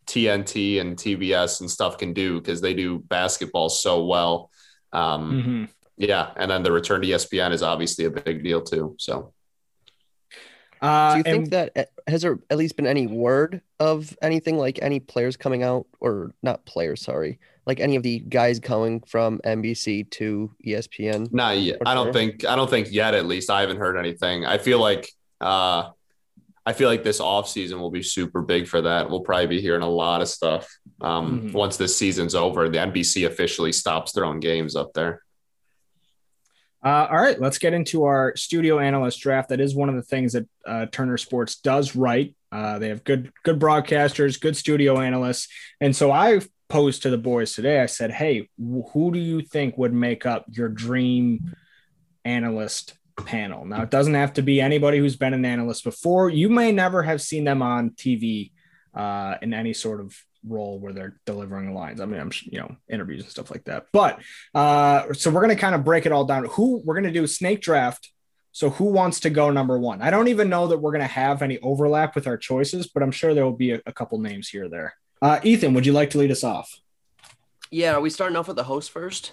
TNT 0.07 0.81
and 0.81 0.97
TBS 0.97 1.61
and 1.61 1.71
stuff 1.71 1.99
can 1.99 2.13
do 2.13 2.41
because 2.41 2.61
they 2.61 2.75
do 2.75 2.99
basketball 2.99 3.69
so 3.69 4.05
well. 4.05 4.51
Um, 4.93 5.69
Mhm. 5.69 5.69
yeah, 5.97 6.31
and 6.37 6.51
then 6.51 6.63
the 6.63 6.73
return 6.73 7.01
to 7.03 7.09
ESPN 7.09 7.53
is 7.53 7.63
obviously 7.63 8.05
a 8.05 8.11
big 8.11 8.43
deal 8.45 8.61
too. 8.63 8.95
So 8.99 9.33
Uh, 10.83 11.13
Do 11.13 11.17
you 11.19 11.23
think 11.23 11.37
and- 11.45 11.53
that 11.53 11.73
uh, 11.77 11.85
has 12.07 12.21
there 12.21 12.39
at 12.51 12.59
least 12.59 12.77
been 12.77 12.87
any 12.87 13.07
word 13.07 13.63
of 13.81 14.15
anything 14.21 14.59
like 14.59 14.79
any 14.83 15.01
players 15.01 15.35
coming 15.35 15.63
out 15.63 15.87
or 15.99 16.35
not 16.43 16.67
players, 16.67 17.01
sorry, 17.01 17.39
like 17.65 17.81
any 17.81 17.97
of 17.97 18.03
the 18.03 18.19
guys 18.19 18.61
coming 18.61 19.01
from 19.07 19.41
NBC 19.47 20.05
to 20.11 20.51
ESPN? 20.67 21.33
not 21.33 21.57
yet. 21.59 21.79
I 21.87 21.95
don't 21.95 22.13
think 22.13 22.45
I 22.45 22.55
don't 22.55 22.69
think 22.69 22.89
yet. 22.93 23.15
At 23.15 23.25
least 23.25 23.49
I 23.49 23.63
haven't 23.63 23.79
heard 23.79 23.97
anything. 23.97 24.45
I 24.45 24.59
feel 24.59 24.79
like 24.79 25.09
uh, 25.41 25.91
I 26.67 26.73
feel 26.73 26.89
like 26.89 27.03
this 27.05 27.21
off 27.21 27.49
season 27.49 27.79
will 27.81 27.91
be 27.91 28.03
super 28.03 28.41
big 28.41 28.67
for 28.67 28.81
that. 28.83 29.11
We'll 29.11 29.21
probably 29.21 29.47
be 29.49 29.61
hearing 29.61 29.83
a 29.83 29.89
lot 29.89 30.23
of 30.23 30.29
stuff 30.29 30.67
um, 31.01 31.51
Mhm. 31.51 31.53
once 31.53 31.77
this 31.77 31.97
season's 31.99 32.35
over. 32.35 32.69
The 32.71 32.79
NBC 32.79 33.25
officially 33.27 33.73
stops 33.73 34.13
their 34.13 34.25
own 34.25 34.41
games 34.41 34.75
up 34.75 34.93
there. 34.95 35.23
Uh, 36.83 37.07
all 37.11 37.17
right, 37.21 37.41
let's 37.41 37.59
get 37.59 37.73
into 37.73 38.05
our 38.05 38.37
studio 38.37 38.79
analyst 38.79 39.21
draft. 39.21 39.49
That 39.49 39.61
is 39.61 39.75
one 39.75 39.89
of 39.89 39.95
the 39.95 40.03
things 40.03 40.35
that 40.35 40.47
uh, 40.67 40.87
Turner 40.93 41.17
Sports 41.17 41.57
does 41.57 41.97
right. 41.97 42.35
Uh, 42.53 42.79
they 42.79 42.89
have 42.89 43.05
good 43.05 43.33
good 43.43 43.59
broadcasters, 43.59 44.39
good 44.41 44.57
studio 44.57 45.01
analysts, 45.01 45.49
and 45.81 45.97
so 45.97 46.11
I 46.13 46.41
posed 46.69 47.03
to 47.03 47.11
the 47.11 47.19
boys 47.19 47.53
today. 47.55 47.81
I 47.81 47.87
said, 47.87 48.11
"Hey, 48.13 48.49
wh- 48.59 48.89
who 48.93 49.13
do 49.13 49.19
you 49.19 49.41
think 49.43 49.77
would 49.79 49.93
make 49.95 50.25
up 50.27 50.45
your 50.51 50.69
dream 50.69 51.55
analyst 52.25 52.95
panel?" 53.17 53.65
Now, 53.65 53.83
it 53.83 53.91
doesn't 53.91 54.15
have 54.15 54.35
to 54.35 54.43
be 54.43 54.61
anybody 54.61 54.99
who's 54.99 55.17
been 55.17 55.35
an 55.35 55.45
analyst 55.45 55.85
before. 55.85 56.31
You 56.31 56.49
may 56.49 56.73
never 56.73 57.03
have 57.03 57.21
seen 57.21 57.45
them 57.45 57.63
on 57.63 57.91
TV 57.91 58.53
uh, 58.95 59.37
in 59.43 59.55
any 59.55 59.73
sort 59.73 60.01
of 60.01 60.17
role 60.47 60.79
where 60.79 60.93
they're 60.93 61.17
delivering 61.27 61.75
lines. 61.75 62.01
I 62.01 62.07
mean, 62.07 62.21
I'm 62.21 62.31
you 62.45 62.59
know 62.59 62.77
interviews 62.89 63.23
and 63.23 63.31
stuff 63.31 63.51
like 63.51 63.65
that. 63.65 63.87
But 63.93 64.21
uh, 64.55 65.13
so 65.13 65.31
we're 65.31 65.41
gonna 65.41 65.57
kind 65.57 65.75
of 65.75 65.85
break 65.85 66.07
it 66.07 66.13
all 66.13 66.25
down. 66.25 66.45
Who 66.53 66.83
we're 66.85 66.95
gonna 66.95 67.13
do 67.13 67.27
snake 67.27 67.61
draft. 67.61 68.11
So 68.53 68.71
who 68.71 68.85
wants 68.85 69.21
to 69.21 69.31
go 69.31 69.51
number 69.51 69.77
one? 69.79 70.01
I 70.01 70.11
don't 70.11 70.29
even 70.29 70.49
know 70.49 70.69
that 70.69 70.79
we're 70.79 70.93
gonna 70.93 71.07
have 71.07 71.43
any 71.43 71.59
overlap 71.59 72.15
with 72.15 72.27
our 72.27 72.37
choices, 72.37 72.87
but 72.87 73.03
I'm 73.03 73.11
sure 73.11 73.35
there 73.35 73.45
will 73.45 73.53
be 73.53 73.73
a, 73.73 73.81
a 73.87 73.93
couple 73.93 74.19
names 74.19 74.49
here 74.49 74.67
or 74.67 74.69
there. 74.69 74.95
Uh, 75.21 75.41
Ethan, 75.43 75.75
would 75.75 75.87
you 75.87 75.93
like 75.93 76.11
to 76.11 76.19
lead 76.19 76.31
us 76.31 76.45
off? 76.45 76.79
Yeah, 77.71 77.95
are 77.95 78.01
we 78.01 78.11
starting 78.11 78.37
off 78.37 78.47
with 78.47 78.57
the 78.57 78.65
host 78.65 78.91
first? 78.91 79.33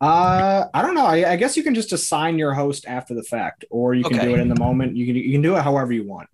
Uh, 0.00 0.66
I 0.74 0.82
don't 0.82 0.94
know. 0.94 1.06
I, 1.06 1.32
I 1.32 1.36
guess 1.36 1.56
you 1.56 1.62
can 1.62 1.74
just 1.74 1.92
assign 1.92 2.38
your 2.38 2.52
host 2.52 2.84
after 2.86 3.14
the 3.14 3.22
fact, 3.22 3.64
or 3.70 3.94
you 3.94 4.04
can 4.04 4.16
Okay. 4.16 4.26
do 4.26 4.34
it 4.34 4.40
in 4.40 4.48
the 4.48 4.58
moment. 4.58 4.96
You 4.96 5.06
can 5.06 5.16
you 5.16 5.32
can 5.32 5.42
do 5.42 5.56
it 5.56 5.62
however 5.62 5.92
you 5.92 6.04
want. 6.04 6.28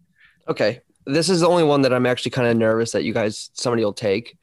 Okay. 0.49 0.81
This 1.07 1.29
is 1.29 1.41
the 1.41 1.49
only 1.49 1.65
one 1.65 1.83
that 1.83 1.93
I'm 1.93 2.07
actually 2.07 2.31
kind 2.33 2.49
of 2.49 2.57
nervous 2.57 2.93
that 2.93 3.05
you 3.05 3.13
guys 3.13 3.51
somebody 3.55 3.85
will 3.85 3.93
take. 3.93 4.37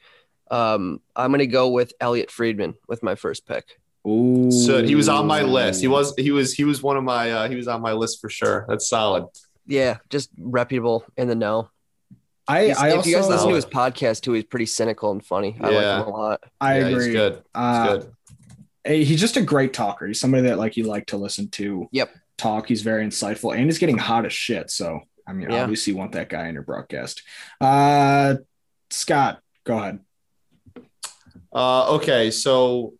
Um, 0.51 1.01
I'm 1.15 1.31
gonna 1.31 1.47
go 1.47 1.69
with 1.69 1.93
Elliot 1.99 2.31
Friedman 2.31 2.75
with 2.87 3.03
my 3.03 3.15
first 3.15 3.45
pick. 3.45 3.77
Ooh. 4.07 4.49
So 4.51 4.83
he 4.83 4.95
was 4.95 5.09
on 5.09 5.27
my 5.27 5.41
list. 5.41 5.81
He 5.81 5.87
was 5.87 6.13
he 6.17 6.31
was 6.31 6.53
he 6.53 6.63
was 6.63 6.81
one 6.81 6.95
of 6.97 7.03
my 7.03 7.31
uh, 7.31 7.49
he 7.49 7.55
was 7.55 7.67
on 7.67 7.81
my 7.81 7.91
list 7.93 8.21
for 8.21 8.29
sure. 8.29 8.65
That's 8.69 8.87
solid. 8.87 9.25
Yeah, 9.67 9.97
just 10.09 10.29
reputable 10.39 11.03
in 11.17 11.27
the 11.27 11.35
know. 11.35 11.69
I, 12.47 12.63
He's- 12.65 12.77
I 12.79 12.97
if 12.97 13.05
you 13.05 13.13
guys 13.13 13.25
also- 13.25 13.33
listen 13.35 13.49
to 13.49 13.55
his 13.55 13.65
podcast 13.65 14.21
too, 14.21 14.33
he's 14.33 14.45
pretty 14.45 14.65
cynical 14.65 15.11
and 15.11 15.23
funny. 15.23 15.55
I 15.61 15.69
Yeah. 15.69 15.77
like 15.97 16.07
him 16.07 16.13
a 16.13 16.17
lot. 16.17 16.43
I 16.59 16.79
yeah, 16.79 16.87
agree. 16.87 17.05
he's 17.05 17.13
good. 17.13 17.33
He's 17.33 17.41
Uh, 17.53 17.87
good. 17.97 18.11
Hey, 18.89 19.03
he's 19.03 19.19
just 19.21 19.37
a 19.37 19.41
great 19.43 19.71
talker. 19.71 20.07
He's 20.07 20.19
somebody 20.19 20.47
that 20.47 20.57
like 20.57 20.75
you 20.75 20.85
like 20.85 21.05
to 21.07 21.17
listen 21.17 21.47
to. 21.49 21.87
Yep. 21.91 22.09
Talk. 22.39 22.67
He's 22.67 22.81
very 22.81 23.05
insightful 23.05 23.55
and 23.55 23.65
he's 23.65 23.77
getting 23.77 23.99
hot 23.99 24.25
as 24.25 24.33
shit. 24.33 24.71
So 24.71 25.01
I 25.27 25.33
mean, 25.33 25.51
Yeah. 25.51 25.61
obviously, 25.61 25.93
you 25.93 25.99
want 25.99 26.13
that 26.13 26.27
guy 26.27 26.47
in 26.47 26.55
your 26.55 26.63
broadcast. 26.63 27.21
Uh, 27.61 28.37
Scott, 28.89 29.41
go 29.63 29.77
ahead. 29.77 29.99
Uh, 31.53 31.97
okay, 31.97 32.31
so 32.31 32.95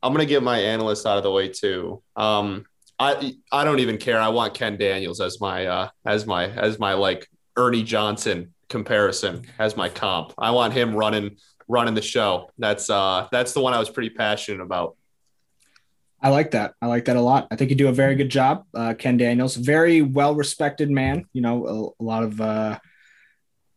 I'm 0.00 0.12
gonna 0.12 0.26
get 0.26 0.44
my 0.44 0.60
analyst 0.60 1.04
out 1.06 1.16
of 1.16 1.24
the 1.24 1.32
way 1.32 1.48
too. 1.48 2.04
Um, 2.14 2.64
I 2.96 3.34
I 3.50 3.64
don't 3.64 3.80
even 3.80 3.98
care. 3.98 4.20
I 4.20 4.28
want 4.28 4.54
Ken 4.54 4.76
Daniels 4.76 5.20
as 5.20 5.40
my 5.40 5.66
uh, 5.66 5.88
as 6.04 6.24
my 6.24 6.46
as 6.52 6.78
my 6.78 6.94
like 6.94 7.28
Ernie 7.56 7.82
Johnson 7.82 8.54
comparison 8.68 9.44
as 9.58 9.76
my 9.76 9.88
comp. 9.88 10.34
I 10.38 10.52
want 10.52 10.72
him 10.72 10.94
running 10.94 11.38
running 11.66 11.94
the 11.94 12.02
show. 12.02 12.48
That's 12.58 12.88
uh 12.88 13.26
that's 13.32 13.54
the 13.54 13.60
one 13.60 13.74
I 13.74 13.80
was 13.80 13.90
pretty 13.90 14.10
passionate 14.10 14.62
about. 14.62 14.96
I 16.20 16.30
like 16.30 16.52
that. 16.52 16.74
I 16.80 16.86
like 16.86 17.04
that 17.06 17.16
a 17.16 17.20
lot. 17.20 17.46
I 17.50 17.56
think 17.56 17.70
you 17.70 17.76
do 17.76 17.88
a 17.88 17.92
very 17.92 18.14
good 18.14 18.30
job, 18.30 18.64
uh, 18.74 18.94
Ken 18.98 19.16
Daniels. 19.16 19.54
Very 19.56 20.02
well 20.02 20.34
respected 20.34 20.90
man. 20.90 21.26
You 21.32 21.42
know, 21.42 21.66
a, 21.98 22.02
a 22.02 22.04
lot 22.04 22.22
of. 22.24 22.40
Uh, 22.40 22.78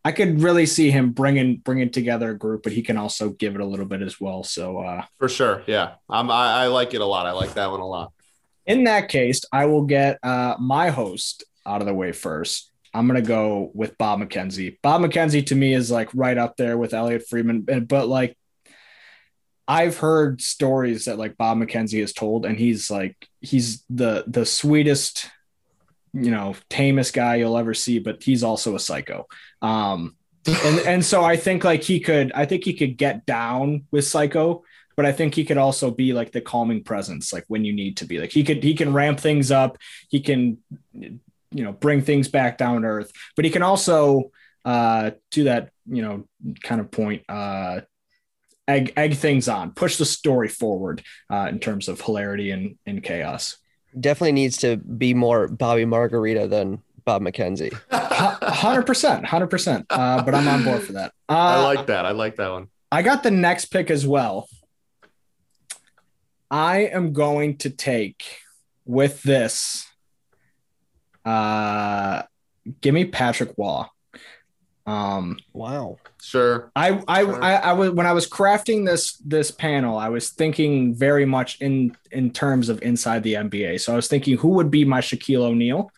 I 0.02 0.12
could 0.12 0.40
really 0.40 0.64
see 0.64 0.90
him 0.90 1.12
bringing 1.12 1.56
bringing 1.58 1.90
together 1.90 2.30
a 2.30 2.38
group, 2.38 2.62
but 2.62 2.72
he 2.72 2.80
can 2.80 2.96
also 2.96 3.30
give 3.30 3.54
it 3.54 3.60
a 3.60 3.66
little 3.66 3.84
bit 3.84 4.00
as 4.00 4.18
well. 4.18 4.42
So, 4.42 4.78
uh, 4.78 5.04
For 5.18 5.28
sure. 5.28 5.62
Yeah. 5.66 5.92
I'm 6.08 6.30
I, 6.30 6.64
I 6.64 6.66
like 6.68 6.94
it 6.94 7.02
a 7.02 7.04
lot. 7.04 7.26
I 7.26 7.32
like 7.32 7.52
that 7.54 7.70
one 7.70 7.80
a 7.80 7.86
lot. 7.86 8.12
in 8.66 8.84
that 8.84 9.10
case, 9.10 9.42
I 9.52 9.66
will 9.66 9.82
get 9.84 10.18
uh, 10.22 10.56
my 10.58 10.88
host 10.88 11.44
out 11.66 11.82
of 11.82 11.86
the 11.86 11.94
way 11.94 12.12
first. 12.12 12.72
I'm 12.94 13.06
gonna 13.06 13.20
go 13.22 13.70
with 13.74 13.98
Bob 13.98 14.20
McKenzie. 14.20 14.78
Bob 14.82 15.02
McKenzie 15.02 15.46
to 15.46 15.54
me 15.54 15.74
is 15.74 15.90
like 15.90 16.08
right 16.14 16.38
up 16.38 16.56
there 16.56 16.78
with 16.78 16.94
Elliot 16.94 17.28
Friedman, 17.28 17.84
but 17.84 18.08
like 18.08 18.36
I've 19.70 19.98
heard 19.98 20.40
stories 20.40 21.04
that 21.04 21.16
like 21.16 21.36
Bob 21.36 21.58
McKenzie 21.58 22.00
has 22.00 22.12
told, 22.12 22.44
and 22.44 22.58
he's 22.58 22.90
like 22.90 23.28
he's 23.40 23.84
the 23.88 24.24
the 24.26 24.44
sweetest, 24.44 25.30
you 26.12 26.32
know, 26.32 26.56
tamest 26.68 27.14
guy 27.14 27.36
you'll 27.36 27.56
ever 27.56 27.72
see, 27.72 28.00
but 28.00 28.20
he's 28.20 28.42
also 28.42 28.74
a 28.74 28.80
psycho. 28.80 29.28
Um, 29.62 30.16
and 30.44 30.80
and 30.80 31.04
so 31.04 31.22
I 31.22 31.36
think 31.36 31.62
like 31.62 31.84
he 31.84 32.00
could, 32.00 32.32
I 32.34 32.46
think 32.46 32.64
he 32.64 32.74
could 32.74 32.96
get 32.96 33.26
down 33.26 33.84
with 33.92 34.04
psycho, 34.04 34.64
but 34.96 35.06
I 35.06 35.12
think 35.12 35.36
he 35.36 35.44
could 35.44 35.58
also 35.58 35.92
be 35.92 36.12
like 36.14 36.32
the 36.32 36.40
calming 36.40 36.82
presence, 36.82 37.32
like 37.32 37.44
when 37.46 37.64
you 37.64 37.72
need 37.72 37.98
to 37.98 38.06
be. 38.06 38.18
Like 38.18 38.32
he 38.32 38.42
could 38.42 38.64
he 38.64 38.74
can 38.74 38.92
ramp 38.92 39.20
things 39.20 39.52
up, 39.52 39.78
he 40.08 40.18
can 40.18 40.58
you 40.92 41.20
know 41.52 41.72
bring 41.74 42.02
things 42.02 42.26
back 42.26 42.58
down 42.58 42.82
to 42.82 42.88
earth, 42.88 43.12
but 43.36 43.44
he 43.44 43.52
can 43.52 43.62
also 43.62 44.32
uh 44.64 45.12
to 45.30 45.44
that 45.44 45.70
you 45.88 46.02
know 46.02 46.24
kind 46.60 46.80
of 46.80 46.90
point 46.90 47.22
uh 47.28 47.82
egg 48.70 48.92
egg 48.96 49.14
things 49.14 49.48
on, 49.48 49.72
push 49.72 49.96
the 49.96 50.04
story 50.04 50.48
forward 50.48 51.02
uh 51.30 51.46
in 51.50 51.58
terms 51.58 51.88
of 51.88 52.00
hilarity 52.00 52.50
and 52.50 52.76
and 52.86 53.02
chaos. 53.02 53.56
Definitely 53.98 54.32
needs 54.32 54.58
to 54.58 54.76
be 54.76 55.14
more 55.14 55.48
Bobby 55.48 55.84
Margarita 55.84 56.46
than 56.46 56.82
Bob 57.04 57.22
McKenzie. 57.22 57.72
Hundred 57.90 58.82
percent, 58.82 59.24
hundred 59.24 59.48
percent. 59.48 59.86
Uh, 59.90 60.22
but 60.22 60.34
I'm 60.34 60.46
on 60.46 60.62
board 60.62 60.82
for 60.82 60.92
that. 60.92 61.12
Uh, 61.28 61.32
I 61.32 61.62
like 61.62 61.86
that. 61.86 62.04
I 62.04 62.10
like 62.10 62.36
that 62.36 62.50
one. 62.50 62.68
I 62.92 63.02
got 63.02 63.22
the 63.22 63.30
next 63.30 63.66
pick 63.66 63.90
as 63.90 64.06
well. 64.06 64.48
I 66.50 66.80
am 66.80 67.12
going 67.12 67.56
to 67.58 67.70
take 67.70 68.24
with 68.84 69.22
this. 69.22 69.86
Uh, 71.24 72.22
give 72.80 72.92
me 72.94 73.04
Patrick 73.06 73.54
Roy. 73.56 73.84
Um, 74.86 75.38
Wow. 75.52 75.98
Sure. 76.22 76.70
I, 76.74 77.02
I, 77.08 77.22
Sure. 77.22 77.42
I, 77.42 77.54
I 77.56 77.72
was 77.74 77.90
when 77.90 78.06
I 78.06 78.12
was 78.12 78.28
crafting 78.28 78.84
this 78.86 79.16
this 79.18 79.50
panel, 79.50 79.96
I 79.96 80.08
was 80.08 80.30
thinking 80.30 80.94
very 80.94 81.24
much 81.24 81.60
in 81.60 81.96
in 82.10 82.30
terms 82.30 82.68
of 82.68 82.82
inside 82.82 83.22
the 83.22 83.34
NBA. 83.34 83.80
So 83.80 83.92
I 83.92 83.96
was 83.96 84.08
thinking 84.08 84.36
who 84.38 84.48
would 84.50 84.70
be 84.70 84.84
my 84.84 85.00
Shaquille 85.00 85.42
O'Neal, 85.42 85.90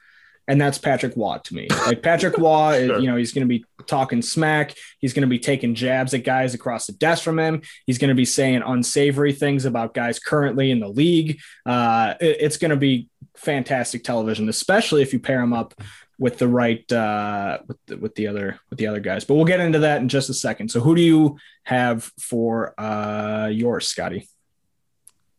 and 0.46 0.60
that's 0.60 0.78
Patrick 0.78 1.14
Roy 1.16 1.38
to 1.44 1.54
me. 1.54 1.68
Like 1.86 2.02
Patrick 2.02 2.36
Roy, 2.38 2.74
is, 2.74 2.86
Sure. 2.88 2.98
you 2.98 3.06
know, 3.08 3.16
he's 3.16 3.32
going 3.32 3.48
to 3.48 3.48
be 3.48 3.64
talking 3.86 4.22
smack. 4.22 4.74
He's 5.00 5.12
going 5.12 5.22
to 5.22 5.28
be 5.28 5.38
taking 5.40 5.74
jabs 5.74 6.12
at 6.14 6.22
guys 6.24 6.54
across 6.54 6.86
the 6.86 6.92
desk 6.92 7.24
from 7.24 7.38
him. 7.38 7.62
He's 7.86 7.98
going 7.98 8.10
to 8.10 8.14
be 8.14 8.24
saying 8.24 8.62
unsavory 8.64 9.32
things 9.32 9.64
about 9.64 9.94
guys 9.94 10.18
currently 10.20 10.70
in 10.70 10.78
the 10.80 10.88
league. 10.88 11.40
Uh, 11.66 12.14
it- 12.20 12.36
it's 12.40 12.56
going 12.58 12.70
to 12.70 12.76
be 12.76 13.08
fantastic 13.36 14.04
television, 14.04 14.48
especially 14.48 15.02
if 15.02 15.12
you 15.12 15.18
pair 15.18 15.40
him 15.40 15.52
up 15.52 15.74
with 16.22 16.38
the 16.38 16.46
right 16.46 16.90
uh, 16.92 17.58
with 17.66 17.76
the, 17.86 17.96
with 17.96 18.14
the 18.14 18.28
other 18.28 18.60
with 18.70 18.78
the 18.78 18.86
other 18.86 19.00
guys. 19.00 19.24
But 19.24 19.34
we'll 19.34 19.44
get 19.44 19.58
into 19.58 19.80
that 19.80 20.00
in 20.00 20.08
just 20.08 20.30
a 20.30 20.34
second. 20.34 20.70
So, 20.70 20.78
who 20.78 20.94
do 20.94 21.02
you 21.02 21.36
have 21.64 22.04
for 22.20 22.80
uh, 22.80 23.48
yours, 23.48 23.88
Scotty? 23.88 24.28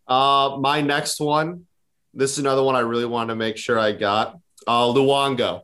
Uh, 0.05 0.57
my 0.59 0.81
next 0.81 1.21
one. 1.21 1.65
This 2.13 2.33
is 2.33 2.39
another 2.39 2.61
one 2.61 2.75
I 2.75 2.81
really 2.81 3.05
wanted 3.05 3.29
to 3.29 3.35
make 3.35 3.57
sure 3.57 3.79
I 3.79 3.93
got. 3.93 4.37
Uh, 4.67 4.83
Luongo. 4.83 5.61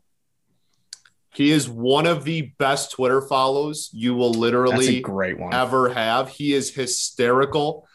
He 1.36 1.52
is 1.52 1.70
one 1.70 2.08
of 2.08 2.24
the 2.24 2.54
best 2.58 2.92
Twitter 2.92 3.22
follows 3.22 3.90
you 3.94 4.16
will 4.16 4.32
literally 4.32 5.02
great 5.02 5.38
one. 5.38 5.54
ever 5.54 5.94
have. 5.94 6.30
He 6.30 6.54
is 6.54 6.74
hysterical. 6.74 7.88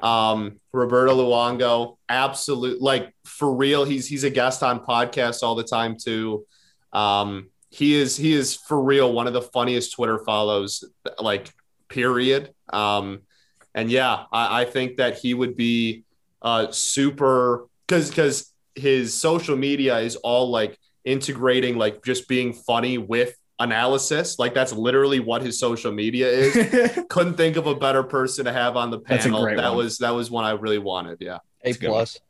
Um, 0.00 0.60
Roberto 0.72 1.14
Luongo, 1.14 1.98
absolute 2.08 2.80
like 2.82 3.14
for 3.24 3.54
real. 3.54 3.84
He's 3.84 4.06
he's 4.06 4.24
a 4.24 4.30
guest 4.30 4.62
on 4.62 4.80
podcasts 4.80 5.42
all 5.42 5.54
the 5.54 5.62
time 5.62 5.96
too. 5.96 6.46
Um, 6.94 7.50
he 7.70 7.94
is 7.94 8.16
he 8.16 8.32
is 8.32 8.54
for 8.54 8.80
real 8.80 9.12
one 9.12 9.26
of 9.26 9.32
the 9.32 9.42
funniest 9.42 9.92
Twitter 9.94 10.18
follows, 10.24 10.84
like 11.20 11.52
period. 11.88 12.54
Um, 12.72 13.22
and 13.74 13.90
yeah, 13.90 14.24
I, 14.32 14.62
I 14.62 14.64
think 14.64 14.96
that 14.98 15.18
he 15.18 15.34
would 15.34 15.56
be 15.56 16.04
uh 16.42 16.70
super 16.70 17.66
because 17.86 18.08
because 18.10 18.52
his 18.74 19.14
social 19.14 19.56
media 19.56 19.98
is 19.98 20.16
all 20.16 20.50
like 20.50 20.78
integrating 21.04 21.76
like 21.76 22.04
just 22.04 22.28
being 22.28 22.52
funny 22.52 22.98
with 22.98 23.34
analysis. 23.58 24.38
Like 24.38 24.54
that's 24.54 24.72
literally 24.72 25.20
what 25.20 25.42
his 25.42 25.58
social 25.58 25.92
media 25.92 26.28
is 26.28 26.98
couldn't 27.08 27.34
think 27.34 27.56
of 27.56 27.66
a 27.66 27.74
better 27.74 28.02
person 28.02 28.44
to 28.44 28.52
have 28.52 28.76
on 28.76 28.90
the 28.90 29.00
That's 29.00 29.24
a 29.24 29.28
panel. 29.28 29.42
great 29.42 29.56
That 29.56 29.68
one. 29.70 29.78
was 29.78 29.98
that 29.98 30.10
was 30.10 30.30
one 30.30 30.44
I 30.44 30.52
really 30.52 30.78
wanted. 30.78 31.18
Yeah. 31.20 31.38
A 31.64 31.70
a 31.70 31.74
plus. 31.74 32.20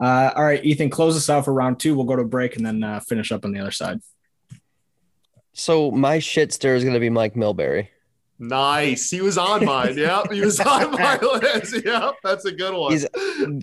Uh, 0.00 0.32
all 0.34 0.44
right, 0.44 0.64
Ethan, 0.64 0.88
close 0.90 1.16
us 1.16 1.28
out 1.28 1.44
for 1.44 1.52
round 1.52 1.78
two. 1.78 1.94
We'll 1.94 2.06
go 2.06 2.16
to 2.16 2.22
a 2.22 2.26
break 2.26 2.56
and 2.56 2.64
then 2.64 2.82
uh, 2.82 3.00
finish 3.00 3.30
up 3.32 3.44
on 3.44 3.52
the 3.52 3.60
other 3.60 3.70
side. 3.70 4.00
So 5.52 5.90
my 5.90 6.18
shit 6.18 6.52
stir 6.52 6.74
is 6.76 6.84
gonna 6.84 7.00
be 7.00 7.10
Mike 7.10 7.34
Milbury. 7.34 7.88
Nice. 8.38 9.10
He 9.10 9.20
was 9.20 9.36
on 9.36 9.66
mine. 9.66 9.98
Yeah. 9.98 10.22
He 10.32 10.40
was 10.40 10.58
on 10.60 10.90
my 10.98 11.18
list. 11.18 11.84
Yeah. 11.84 12.12
That's 12.24 12.46
a 12.46 12.52
good 12.52 12.72
one. 12.72 12.92
He's- 12.92 13.06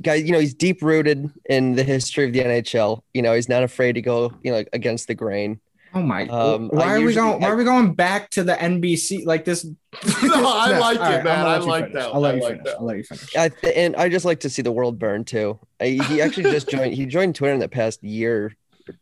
Guy, 0.04 0.15
you 0.15 0.32
know, 0.32 0.39
he's 0.39 0.54
deep 0.54 0.84
rooted 0.84 1.32
in 1.50 1.73
the 1.73 1.84
history 1.84 2.26
of 2.28 2.34
the 2.34 2.41
NHL. 2.41 3.02
You 3.15 3.23
know, 3.23 3.34
he's 3.34 3.50
not 3.50 3.63
afraid 3.63 3.93
to 3.93 4.02
go, 4.04 4.32
you 4.43 4.52
know, 4.52 4.63
against 4.73 5.08
the 5.08 5.15
grain. 5.15 5.60
Oh 5.98 6.02
my! 6.04 6.28
Um, 6.28 6.68
why 6.70 6.84
I 6.84 6.94
are 6.96 7.02
we 7.02 7.14
going? 7.16 7.42
Why 7.42 7.48
I- 7.48 7.52
are 7.52 7.56
we 7.56 7.64
going 7.64 7.94
back 7.96 8.30
to 8.32 8.44
the 8.44 8.54
NBC 8.54 9.26
like 9.26 9.46
this? 9.46 9.66
No, 10.24 10.48
I 10.48 10.78
like 10.78 11.00
All 11.00 11.12
it, 11.12 11.24
man. 11.24 11.40
I'll 11.40 11.48
I 11.48 11.54
let 11.58 11.62
you 11.64 11.68
like 11.68 11.84
finish. 11.86 11.94
that. 12.04 12.14
I'll 12.14 12.20
let 12.22 12.34
I 12.34 12.38
you 12.38 12.42
like 12.44 12.52
finish. 12.52 12.66
that. 12.66 12.76
I'll 12.78 12.86
let 12.86 12.98
you 12.98 13.04
finish. 13.04 13.36
I 13.36 13.50
th- 13.50 13.74
and 13.76 13.96
I 13.96 14.10
just 14.10 14.26
like 14.26 14.40
to 14.42 14.50
see 14.50 14.62
the 14.62 14.72
world 14.72 15.00
burn 15.00 15.26
too. 15.26 15.60
I, 15.82 15.86
he 16.08 16.22
actually 16.22 16.52
just 16.52 16.70
joined. 16.74 16.94
He 16.94 17.06
joined 17.08 17.34
Twitter 17.36 17.54
in 17.54 17.60
the 17.60 17.68
past 17.70 18.04
year, 18.04 18.54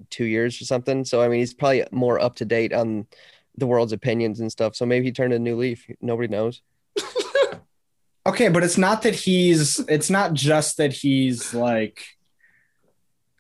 two 0.10 0.24
years 0.26 0.62
or 0.62 0.66
something. 0.66 1.04
So 1.04 1.22
I 1.22 1.28
mean, 1.28 1.40
he's 1.40 1.54
probably 1.54 1.86
more 1.92 2.18
up 2.20 2.36
to 2.38 2.46
date 2.46 2.72
on 2.72 3.08
the 3.58 3.68
world's 3.68 3.92
opinions 3.94 4.40
and 4.40 4.50
stuff. 4.52 4.76
So 4.76 4.86
maybe 4.86 5.06
he 5.06 5.12
turned 5.12 5.34
a 5.34 5.40
new 5.40 5.58
leaf. 5.58 5.86
Nobody 6.02 6.30
knows. 6.30 6.62
Okay, 8.28 8.48
but 8.50 8.64
it's 8.64 8.78
not 8.78 9.04
that 9.04 9.14
he's. 9.14 9.78
It's 9.88 10.10
not 10.10 10.34
just 10.34 10.78
that 10.78 10.92
he's 10.92 11.54
like 11.54 12.04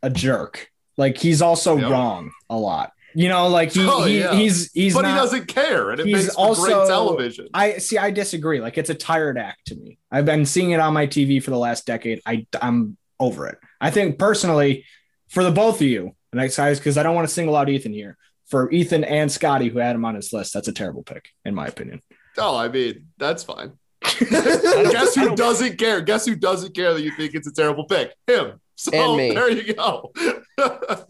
a 0.03 0.11
jerk. 0.11 0.69
Like 0.95 1.17
he's 1.17 1.41
also 1.41 1.75
Yeah. 1.77 1.89
wrong 1.89 2.31
a 2.51 2.55
lot. 2.57 2.91
You 3.15 3.29
know, 3.29 3.47
like 3.47 3.71
he, 3.71 3.87
Oh, 3.87 4.03
he 4.03 4.19
yeah. 4.19 4.33
he's 4.33 4.71
he's 4.73 4.93
but 4.93 5.03
not. 5.03 5.11
he 5.11 5.15
doesn't 5.15 5.47
care, 5.47 5.91
and 5.91 5.99
it 6.01 6.05
he's 6.05 6.15
makes 6.25 6.33
for 6.35 6.39
also- 6.41 6.63
great 6.65 6.87
television. 6.87 7.47
I 7.53 7.77
see. 7.77 7.97
I 7.97 8.11
disagree. 8.11 8.59
Like 8.59 8.77
it's 8.77 8.89
a 8.89 8.95
tired 8.95 9.37
act 9.37 9.67
to 9.67 9.75
me. 9.75 9.97
I've 10.11 10.25
been 10.25 10.45
seeing 10.45 10.71
it 10.71 10.79
on 10.79 10.93
my 10.93 11.07
TV 11.07 11.41
for 11.41 11.51
the 11.51 11.57
last 11.57 11.85
decade. 11.85 12.21
I 12.25 12.45
I'm 12.61 12.97
over 13.19 13.47
it. 13.47 13.57
I 13.79 13.91
think 13.91 14.19
personally, 14.19 14.85
for 15.29 15.43
the 15.43 15.51
both 15.51 15.75
of 15.75 15.87
you, 15.87 16.15
and 16.31 16.41
I 16.41 16.47
guys, 16.49 16.79
because 16.79 16.97
I 16.97 17.03
don't 17.03 17.15
want 17.15 17.27
to 17.27 17.33
single 17.33 17.55
out 17.55 17.69
Ethan 17.69 17.93
here. 17.93 18.17
For 18.47 18.69
Ethan 18.71 19.03
and 19.03 19.31
Scotty, 19.31 19.69
who 19.69 19.79
had 19.79 19.95
him 19.95 20.05
on 20.05 20.13
his 20.13 20.31
list, 20.31 20.53
that's 20.53 20.67
a 20.67 20.71
terrible 20.71 21.01
pick, 21.01 21.29
in 21.45 21.55
my 21.55 21.65
opinion. 21.65 22.01
oh, 22.37 22.55
I 22.55 22.67
mean, 22.67 23.07
that's 23.17 23.43
fine. 23.43 23.71
Guess 24.19 25.15
who 25.15 25.35
doesn't 25.35 25.77
care? 25.79 26.01
Guess 26.01 26.27
who 26.27 26.35
doesn't 26.35 26.75
care 26.75 26.93
that 26.93 27.01
you 27.01 27.11
think 27.11 27.33
it's 27.33 27.47
a 27.47 27.51
terrible 27.53 27.85
pick? 27.85 28.13
Him. 28.27 28.59
So 28.75 28.91
And 28.93 29.17
me. 29.17 29.33
there 29.33 29.49
you 29.49 29.73
go. 29.73 30.11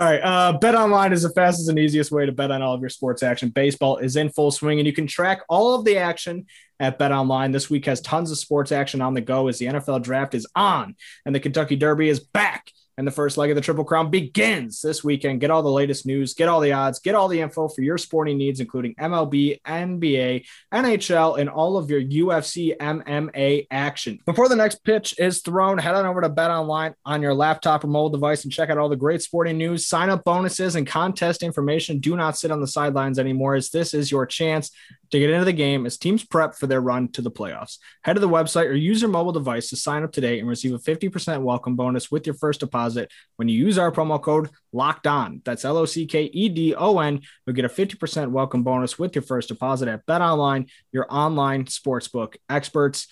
All 0.00 0.06
right. 0.06 0.20
Uh, 0.20 0.56
bet 0.56 0.74
online 0.74 1.12
is 1.12 1.24
the 1.24 1.28
fastest 1.28 1.68
and 1.68 1.78
easiest 1.78 2.10
way 2.10 2.24
to 2.24 2.32
bet 2.32 2.50
on 2.50 2.62
all 2.62 2.72
of 2.72 2.80
your 2.80 2.88
sports 2.88 3.22
action. 3.22 3.50
Baseball 3.50 3.98
is 3.98 4.16
in 4.16 4.30
full 4.30 4.50
swing, 4.50 4.78
and 4.80 4.86
you 4.86 4.94
can 4.94 5.06
track 5.06 5.42
all 5.46 5.74
of 5.74 5.84
the 5.84 5.98
action 5.98 6.46
at 6.80 6.98
Bet 6.98 7.12
Online. 7.12 7.52
This 7.52 7.68
week 7.68 7.84
has 7.84 8.00
tons 8.00 8.30
of 8.30 8.38
sports 8.38 8.72
action 8.72 9.02
on 9.02 9.12
the 9.12 9.20
go 9.20 9.48
as 9.48 9.58
the 9.58 9.66
NFL 9.66 10.02
draft 10.02 10.34
is 10.34 10.46
on 10.56 10.96
and 11.26 11.34
the 11.34 11.40
Kentucky 11.40 11.76
Derby 11.76 12.08
is 12.08 12.18
back. 12.18 12.72
And 13.00 13.06
the 13.06 13.12
first 13.12 13.38
leg 13.38 13.48
of 13.48 13.54
the 13.54 13.62
Triple 13.62 13.84
Crown 13.84 14.10
begins 14.10 14.82
this 14.82 15.02
weekend. 15.02 15.40
Get 15.40 15.50
all 15.50 15.62
the 15.62 15.70
latest 15.70 16.04
news, 16.04 16.34
get 16.34 16.50
all 16.50 16.60
the 16.60 16.72
odds, 16.72 16.98
get 16.98 17.14
all 17.14 17.28
the 17.28 17.40
info 17.40 17.66
for 17.66 17.80
your 17.80 17.96
sporting 17.96 18.36
needs, 18.36 18.60
including 18.60 18.94
MLB, 18.96 19.62
NBA, 19.62 20.44
NHL, 20.70 21.40
and 21.40 21.48
all 21.48 21.78
of 21.78 21.88
your 21.88 22.02
UFC 22.02 22.76
MMA 22.76 23.68
action. 23.70 24.18
Before 24.26 24.50
the 24.50 24.56
next 24.56 24.84
pitch 24.84 25.18
is 25.18 25.40
thrown, 25.40 25.78
head 25.78 25.94
on 25.94 26.04
over 26.04 26.20
to 26.20 26.28
Bet 26.28 26.50
Online 26.50 26.92
on 27.06 27.22
your 27.22 27.32
laptop 27.32 27.84
or 27.84 27.86
mobile 27.86 28.10
device 28.10 28.44
and 28.44 28.52
check 28.52 28.68
out 28.68 28.76
all 28.76 28.90
the 28.90 28.96
great 28.96 29.22
sporting 29.22 29.56
news, 29.56 29.86
sign 29.86 30.10
up 30.10 30.22
bonuses, 30.22 30.76
and 30.76 30.86
contest 30.86 31.42
information. 31.42 32.00
Do 32.00 32.16
not 32.16 32.36
sit 32.36 32.50
on 32.50 32.60
the 32.60 32.66
sidelines 32.66 33.18
anymore, 33.18 33.54
as 33.54 33.70
this 33.70 33.94
is 33.94 34.10
your 34.10 34.26
chance 34.26 34.72
to 35.10 35.18
get 35.18 35.30
into 35.30 35.44
the 35.44 35.52
game 35.52 35.86
as 35.86 35.98
teams 35.98 36.24
prep 36.24 36.54
for 36.54 36.66
their 36.66 36.80
run 36.80 37.08
to 37.12 37.22
the 37.22 37.30
playoffs. 37.30 37.78
Head 38.02 38.14
to 38.14 38.20
the 38.20 38.28
website 38.28 38.68
or 38.68 38.74
use 38.74 39.00
your 39.02 39.10
mobile 39.10 39.32
device 39.32 39.68
to 39.70 39.76
sign 39.76 40.02
up 40.02 40.12
today 40.12 40.38
and 40.38 40.48
receive 40.48 40.72
a 40.72 40.78
50% 40.78 41.42
welcome 41.42 41.76
bonus 41.76 42.10
with 42.10 42.26
your 42.26 42.34
first 42.34 42.60
deposit 42.60 43.10
when 43.36 43.48
you 43.48 43.58
use 43.58 43.78
our 43.78 43.90
promo 43.90 44.22
code 44.22 44.50
locked 44.72 45.06
on. 45.06 45.42
That's 45.44 45.64
L 45.64 45.78
O 45.78 45.84
C 45.84 46.06
K 46.06 46.24
E 46.24 46.48
D 46.48 46.74
O 46.74 46.98
N. 46.98 47.20
You'll 47.46 47.56
get 47.56 47.64
a 47.64 47.68
50% 47.68 48.30
welcome 48.30 48.62
bonus 48.62 48.98
with 48.98 49.14
your 49.14 49.22
first 49.22 49.48
deposit 49.48 49.88
at 49.88 50.06
Bet 50.06 50.22
Online, 50.22 50.66
your 50.92 51.06
online 51.10 51.64
sportsbook 51.64 52.36
experts. 52.48 53.08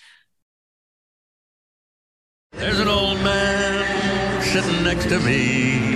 There's 2.53 2.79
an 2.79 2.87
old 2.87 3.17
man 3.19 4.41
sitting 4.41 4.83
next 4.83 5.05
to 5.09 5.19
me, 5.19 5.95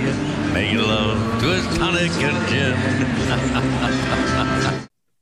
making 0.52 0.78
love 0.78 1.40
to 1.40 1.46
his 1.46 1.78
tonic 1.78 2.10
and 2.12 2.48
gin. 2.48 4.30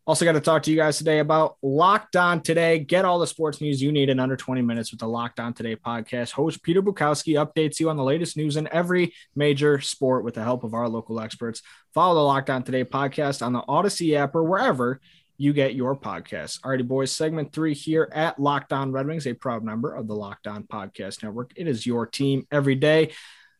Also, 0.04 0.24
got 0.24 0.32
to 0.32 0.40
talk 0.40 0.64
to 0.64 0.70
you 0.72 0.76
guys 0.76 0.98
today 0.98 1.20
about 1.20 1.58
Locked 1.62 2.16
On 2.16 2.40
Today. 2.40 2.80
Get 2.80 3.04
all 3.04 3.20
the 3.20 3.26
sports 3.26 3.60
news 3.60 3.80
you 3.80 3.92
need 3.92 4.08
in 4.08 4.18
under 4.18 4.36
20 4.36 4.60
minutes 4.60 4.90
with 4.90 4.98
the 4.98 5.06
Locked 5.06 5.38
On 5.38 5.54
Today 5.54 5.76
podcast. 5.76 6.32
Host 6.32 6.60
Peter 6.64 6.82
Bukowski 6.82 7.34
updates 7.34 7.78
you 7.78 7.88
on 7.88 7.96
the 7.96 8.02
latest 8.02 8.36
news 8.36 8.56
in 8.56 8.68
every 8.72 9.14
major 9.36 9.80
sport 9.80 10.24
with 10.24 10.34
the 10.34 10.42
help 10.42 10.64
of 10.64 10.74
our 10.74 10.88
local 10.88 11.20
experts. 11.20 11.62
Follow 11.94 12.16
the 12.16 12.20
Locked 12.22 12.50
On 12.50 12.64
Today 12.64 12.84
podcast 12.84 13.46
on 13.46 13.52
the 13.52 13.62
Odyssey 13.68 14.16
app 14.16 14.34
or 14.34 14.42
wherever 14.42 15.00
you 15.38 15.52
get 15.52 15.76
your 15.76 15.94
podcasts. 15.94 16.60
Alrighty, 16.62 16.86
boys, 16.86 17.12
segment 17.12 17.52
three 17.52 17.72
here 17.72 18.10
at 18.12 18.40
Locked 18.40 18.72
On 18.72 18.90
Red 18.90 19.06
Wings, 19.06 19.28
a 19.28 19.34
proud 19.34 19.62
member 19.62 19.94
of 19.94 20.08
the 20.08 20.16
Locked 20.16 20.48
On 20.48 20.64
Podcast 20.64 21.22
Network. 21.22 21.52
It 21.54 21.68
is 21.68 21.86
your 21.86 22.06
team 22.06 22.44
every 22.50 22.74
day. 22.74 23.12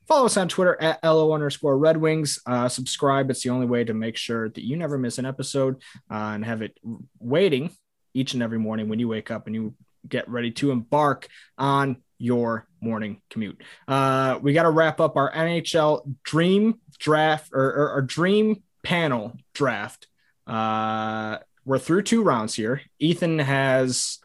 Follow 0.08 0.26
us 0.26 0.36
on 0.36 0.48
Twitter 0.48 0.80
at 0.80 1.02
LO 1.02 1.32
underscore 1.32 1.78
Red 1.78 1.96
Wings. 1.96 2.40
Uh, 2.46 2.68
subscribe. 2.68 3.30
It's 3.30 3.42
the 3.42 3.50
only 3.50 3.66
way 3.66 3.84
to 3.84 3.94
make 3.94 4.16
sure 4.16 4.48
that 4.48 4.64
you 4.64 4.76
never 4.76 4.98
miss 4.98 5.18
an 5.18 5.26
episode 5.26 5.76
uh, 6.10 6.32
and 6.34 6.44
have 6.44 6.62
it 6.62 6.76
waiting 7.18 7.70
each 8.14 8.34
and 8.34 8.42
every 8.42 8.58
morning 8.58 8.88
when 8.88 8.98
you 8.98 9.08
wake 9.08 9.30
up 9.30 9.46
and 9.46 9.54
you 9.54 9.74
get 10.08 10.28
ready 10.28 10.50
to 10.50 10.70
embark 10.70 11.28
on 11.56 11.96
your 12.18 12.66
morning 12.80 13.20
commute. 13.30 13.62
Uh, 13.88 14.38
we 14.42 14.52
got 14.52 14.64
to 14.64 14.70
wrap 14.70 15.00
up 15.00 15.16
our 15.16 15.32
NHL 15.32 16.14
dream 16.24 16.80
draft 16.98 17.50
or, 17.52 17.94
or 17.94 18.02
dream 18.02 18.62
panel 18.82 19.36
draft. 19.54 20.06
Uh, 20.46 21.38
we're 21.64 21.78
through 21.78 22.02
two 22.02 22.22
rounds 22.22 22.54
here. 22.54 22.82
Ethan 22.98 23.38
has 23.38 24.18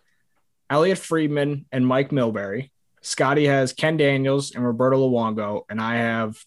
Elliot 0.70 0.98
Friedman 0.98 1.66
and 1.72 1.88
Mike 1.88 2.10
Milbury. 2.10 2.72
Scotty 3.08 3.46
has 3.46 3.72
Ken 3.72 3.96
Daniels 3.96 4.54
and 4.54 4.66
Roberto 4.66 4.98
Luongo, 5.10 5.62
and 5.70 5.80
I 5.80 5.96
have 5.96 6.38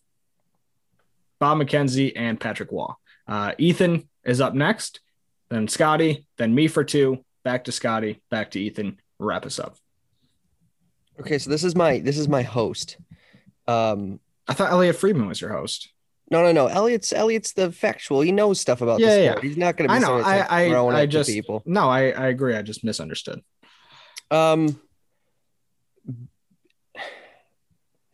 Bob 1.38 1.58
McKenzie 1.58 2.12
and 2.14 2.38
Patrick 2.38 2.70
Roy. 2.70 2.88
Uh, 3.26 3.52
Ethan 3.56 4.06
is 4.24 4.42
up 4.42 4.52
next, 4.54 5.00
then 5.48 5.68
Scotty, 5.68 6.26
then 6.36 6.54
me 6.54 6.68
for 6.68 6.84
two, 6.84 7.24
back 7.44 7.64
to 7.64 7.72
Scotty, 7.72 8.20
back 8.30 8.50
to 8.50 8.60
Ethan. 8.60 9.00
Wrap 9.18 9.46
us 9.46 9.58
up. 9.58 9.76
Okay, 11.18 11.38
so 11.38 11.48
this 11.48 11.64
is 11.64 11.74
my 11.74 11.98
this 12.00 12.18
is 12.18 12.28
my 12.28 12.42
host. 12.42 12.98
Um, 13.66 14.20
I 14.46 14.52
thought 14.52 14.70
Elliot 14.70 14.96
Friedman 14.96 15.28
was 15.28 15.40
your 15.40 15.52
host. 15.52 15.90
no, 16.30 16.42
no, 16.42 16.52
no. 16.52 16.66
Elliot's 16.66 17.12
Elliot's 17.12 17.52
the 17.54 17.72
factual. 17.72 18.20
He 18.20 18.32
knows 18.32 18.60
stuff 18.60 18.82
about 18.82 19.00
Yeah, 19.00 19.16
yeah. 19.16 19.30
sport. 19.32 19.44
He's 19.44 19.56
not 19.56 19.76
going 19.78 19.88
to 19.88 19.94
be 19.94 19.96
I 19.96 20.06
know. 20.06 20.16
that's, 20.16 20.26
like, 20.28 20.50
I 20.52 20.74
I, 20.74 21.00
I 21.02 21.06
just 21.06 21.30
people. 21.30 21.62
no. 21.64 21.88
I 21.88 22.10
I 22.10 22.28
agree. 22.28 22.54
I 22.54 22.62
just 22.62 22.84
misunderstood. 22.84 23.40
Um, 24.30 24.78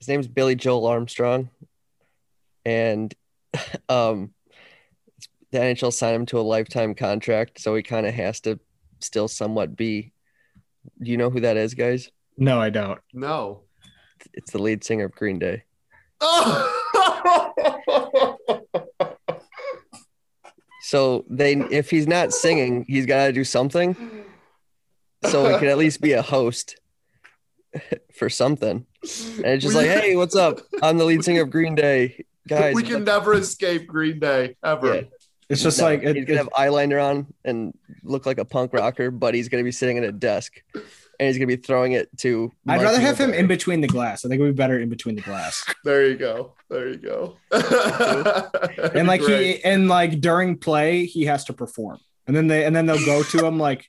his 0.06 0.12
name's 0.12 0.28
Billy 0.28 0.54
Joel 0.54 0.86
Armstrong, 0.86 1.50
and 2.64 3.12
um, 3.88 4.32
the 5.50 5.58
NHL 5.58 5.92
signed 5.92 6.14
him 6.14 6.26
to 6.26 6.38
a 6.38 6.42
lifetime 6.42 6.94
contract, 6.94 7.60
so 7.60 7.74
he 7.74 7.82
kind 7.82 8.06
of 8.06 8.14
has 8.14 8.38
to 8.42 8.60
still 9.00 9.26
somewhat 9.26 9.74
be. 9.74 10.12
Do 11.02 11.10
you 11.10 11.16
know 11.16 11.28
who 11.28 11.40
that 11.40 11.56
is, 11.56 11.74
guys? 11.74 12.08
No, 12.38 12.60
I 12.60 12.70
don't. 12.70 13.00
No. 13.12 13.62
It's 14.32 14.52
the 14.52 14.62
lead 14.62 14.84
singer 14.84 15.06
of 15.06 15.12
Green 15.12 15.40
Day. 15.40 15.64
So 20.82 21.24
they, 21.28 21.54
if 21.56 21.90
he's 21.90 22.06
not 22.06 22.32
singing, 22.32 22.84
he's 22.86 23.06
got 23.06 23.26
to 23.26 23.32
do 23.32 23.42
something. 23.42 23.96
So 25.24 25.48
he 25.48 25.58
can 25.58 25.66
at 25.66 25.78
least 25.78 26.00
be 26.00 26.12
a 26.12 26.22
host 26.22 26.76
for 28.14 28.28
something. 28.28 28.86
And 29.02 29.44
it's 29.46 29.62
just 29.62 29.74
like, 29.76 29.86
hey, 29.86 30.16
what's 30.16 30.34
up? 30.36 30.60
I'm 30.82 30.98
the 30.98 31.04
lead 31.04 31.24
singer 31.24 31.42
of 31.42 31.50
Green 31.50 31.74
Day, 31.74 32.24
guys. 32.48 32.74
we 32.74 32.82
can 32.82 33.04
never 33.04 33.34
escape 33.34 33.86
Green 33.86 34.18
Day 34.18 34.56
ever. 34.64 34.94
Yeah. 34.94 35.00
It's 35.48 35.62
just 35.62 35.78
No, 35.78 35.84
like 35.84 36.02
it, 36.02 36.16
he's 36.16 36.24
gonna 36.24 36.38
have 36.38 36.48
eyeliner 36.50 37.00
on 37.02 37.32
and 37.44 37.72
look 38.02 38.26
like 38.26 38.38
a 38.38 38.44
punk 38.44 38.72
rocker, 38.72 39.12
but 39.12 39.32
he's 39.34 39.48
gonna 39.48 39.62
be 39.62 39.70
sitting 39.70 39.96
at 39.96 40.02
a 40.02 40.10
desk 40.10 40.54
and 40.74 40.82
he's 41.28 41.36
gonna 41.38 41.46
be 41.46 41.54
throwing 41.54 41.92
it 41.92 42.08
to. 42.18 42.50
I'd 42.66 42.82
rather 42.82 42.98
have 43.00 43.16
him 43.16 43.32
in 43.32 43.46
between 43.46 43.80
the 43.80 43.86
glass. 43.86 44.24
I 44.24 44.28
think 44.28 44.40
it 44.40 44.42
would 44.42 44.56
be 44.56 44.60
better 44.60 44.80
in 44.80 44.88
between 44.88 45.14
the 45.14 45.22
glass. 45.22 45.64
There 45.84 46.04
you 46.08 46.16
go. 46.16 46.54
There 46.68 46.88
you 46.88 46.96
go. 46.96 47.36
And 48.94 49.06
like 49.06 49.20
Great. 49.20 49.56
he 49.58 49.64
and 49.64 49.86
like 49.88 50.20
during 50.20 50.58
play, 50.58 51.06
he 51.06 51.26
has 51.26 51.44
to 51.44 51.52
perform. 51.52 51.98
And 52.26 52.34
then 52.36 52.48
they 52.48 52.64
and 52.64 52.74
then 52.74 52.86
they'll 52.86 53.04
go 53.06 53.22
to 53.22 53.46
him 53.46 53.58
like 53.58 53.86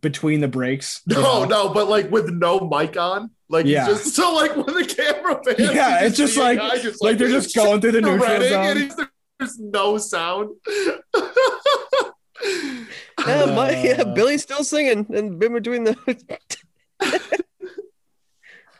between 0.00 0.40
the 0.40 0.48
breaks. 0.48 1.02
No, 1.06 1.20
know? 1.22 1.44
no, 1.44 1.68
but 1.74 1.88
like 1.88 2.10
with 2.10 2.30
no 2.30 2.60
mic 2.60 2.96
on, 2.96 3.30
like 3.48 3.66
Yeah. 3.66 3.86
yeah. 3.86 3.92
just 3.94 4.14
so 4.14 4.34
like 4.34 4.54
when 4.56 4.74
the 4.74 4.84
camera 4.84 5.40
pans, 5.44 5.58
Yeah, 5.74 6.04
it's 6.04 6.16
just 6.16 6.36
like- 6.36 6.58
guy 6.58 6.78
just, 6.78 7.02
like 7.02 7.18
they're 7.18 7.28
just 7.28 7.54
going 7.54 7.80
through 7.80 7.92
the 7.92 8.00
neutral 8.00 8.24
shredding 8.26 8.48
zone. 8.50 8.66
and 8.66 8.78
he's- 8.80 8.96
there's 9.38 9.58
no 9.58 9.98
sound. 9.98 10.50
Yeah, 13.24 13.44
my, 13.54 13.70
yeah, 13.82 14.02
Uh, 14.02 14.14
Billy's 14.14 14.42
still 14.42 14.64
singing 14.64 15.06
and 15.14 15.40
in 15.40 15.52
between 15.52 15.84
the. 15.84 15.96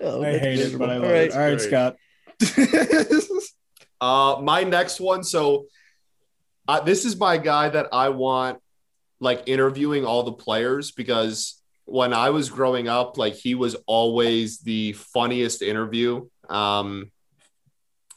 oh, 0.01 0.23
I 0.23 0.33
that's 0.33 0.45
hate 0.45 0.59
it, 0.59 0.79
but 0.79 0.91
I 0.91 0.95
love 0.97 1.05
All 1.05 1.11
right. 1.11 1.29
it. 1.29 1.33
All 1.33 1.39
right, 1.39 1.61
Scott. 1.61 1.97
Uh, 4.01 4.41
my 4.43 4.65
next 4.65 5.01
one. 5.01 5.23
So, 5.23 5.67
uh, 6.67 6.81
this 6.81 7.05
is 7.05 7.17
my 7.17 7.37
guy 7.39 7.69
that 7.69 7.87
I 7.93 8.09
want, 8.09 8.59
like 9.23 9.45
interviewing 9.47 10.05
all 10.05 10.25
the 10.25 10.33
players 10.33 10.91
because 10.91 11.63
when 11.85 12.13
I 12.13 12.31
was 12.31 12.51
growing 12.51 12.89
up, 12.89 13.17
like 13.19 13.35
he 13.35 13.55
was 13.55 13.75
always 13.87 14.59
the 14.59 14.93
funniest 14.93 15.63
interview. 15.63 16.27
Um, 16.49 17.11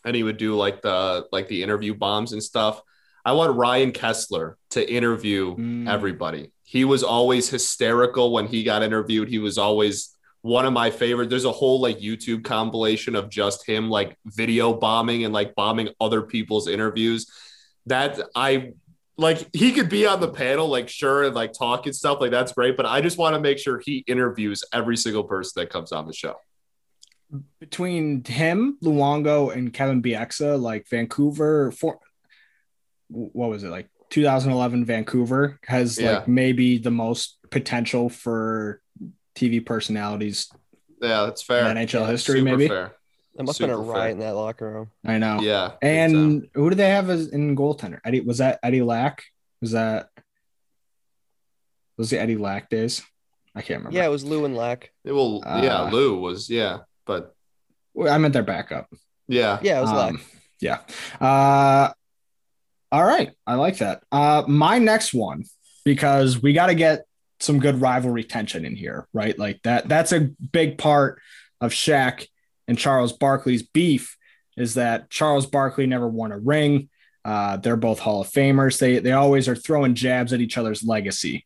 and 0.03 0.15
he 0.15 0.23
would 0.23 0.37
do 0.37 0.55
like 0.55 0.81
the 0.81 1.25
like 1.31 1.47
the 1.47 1.63
interview 1.63 1.93
bombs 1.93 2.33
and 2.33 2.41
stuff. 2.43 2.81
I 3.23 3.31
want 3.33 3.55
Ryan 3.57 3.91
Kesler 3.91 4.55
to 4.71 4.81
interview 4.91 5.55
Mm. 5.55 5.87
everybody. 5.89 6.51
He 6.63 6.85
was 6.85 7.03
always 7.03 7.49
hysterical 7.49 8.31
when 8.31 8.47
he 8.47 8.63
got 8.63 8.83
interviewed. 8.83 9.29
He 9.29 9.39
was 9.39 9.57
always 9.57 10.15
one 10.41 10.65
of 10.65 10.73
my 10.73 10.91
favorite. 10.91 11.29
There's 11.29 11.45
a 11.45 11.51
whole 11.51 11.79
like 11.81 11.99
YouTube 11.99 12.43
compilation 12.43 13.15
of 13.15 13.29
just 13.29 13.65
him 13.67 13.89
like 13.89 14.15
video 14.25 14.73
bombing 14.73 15.23
and 15.25 15.33
like 15.33 15.55
bombing 15.55 15.89
other 15.99 16.21
people's 16.21 16.67
interviews. 16.67 17.25
That 17.87 18.19
I 18.35 18.73
like 19.17 19.47
he 19.55 19.71
could 19.71 19.89
be 19.89 20.05
on 20.05 20.19
the 20.19 20.27
panel, 20.29 20.67
like 20.67 20.89
sure, 20.89 21.23
and 21.23 21.35
like 21.35 21.53
talk 21.53 21.85
and 21.85 21.95
stuff, 21.95 22.19
like 22.19 22.31
that's 22.31 22.51
great. 22.53 22.75
But 22.77 22.85
I 22.85 23.01
just 23.01 23.17
want 23.17 23.35
to 23.35 23.39
make 23.39 23.57
sure 23.59 23.79
he 23.83 24.03
interviews 24.07 24.63
every 24.73 24.97
single 24.97 25.23
person 25.23 25.61
that 25.61 25.69
comes 25.69 25.91
on 25.91 26.05
the 26.07 26.13
show. 26.13 26.35
Between 27.59 28.23
him, 28.23 28.77
Luongo, 28.83 29.53
and 29.55 29.73
Kevin 29.73 30.01
Bieksa, 30.01 30.59
like 30.61 30.87
Vancouver, 30.89 31.71
for 31.71 31.99
what 33.07 33.49
was 33.49 33.63
it 33.63 33.69
like 33.69 33.89
2011 34.09 34.85
Vancouver 34.85 35.59
has 35.65 35.97
Yeah. 35.99 36.17
like 36.19 36.27
maybe 36.27 36.77
the 36.77 36.91
most 36.91 37.37
potential 37.51 38.09
for 38.09 38.81
TV 39.35 39.59
personalities 39.65 40.49
Yeah, 41.01 41.25
that's 41.25 41.43
fair. 41.43 41.65
NHL 41.65 42.07
history, 42.07 42.41
maybe. 42.41 42.67
fair. 42.67 42.95
There 43.35 43.45
must 43.45 43.59
have 43.59 43.67
been 43.67 43.75
a 43.75 43.77
Super 43.81 43.91
fair. 43.93 44.01
riot 44.01 44.11
in 44.13 44.19
that 44.19 44.35
locker 44.35 44.71
room. 44.71 44.91
I 45.05 45.17
know. 45.17 45.39
Yeah. 45.41 45.71
big 45.81 45.81
time. 45.81 46.15
And 46.15 46.47
who 46.53 46.69
do 46.69 46.75
they 46.75 46.89
have 46.89 47.09
as 47.09 47.27
in 47.29 47.55
goaltender? 47.55 47.99
Eddie 48.05 48.21
was 48.21 48.37
that 48.37 48.59
Eddie 48.63 48.81
Lack? 48.81 49.23
Was 49.61 49.71
that 49.71 50.09
was 51.97 52.09
the 52.09 52.19
Eddie 52.19 52.37
Lack 52.37 52.69
days? 52.69 53.01
I 53.55 53.61
can't 53.61 53.79
remember. 53.79 53.97
Yeah, 53.97 54.05
it 54.05 54.09
was 54.09 54.23
Lou 54.25 54.45
and 54.45 54.55
Lack. 54.55 54.91
it 55.03 55.11
will. 55.11 55.41
yeah, 55.45 55.81
Uh, 55.83 55.89
Lou 55.89 56.19
was 56.19 56.49
yeah, 56.49 56.79
but 57.05 57.33
I 58.09 58.17
meant 58.17 58.33
their 58.33 58.43
backup. 58.43 58.89
yeah, 59.27 59.59
Yeah, 59.61 59.79
it 59.79 59.81
was 59.81 59.91
Lack. 59.91 60.09
Um, 60.11 60.21
yeah. 60.61 60.79
Uh, 61.21 61.91
all 62.91 63.03
right. 63.05 63.31
I 63.47 63.55
like 63.55 63.77
that. 63.77 64.03
Uh, 64.11 64.43
my 64.47 64.79
next 64.79 65.13
one, 65.13 65.43
because 65.85 66.41
we 66.41 66.53
got 66.53 66.67
to 66.67 66.75
get 66.75 67.05
some 67.39 67.59
good 67.59 67.79
rivalry 67.81 68.23
tension 68.23 68.65
in 68.65 68.75
here, 68.75 69.07
right? 69.13 69.37
Like 69.37 69.61
that, 69.63 69.87
that's 69.87 70.11
a 70.13 70.29
big 70.51 70.77
part 70.77 71.19
of 71.61 71.71
Shaq 71.71 72.27
and 72.67 72.77
Charles 72.77 73.13
Barkley's 73.13 73.63
beef 73.63 74.17
is 74.57 74.75
that 74.75 75.09
Charles 75.09 75.45
Barkley 75.45 75.85
never 75.85 76.07
won 76.07 76.31
a 76.31 76.39
ring. 76.39 76.89
Uh, 77.23 77.57
they're 77.57 77.75
both 77.75 77.99
Hall 77.99 78.21
of 78.21 78.29
Famers. 78.29 78.79
They, 78.79 78.99
they 78.99 79.11
always 79.11 79.49
are 79.49 79.55
throwing 79.55 79.95
jabs 79.95 80.31
at 80.31 80.41
each 80.41 80.57
other's 80.57 80.83
legacy. 80.83 81.45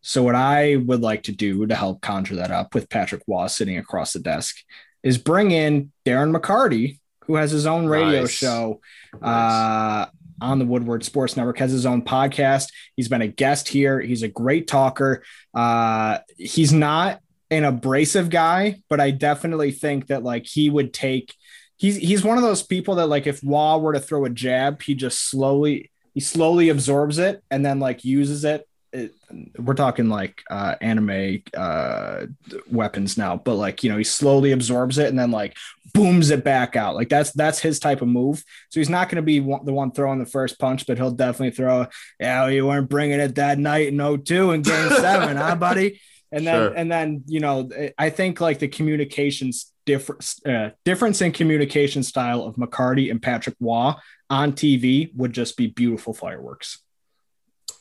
So 0.00 0.22
what 0.22 0.34
I 0.34 0.76
would 0.76 1.00
like 1.00 1.24
to 1.24 1.32
do 1.32 1.66
to 1.66 1.74
help 1.74 2.00
conjure 2.00 2.36
that 2.36 2.50
up 2.50 2.74
with 2.74 2.88
Patrick 2.88 3.22
Roy 3.28 3.46
sitting 3.46 3.78
across 3.78 4.12
the 4.12 4.18
desk 4.18 4.56
is 5.02 5.18
bring 5.18 5.52
in 5.52 5.92
Darren 6.04 6.34
McCarty, 6.36 6.98
who 7.26 7.36
has 7.36 7.50
his 7.52 7.66
own 7.66 7.86
radio 7.86 8.22
Nice. 8.22 8.30
show 8.30 8.80
uh, 9.22 10.06
on 10.40 10.58
the 10.58 10.64
Woodward 10.64 11.04
Sports 11.04 11.36
Network, 11.36 11.58
has 11.58 11.70
his 11.70 11.86
own 11.86 12.02
podcast. 12.02 12.72
He's 12.96 13.08
been 13.08 13.22
a 13.22 13.28
guest 13.28 13.68
here. 13.68 14.00
He's 14.00 14.24
a 14.24 14.28
great 14.28 14.66
talker. 14.66 15.22
Uh, 15.54 16.18
he's 16.36 16.72
not 16.72 17.20
an 17.52 17.64
abrasive 17.64 18.30
guy, 18.30 18.80
but 18.88 18.98
I 18.98 19.10
definitely 19.10 19.72
think 19.72 20.06
that 20.06 20.22
like 20.22 20.46
he 20.46 20.70
would 20.70 20.94
take. 20.94 21.34
He's 21.76 21.96
he's 21.96 22.24
one 22.24 22.38
of 22.38 22.42
those 22.42 22.62
people 22.62 22.94
that 22.94 23.08
like 23.08 23.26
if 23.26 23.40
Roy 23.44 23.76
were 23.76 23.92
to 23.92 24.00
throw 24.00 24.24
a 24.24 24.30
jab, 24.30 24.80
he 24.80 24.94
just 24.94 25.28
slowly 25.28 25.90
he 26.14 26.20
slowly 26.20 26.70
absorbs 26.70 27.18
it 27.18 27.42
and 27.50 27.64
then 27.64 27.78
like 27.78 28.04
uses 28.04 28.44
it. 28.44 28.66
It, 28.94 29.14
we're 29.58 29.74
talking 29.74 30.08
like 30.08 30.42
uh 30.50 30.74
anime 30.82 31.42
uh 31.56 32.26
weapons 32.70 33.16
now 33.16 33.38
but 33.38 33.54
like 33.54 33.82
you 33.82 33.88
know 33.90 33.96
he 33.96 34.04
slowly 34.04 34.52
absorbs 34.52 34.98
it 34.98 35.08
and 35.08 35.18
then 35.18 35.30
like 35.30 35.56
booms 35.94 36.30
it 36.30 36.44
back 36.44 36.76
out. 36.76 36.94
Like 36.94 37.08
that's 37.08 37.32
that's 37.32 37.58
his 37.58 37.78
type 37.78 38.00
of 38.00 38.08
move. 38.08 38.44
So 38.70 38.80
he's 38.80 38.90
not 38.90 39.08
going 39.08 39.16
to 39.16 39.22
be 39.22 39.40
one, 39.40 39.64
the 39.64 39.72
one 39.72 39.92
throwing 39.92 40.20
the 40.20 40.26
first 40.26 40.58
punch 40.58 40.86
but 40.86 40.96
he'll 40.96 41.10
definitely 41.10 41.50
throw 41.50 41.86
yeah 42.18 42.46
you 42.48 42.66
weren't 42.66 42.88
bringing 42.88 43.20
it 43.20 43.34
that 43.34 43.58
night 43.58 43.88
in 43.88 43.98
02 43.98 44.52
in 44.52 44.62
game 44.62 44.88
seven 44.90 45.36
huh 45.36 45.56
buddy 45.56 46.00
and 46.32 46.46
then 46.46 46.54
Sure. 46.68 46.74
and 46.74 46.90
then 46.90 47.22
you 47.26 47.40
know 47.40 47.68
i 47.98 48.10
think 48.10 48.40
like 48.40 48.58
the 48.58 48.68
communications 48.68 49.72
difference 49.86 50.40
uh, 50.46 50.70
difference 50.84 51.20
in 51.20 51.30
communication 51.32 52.02
style 52.02 52.42
of 52.42 52.56
mccarty 52.56 53.10
and 53.10 53.20
patrick 53.22 53.56
roy 53.60 53.92
on 54.30 54.52
tv 54.52 55.14
would 55.14 55.32
just 55.32 55.56
be 55.56 55.66
beautiful 55.68 56.12
fireworks 56.14 56.78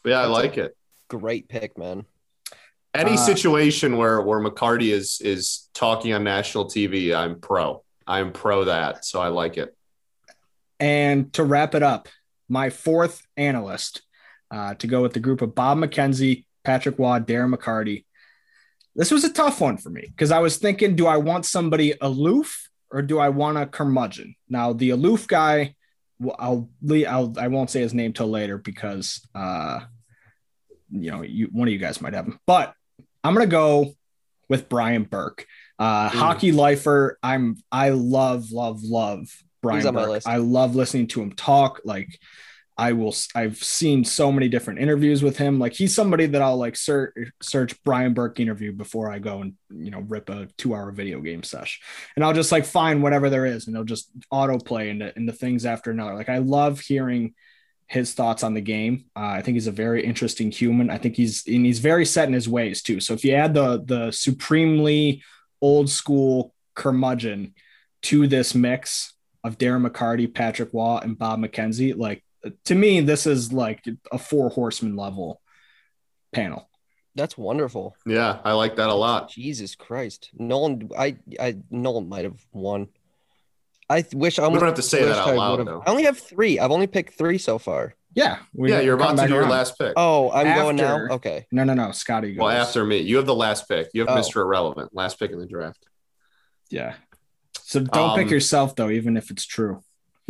yeah, 0.04 0.20
I 0.22 0.26
like 0.26 0.58
it. 0.58 0.76
Great 1.10 1.48
pick, 1.48 1.78
man. 1.78 2.06
Any 2.96 3.14
Uh, 3.14 3.18
situation 3.18 3.98
where 3.98 4.20
where 4.22 4.40
McCarty 4.40 4.92
is 4.92 5.22
is 5.24 5.70
talking 5.76 6.12
on 6.14 6.24
national 6.24 6.66
TV, 6.66 7.14
I'm 7.16 7.40
pro. 7.40 7.84
I'm 8.08 8.32
pro 8.34 8.64
that, 8.66 9.06
so 9.06 9.22
I 9.22 9.28
like 9.28 9.58
it. 9.58 9.76
And 10.80 11.32
to 11.34 11.44
wrap 11.44 11.76
it 11.76 11.84
up, 11.84 12.10
my 12.50 12.72
fourth 12.72 13.22
analyst 13.38 14.02
uh, 14.50 14.74
to 14.76 14.88
go 14.88 15.04
with 15.04 15.14
the 15.14 15.20
group 15.20 15.44
of 15.44 15.54
Bob 15.54 15.78
McKenzie, 15.78 16.46
Patrick 16.64 16.98
Roy, 16.98 17.20
Darren 17.20 17.54
McCarty. 17.54 18.06
This 18.96 19.12
was 19.12 19.24
a 19.24 19.32
tough 19.32 19.62
one 19.62 19.78
for 19.78 19.90
me 19.90 20.02
because 20.08 20.32
I 20.32 20.40
was 20.40 20.58
thinking, 20.58 20.96
do 20.96 21.08
I 21.08 21.18
want 21.18 21.46
somebody 21.46 21.94
aloof 22.02 22.70
or 22.90 23.02
do 23.02 23.20
I 23.20 23.30
want 23.30 23.58
a 23.58 23.66
curmudgeon? 23.66 24.36
Now, 24.50 24.74
the 24.74 24.90
aloof 24.90 25.28
guy, 25.28 25.76
well, 26.20 26.36
I'll, 26.38 26.70
I'll 27.08 27.34
I 27.40 27.48
won't 27.48 27.70
say 27.70 27.82
his 27.82 27.94
name 27.94 28.14
till 28.14 28.28
later 28.28 28.58
because 28.58 29.26
uh, 29.34 29.80
you 30.92 31.10
know 31.12 31.22
you 31.24 31.48
one 31.52 31.68
of 31.68 31.72
you 31.72 31.80
guys 31.80 32.02
might 32.02 32.14
have 32.14 32.26
him, 32.26 32.40
but 32.46 32.74
I'm 33.24 33.34
gonna 33.34 33.48
go 33.48 33.96
with 34.50 34.68
Brian 34.68 35.04
Burke, 35.04 35.46
uh, 35.80 36.10
Mm. 36.10 36.14
hockey 36.14 36.52
lifer. 36.52 37.18
I'm 37.24 37.58
I 37.72 37.90
love 37.90 38.52
love 38.52 38.84
love 38.84 39.30
Brian 39.62 39.80
He's 39.80 39.86
on 39.88 39.94
my 39.96 40.06
Burke. 40.06 40.24
I 40.26 40.38
love 40.38 40.76
listening 40.76 41.08
to 41.08 41.22
him 41.22 41.32
talk. 41.32 41.80
Like 41.86 42.20
I 42.78 42.94
will, 42.94 43.14
I've 43.36 43.58
seen 43.58 44.04
so 44.04 44.32
many 44.32 44.48
different 44.50 44.80
interviews 44.80 45.22
with 45.22 45.38
him. 45.38 45.60
Like 45.60 45.74
he's 45.74 45.94
somebody 45.94 46.26
that 46.28 46.42
I'll 46.42 46.58
like 46.58 46.76
search 46.76 47.14
search 47.42 47.82
Brian 47.84 48.14
Burke 48.14 48.40
interview 48.40 48.72
before 48.72 49.12
I 49.12 49.20
go 49.20 49.42
and 49.42 49.54
you 49.70 49.92
know 49.92 50.00
rip 50.00 50.30
a 50.30 50.48
two 50.58 50.74
hour 50.74 50.92
video 50.92 51.22
game 51.22 51.44
sesh, 51.44 51.80
and 52.16 52.24
I'll 52.24 52.34
just 52.34 52.52
like 52.52 52.66
find 52.66 53.04
whatever 53.04 53.30
there 53.30 53.46
is, 53.46 53.68
and 53.68 53.76
it'll 53.76 53.86
just 53.86 54.10
autoplay 54.32 54.90
into 54.90 55.16
into 55.18 55.34
things 55.34 55.66
after 55.66 55.92
another. 55.92 56.16
Like 56.16 56.30
I 56.30 56.40
love 56.40 56.80
hearing 56.80 57.34
his 57.88 58.14
thoughts 58.14 58.42
on 58.42 58.54
the 58.54 58.62
game. 58.62 59.06
Uh, 59.16 59.20
I 59.20 59.42
think 59.42 59.56
he's 59.56 59.68
a 59.68 59.72
very 59.72 60.06
interesting 60.06 60.50
human. 60.50 60.90
I 60.90 60.98
think 60.98 61.16
he's 61.16 61.44
and 61.48 61.66
he's 61.66 61.80
very 61.80 62.06
set 62.06 62.28
in 62.28 62.34
his 62.34 62.50
ways 62.50 62.82
too. 62.82 63.00
So 63.00 63.14
if 63.14 63.24
you 63.24 63.34
add 63.34 63.54
the 63.54 63.84
the 63.84 64.12
supremely 64.12 65.24
old 65.62 65.90
school 65.90 66.54
curmudgeon 66.74 67.54
to 68.04 68.28
this 68.28 68.56
mix, 68.56 69.14
of 69.44 69.58
Darren 69.58 69.88
McCarty, 69.88 70.32
Patrick 70.34 70.70
Roy, 70.74 70.98
and 70.98 71.18
Bob 71.18 71.40
McKenzie. 71.40 71.98
Like 71.98 72.24
to 72.66 72.76
me, 72.76 73.02
this 73.02 73.26
is 73.28 73.52
like 73.54 73.84
a 74.12 74.18
four 74.18 74.50
horseman 74.50 74.96
level 74.96 75.42
panel. 76.34 76.68
That's 77.16 77.38
wonderful. 77.38 77.96
Yeah, 78.06 78.40
I 78.44 78.54
like 78.54 78.78
that 78.78 78.90
a 78.90 78.94
lot. 78.94 79.30
Jesus 79.30 79.76
Christ, 79.76 80.30
Nolan. 80.34 80.90
I 80.98 81.18
I 81.40 81.58
Nolan 81.70 82.08
might 82.08 82.24
have 82.26 82.44
won. 82.54 82.88
I 83.90 84.02
th- 84.04 84.14
wish 84.14 84.40
I 84.40 84.48
We 84.48 84.54
don't 84.54 84.64
have 84.66 84.76
to 84.76 84.82
say 84.82 85.04
that 85.04 85.18
out 85.18 85.28
I 85.28 85.34
loud, 85.36 85.68
though. 85.68 85.84
I 85.86 85.90
only 85.90 86.04
have 86.04 86.18
three. 86.18 86.58
I've 86.60 86.72
only 86.72 86.88
picked 86.88 87.16
three 87.18 87.38
so 87.38 87.58
far. 87.60 87.94
Yeah, 88.16 88.40
we 88.54 88.70
yeah, 88.72 88.80
you're 88.80 88.96
about 88.96 89.18
to 89.18 89.24
do 89.28 89.34
your 89.34 89.42
around. 89.42 89.52
last 89.52 89.78
pick. 89.78 89.94
Oh, 89.98 90.32
I'm 90.32 90.56
going 90.56 90.76
now. 90.78 91.08
Okay. 91.12 91.46
No, 91.52 91.64
no, 91.66 91.74
no. 91.74 91.92
Scotty 91.92 92.34
goes. 92.34 92.42
well, 92.42 92.50
after 92.50 92.86
me, 92.86 92.98
you 93.00 93.18
have 93.18 93.26
the 93.26 93.36
last 93.36 93.68
pick. 93.68 93.90
You 93.94 94.06
have 94.06 94.10
Oh. 94.18 94.20
Mr. 94.22 94.38
Irrelevant, 94.42 94.94
last 94.96 95.20
pick 95.20 95.32
in 95.32 95.40
the 95.40 95.46
draft. 95.46 95.86
Yeah. 96.70 96.96
So 97.64 97.82
don't 97.82 98.16
pick 98.18 98.28
Um, 98.28 98.32
yourself 98.34 98.76
though, 98.78 98.90
even 98.90 99.18
if 99.18 99.32
it's 99.32 99.46
true. 99.46 99.82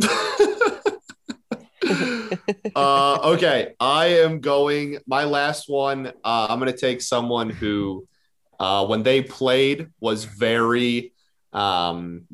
uh, 2.76 3.18
okay, 3.32 3.74
I 3.78 4.06
am 4.06 4.40
going. 4.40 4.98
My 5.06 5.24
last 5.24 5.68
one. 5.68 6.08
Uh, 6.24 6.46
I'm 6.50 6.58
going 6.58 6.72
to 6.72 6.78
take 6.78 7.02
someone 7.02 7.50
who, 7.50 8.06
uh, 8.58 8.86
when 8.86 9.02
they 9.02 9.22
played, 9.22 9.88
was 10.00 10.24
very, 10.24 11.12
um, 11.52 12.26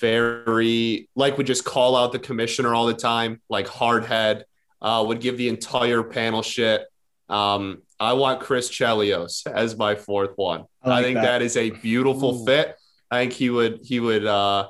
very 0.00 1.08
like 1.14 1.36
would 1.38 1.46
just 1.46 1.64
call 1.64 1.96
out 1.96 2.12
the 2.12 2.18
commissioner 2.18 2.74
all 2.74 2.86
the 2.86 2.94
time, 2.94 3.40
like 3.48 3.66
hard 3.66 4.04
head. 4.04 4.44
Uh, 4.80 5.04
would 5.08 5.20
give 5.20 5.36
the 5.36 5.48
entire 5.48 6.04
panel 6.04 6.40
shit. 6.40 6.86
Um, 7.28 7.82
I 7.98 8.12
want 8.12 8.40
Chris 8.40 8.70
Chelios 8.70 9.44
as 9.46 9.76
my 9.76 9.96
fourth 9.96 10.32
one. 10.36 10.66
I 10.82 11.00
I, 11.00 11.02
think 11.02 11.16
that. 11.16 11.22
that 11.22 11.42
is 11.42 11.56
a 11.56 11.70
beautiful 11.70 12.42
Ooh. 12.42 12.46
fit. 12.46 12.76
I 13.10 13.20
think 13.20 13.32
he 13.32 13.50
would 13.50 13.80
he 13.82 13.98
would 14.00 14.24
uh 14.24 14.68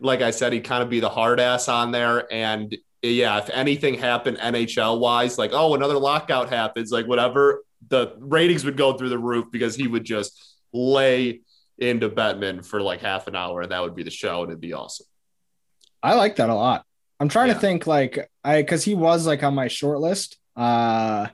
like 0.00 0.22
I 0.22 0.30
said, 0.30 0.52
he'd 0.52 0.64
kind 0.64 0.82
of 0.82 0.90
be 0.90 1.00
the 1.00 1.08
hard 1.08 1.40
ass 1.40 1.68
on 1.68 1.90
there. 1.90 2.30
And 2.32 2.76
yeah, 3.10 3.38
if 3.38 3.50
anything 3.50 3.94
happened 3.94 4.38
NHL 4.38 4.98
wise, 5.00 5.38
like, 5.38 5.50
oh, 5.52 5.74
another 5.74 5.98
lockout 5.98 6.48
happens, 6.50 6.90
like 6.90 7.06
whatever, 7.06 7.62
the 7.88 8.14
ratings 8.18 8.64
would 8.64 8.76
go 8.76 8.92
through 8.96 9.10
the 9.10 9.18
roof 9.18 9.46
because 9.52 9.74
he 9.76 9.86
would 9.86 10.04
just 10.04 10.38
lay 10.72 11.40
into 11.78 12.08
Bettman 12.08 12.64
for 12.64 12.80
like 12.80 13.00
half 13.00 13.26
an 13.26 13.36
hour 13.36 13.60
and 13.62 13.70
that 13.72 13.82
would 13.82 13.94
be 13.94 14.02
the 14.02 14.10
show 14.10 14.42
and 14.42 14.50
it'd 14.50 14.60
be 14.60 14.72
awesome. 14.72 15.06
I 16.02 16.14
like 16.14 16.36
that 16.36 16.48
a 16.48 16.54
lot. 16.54 16.84
I'm 17.20 17.28
trying 17.28 17.48
Yeah. 17.48 17.54
to 17.54 17.60
think 17.60 17.86
like 17.86 18.30
I 18.44 18.62
because 18.62 18.82
he 18.84 18.94
was 18.94 19.26
like 19.26 19.42
on 19.42 19.54
my 19.54 19.68
short 19.68 20.00
list. 20.00 20.38
Uh 20.56 21.28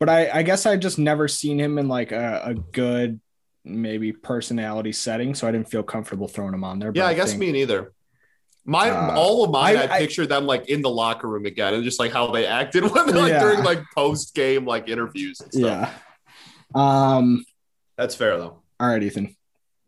but 0.00 0.08
I, 0.08 0.30
I 0.30 0.42
guess 0.44 0.64
I 0.64 0.76
just 0.76 0.98
never 0.98 1.26
seen 1.28 1.58
him 1.58 1.76
in 1.78 1.88
like 1.88 2.12
a, 2.12 2.42
a 2.44 2.54
good 2.54 3.20
maybe 3.64 4.12
personality 4.12 4.92
setting, 4.92 5.34
so 5.34 5.46
I 5.48 5.52
didn't 5.52 5.68
feel 5.68 5.82
comfortable 5.82 6.28
throwing 6.28 6.54
him 6.54 6.64
on 6.64 6.78
there. 6.78 6.92
but 6.92 6.98
Yeah, 6.98 7.06
I 7.06 7.14
guess 7.14 7.30
think- 7.30 7.40
me 7.40 7.52
neither. 7.52 7.92
My 8.68 8.90
Uh, 8.90 9.14
all 9.16 9.44
of 9.44 9.50
mine, 9.50 9.78
I- 9.78 9.84
I, 9.86 9.94
I- 9.94 9.98
picture 10.00 10.26
them 10.26 10.44
like 10.46 10.68
in 10.68 10.82
the 10.82 10.90
locker 10.90 11.26
room 11.26 11.46
again, 11.46 11.72
and 11.72 11.82
just 11.82 11.98
like 11.98 12.12
how 12.12 12.30
they 12.30 12.44
acted 12.46 12.82
when 12.92 13.06
they're 13.06 13.16
like 13.16 13.30
Yeah. 13.32 13.40
during 13.40 13.64
like 13.64 13.80
post 13.94 14.34
game 14.34 14.66
like 14.66 14.88
interviews 14.88 15.40
and 15.40 15.50
stuff. 15.52 15.90
Yeah. 16.74 17.16
Um. 17.16 17.44
That's 17.96 18.14
fair 18.14 18.36
though. 18.36 18.60
All 18.78 18.88
right, 18.88 19.02
Ethan, 19.02 19.34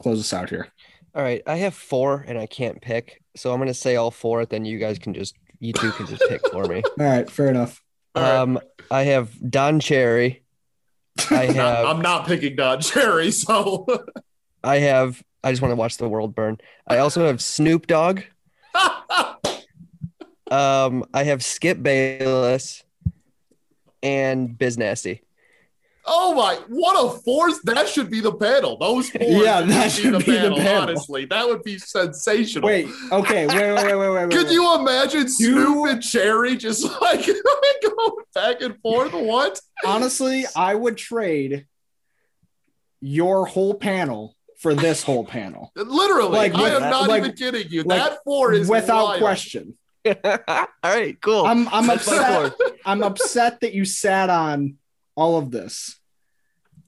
close 0.03 0.19
us 0.19 0.33
out 0.33 0.49
here. 0.51 0.69
All 1.15 1.23
right. 1.23 1.43
I 1.47 1.57
have 1.57 1.75
four 1.75 2.25
and 2.27 2.39
I 2.39 2.47
can't 2.47 2.81
pick, 2.81 3.23
so 3.37 3.53
I'm 3.53 3.59
gonna 3.59 3.75
say 3.75 3.97
all 3.97 4.11
four. 4.11 4.47
Then 4.47 4.65
you 4.65 4.79
guys 4.79 4.99
can 4.99 5.13
just 5.15 5.35
you 5.59 5.73
two 5.73 5.93
can 5.93 6.07
just 6.07 6.23
pick 6.29 6.41
for 6.51 6.65
me. 6.65 6.83
All 6.99 7.05
right, 7.05 7.31
fair 7.31 7.49
enough. 7.49 7.83
All 8.15 8.23
right. 8.23 8.35
Um, 8.35 8.59
I 8.91 9.03
have 9.03 9.31
Don 9.51 9.79
Cherry. 9.79 10.43
I 11.31 11.45
have 11.53 11.85
I'm 11.87 12.01
not 12.01 12.27
picking 12.27 12.57
Don 12.57 12.81
Cherry, 12.81 13.31
so 13.31 13.87
I 14.65 14.79
have 14.79 15.23
I 15.45 15.51
just 15.53 15.61
want 15.61 15.73
to 15.73 15.77
watch 15.77 15.99
the 15.99 16.09
world 16.09 16.35
burn. 16.35 16.59
I 16.87 16.97
also 16.99 17.27
have 17.27 17.43
Snoop 17.43 17.87
Dogg. 17.87 18.21
Um, 20.51 21.05
I 21.15 21.23
have 21.25 21.45
Skip 21.45 21.81
Bayless 21.81 22.83
and 24.03 24.59
Biz 24.59 24.79
Nasty. 24.79 25.23
oh 26.07 26.35
my, 26.35 26.57
what 26.67 26.97
a 26.97 27.17
force! 27.21 27.61
That 27.63 27.89
should 27.89 28.11
be 28.11 28.19
the 28.21 28.33
panel. 28.33 28.77
Those 28.77 29.11
four, 29.11 29.23
Yeah, 29.45 29.61
that 29.61 29.93
should 29.93 30.27
be 30.27 30.37
the 30.37 30.51
panel. 30.57 30.61
Honestly, 30.61 31.27
that 31.27 31.47
would 31.47 31.63
be 31.63 31.79
sensational. 31.79 32.67
Wait. 32.67 32.89
Okay. 33.13 33.47
Wait. 33.47 33.57
Wait. 33.57 33.75
Wait. 33.77 33.95
Wait. 33.95 34.11
Wait. 34.11 34.31
Could 34.31 34.47
wait. 34.47 34.53
you 34.53 34.75
imagine 34.75 35.29
Snoop 35.29 35.89
and 35.89 36.03
Cherry 36.03 36.57
just 36.57 36.85
like 37.01 37.25
going 37.25 38.17
back 38.35 38.61
and 38.61 38.77
forth? 38.81 39.13
What? 39.13 39.61
honestly? 39.87 40.47
I 40.57 40.75
would 40.75 40.97
trade 40.97 41.67
your 43.01 43.47
whole 43.47 43.75
panel 43.75 44.35
for 44.61 44.75
this 44.75 45.03
whole 45.03 45.25
panel 45.25 45.73
Literally, 45.75 46.31
Like, 46.39 46.55
I 46.55 46.63
with- 46.63 46.73
am 46.83 46.91
not 46.91 47.09
like- 47.09 47.25
even 47.25 47.37
kidding 47.37 47.69
you. 47.71 47.83
like, 47.83 47.99
that 48.01 48.19
four 48.25 48.53
is 48.53 48.69
without 48.69 49.05
wild. 49.05 49.21
question. 49.21 49.77
all 50.07 50.67
right, 50.83 51.21
cool. 51.21 51.45
I'm 51.45 51.69
I'm 51.69 51.91
upset. 51.91 52.55
I'm 52.87 53.03
upset 53.03 53.61
that 53.61 53.75
you 53.75 53.85
sat 53.85 54.31
on 54.31 54.77
all 55.15 55.37
of 55.37 55.51
this 55.51 56.00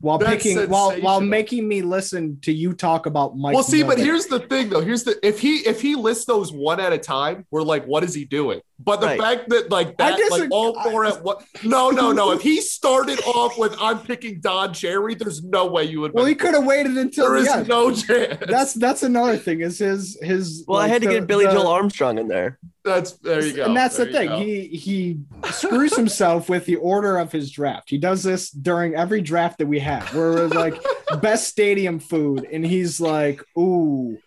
while 0.03 0.19
That's 0.19 0.43
picking 0.43 0.69
while 0.69 0.93
while 1.01 1.21
making 1.21 1.67
me 1.67 1.81
listen 1.81 2.38
to 2.43 2.53
you 2.53 2.73
talk 2.75 3.07
about 3.07 3.37
Mike. 3.37 3.55
Well, 3.55 3.62
see, 3.62 3.83
but 3.85 3.99
here's 3.99 4.27
the 4.27 4.41
thing, 4.41 4.69
though. 4.69 4.81
Here's 4.81 5.05
the 5.05 5.19
if 5.27 5.41
he 5.41 5.59
if 5.59 5.81
he 5.81 5.95
lists 5.95 6.25
those 6.25 6.53
one 6.53 6.81
at 6.81 6.93
a 6.93 6.99
time, 6.99 7.47
we're 7.51 7.62
like, 7.62 7.85
what 7.87 8.03
is 8.05 8.12
he 8.12 8.25
doing? 8.25 8.61
But 8.85 9.01
the 9.01 9.07
Right. 9.07 9.21
fact 9.21 9.49
that 9.51 9.71
like 9.71 9.88
I 10.01 10.11
that, 10.11 10.29
like 10.33 10.51
all 10.51 10.75
four 10.83 11.05
at 11.05 11.23
what? 11.23 11.45
No, 11.62 11.91
no, 11.91 12.11
no. 12.11 12.33
If 12.33 12.43
he 12.43 12.61
started 12.61 13.21
off 13.25 13.57
with 13.57 13.77
I'm 13.81 14.01
picking 14.01 14.41
Don 14.41 14.75
Cherry, 14.75 15.15
there's 15.15 15.45
no 15.45 15.67
way 15.67 15.85
you 15.85 16.01
would. 16.01 16.12
well, 16.15 16.25
he 16.25 16.35
could 16.35 16.55
have 16.55 16.65
waited 16.67 16.99
until 16.99 17.31
There 17.31 17.41
the 17.41 17.47
is 17.47 17.49
end. 17.49 17.69
no 17.69 17.95
chance. 17.95 18.43
That's 18.49 18.75
that's 18.75 19.05
another 19.05 19.37
thing. 19.37 19.61
Is 19.61 19.79
his 19.79 20.19
his. 20.21 20.65
well, 20.67 20.81
I 20.81 20.88
had 20.88 21.01
to 21.03 21.09
the- 21.09 21.15
get 21.15 21.27
Billy 21.29 21.47
the- 21.47 21.53
Joel 21.53 21.69
Armstrong 21.69 22.19
in 22.19 22.27
there. 22.27 22.59
That's 22.85 23.12
there 23.18 23.45
you 23.45 23.53
go. 23.55 23.64
And 23.66 23.77
that's 23.77 23.97
There 23.97 24.07
the 24.07 24.12
thing. 24.12 24.29
go. 24.29 24.38
He 24.40 24.66
he 24.68 25.21
screws 25.51 25.95
himself 25.95 26.49
with 26.49 26.66
the 26.66 26.77
order 26.77 27.16
of 27.18 27.31
his 27.31 27.51
draft. 27.51 27.90
He 27.90 27.99
does 27.99 28.23
this 28.23 28.51
during 28.51 28.95
every 28.95 29.21
draft 29.23 29.59
that 29.59 29.66
we 29.66 29.79
have, 29.81 30.12
where 30.14 30.33
we're 30.33 30.47
like 30.49 30.83
best 31.23 31.49
stadium 31.49 31.99
food, 32.01 32.47
and 32.51 32.64
he's 32.66 33.01
like, 33.01 33.40
"Ooh, 33.59 34.18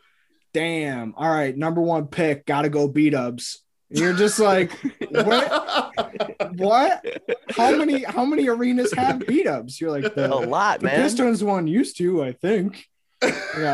damn! 0.54 1.14
All 1.16 1.30
right, 1.30 1.56
number 1.58 1.82
one 1.82 2.08
pick, 2.08 2.46
gotta 2.46 2.70
go 2.70 2.88
beat 2.88 3.14
ups." 3.14 3.62
You're 3.90 4.14
just 4.14 4.40
like, 4.40 4.72
what? 5.12 5.92
What? 6.56 7.06
How 7.52 7.76
many? 7.76 8.04
How 8.04 8.26
many 8.26 8.48
arenas 8.48 8.92
have 8.94 9.26
beat 9.28 9.46
ups? 9.48 9.80
You're 9.80 9.92
like 9.92 10.18
A 10.18 10.28
lot, 10.28 10.80
the 10.80 10.88
man. 10.88 11.02
Pistons 11.02 11.44
one 11.44 11.68
used 11.68 11.98
to, 11.98 12.24
I 12.24 12.32
think. 12.34 12.88
Yeah. 13.58 13.74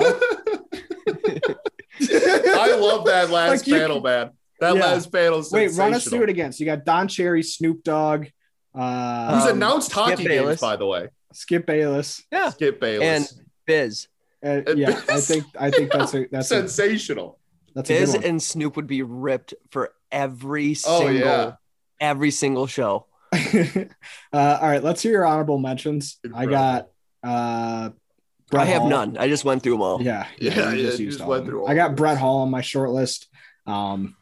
I 1.99 2.75
love 2.79 3.05
that 3.05 3.29
last 3.29 3.49
Like, 3.49 3.67
you 3.67 3.75
panel, 3.75 4.01
man. 4.01 4.31
That 4.61 4.75
Yeah. 4.75 4.81
last 4.81 5.11
panel. 5.11 5.39
Is 5.39 5.51
Wait, 5.51 5.71
run 5.73 5.93
us 5.93 6.07
through 6.07 6.23
it 6.23 6.29
again. 6.29 6.53
So 6.53 6.59
you 6.63 6.65
got 6.65 6.85
Don 6.85 7.07
Cherry, 7.09 7.43
Snoop 7.43 7.83
Dogg, 7.83 8.27
uh, 8.73 9.33
Who's 9.35 9.49
Um, 9.51 9.57
announced 9.57 9.87
Skip 9.91 9.95
hockey 9.97 10.23
Bayless. 10.27 10.47
games, 10.59 10.61
by 10.61 10.75
the 10.77 10.85
way? 10.87 11.09
Skip 11.33 11.65
Bayless. 11.65 12.21
Yeah. 12.31 12.49
Skip 12.51 12.79
Bayless. 12.79 13.03
and 13.33 13.41
Biz. 13.65 14.07
Uh, 14.43 14.61
And 14.67 14.79
yeah, 14.79 15.01
I 15.09 15.19
think 15.19 15.43
I 15.59 15.69
think 15.71 15.91
that's 15.91 16.13
a 16.13 16.25
that's 16.31 16.49
a, 16.51 16.55
sensational. 16.67 17.39
that's 17.75 17.89
a 17.89 17.93
Biz 17.93 18.15
and 18.15 18.41
Snoop 18.41 18.75
would 18.75 18.87
be 18.87 19.01
ripped 19.01 19.53
for 19.71 19.93
every 20.11 20.71
Oh, 20.85 20.99
single 20.99 21.15
yeah. 21.15 21.51
every 21.99 22.31
single 22.31 22.67
show. 22.67 23.07
uh, 23.33 23.85
all 24.33 24.67
right, 24.67 24.83
let's 24.83 25.01
hear 25.01 25.11
your 25.13 25.25
honorable 25.25 25.57
mentions. 25.57 26.19
I 26.35 26.45
got 26.45 26.89
uh, 27.23 27.89
Brett 28.49 28.63
I 28.67 28.69
have 28.71 28.81
Hull. 28.81 28.89
none. 28.89 29.17
I 29.17 29.27
just 29.27 29.45
went 29.45 29.63
through 29.63 29.73
them 29.73 29.81
all. 29.81 30.01
Yeah, 30.01 30.27
Yeah, 30.39 30.71
you 30.71 30.81
yeah, 30.81 30.85
just 30.87 30.99
used 30.99 31.17
just 31.17 31.21
all 31.23 31.29
went 31.29 31.45
them. 31.45 31.51
through 31.51 31.61
all 31.63 31.69
I 31.69 31.75
got 31.75 31.95
Brett. 31.95 32.17
Hull 32.17 32.37
on 32.41 32.51
my 32.51 32.61
short 32.61 32.89
list. 32.91 33.27
Um, 33.65 34.15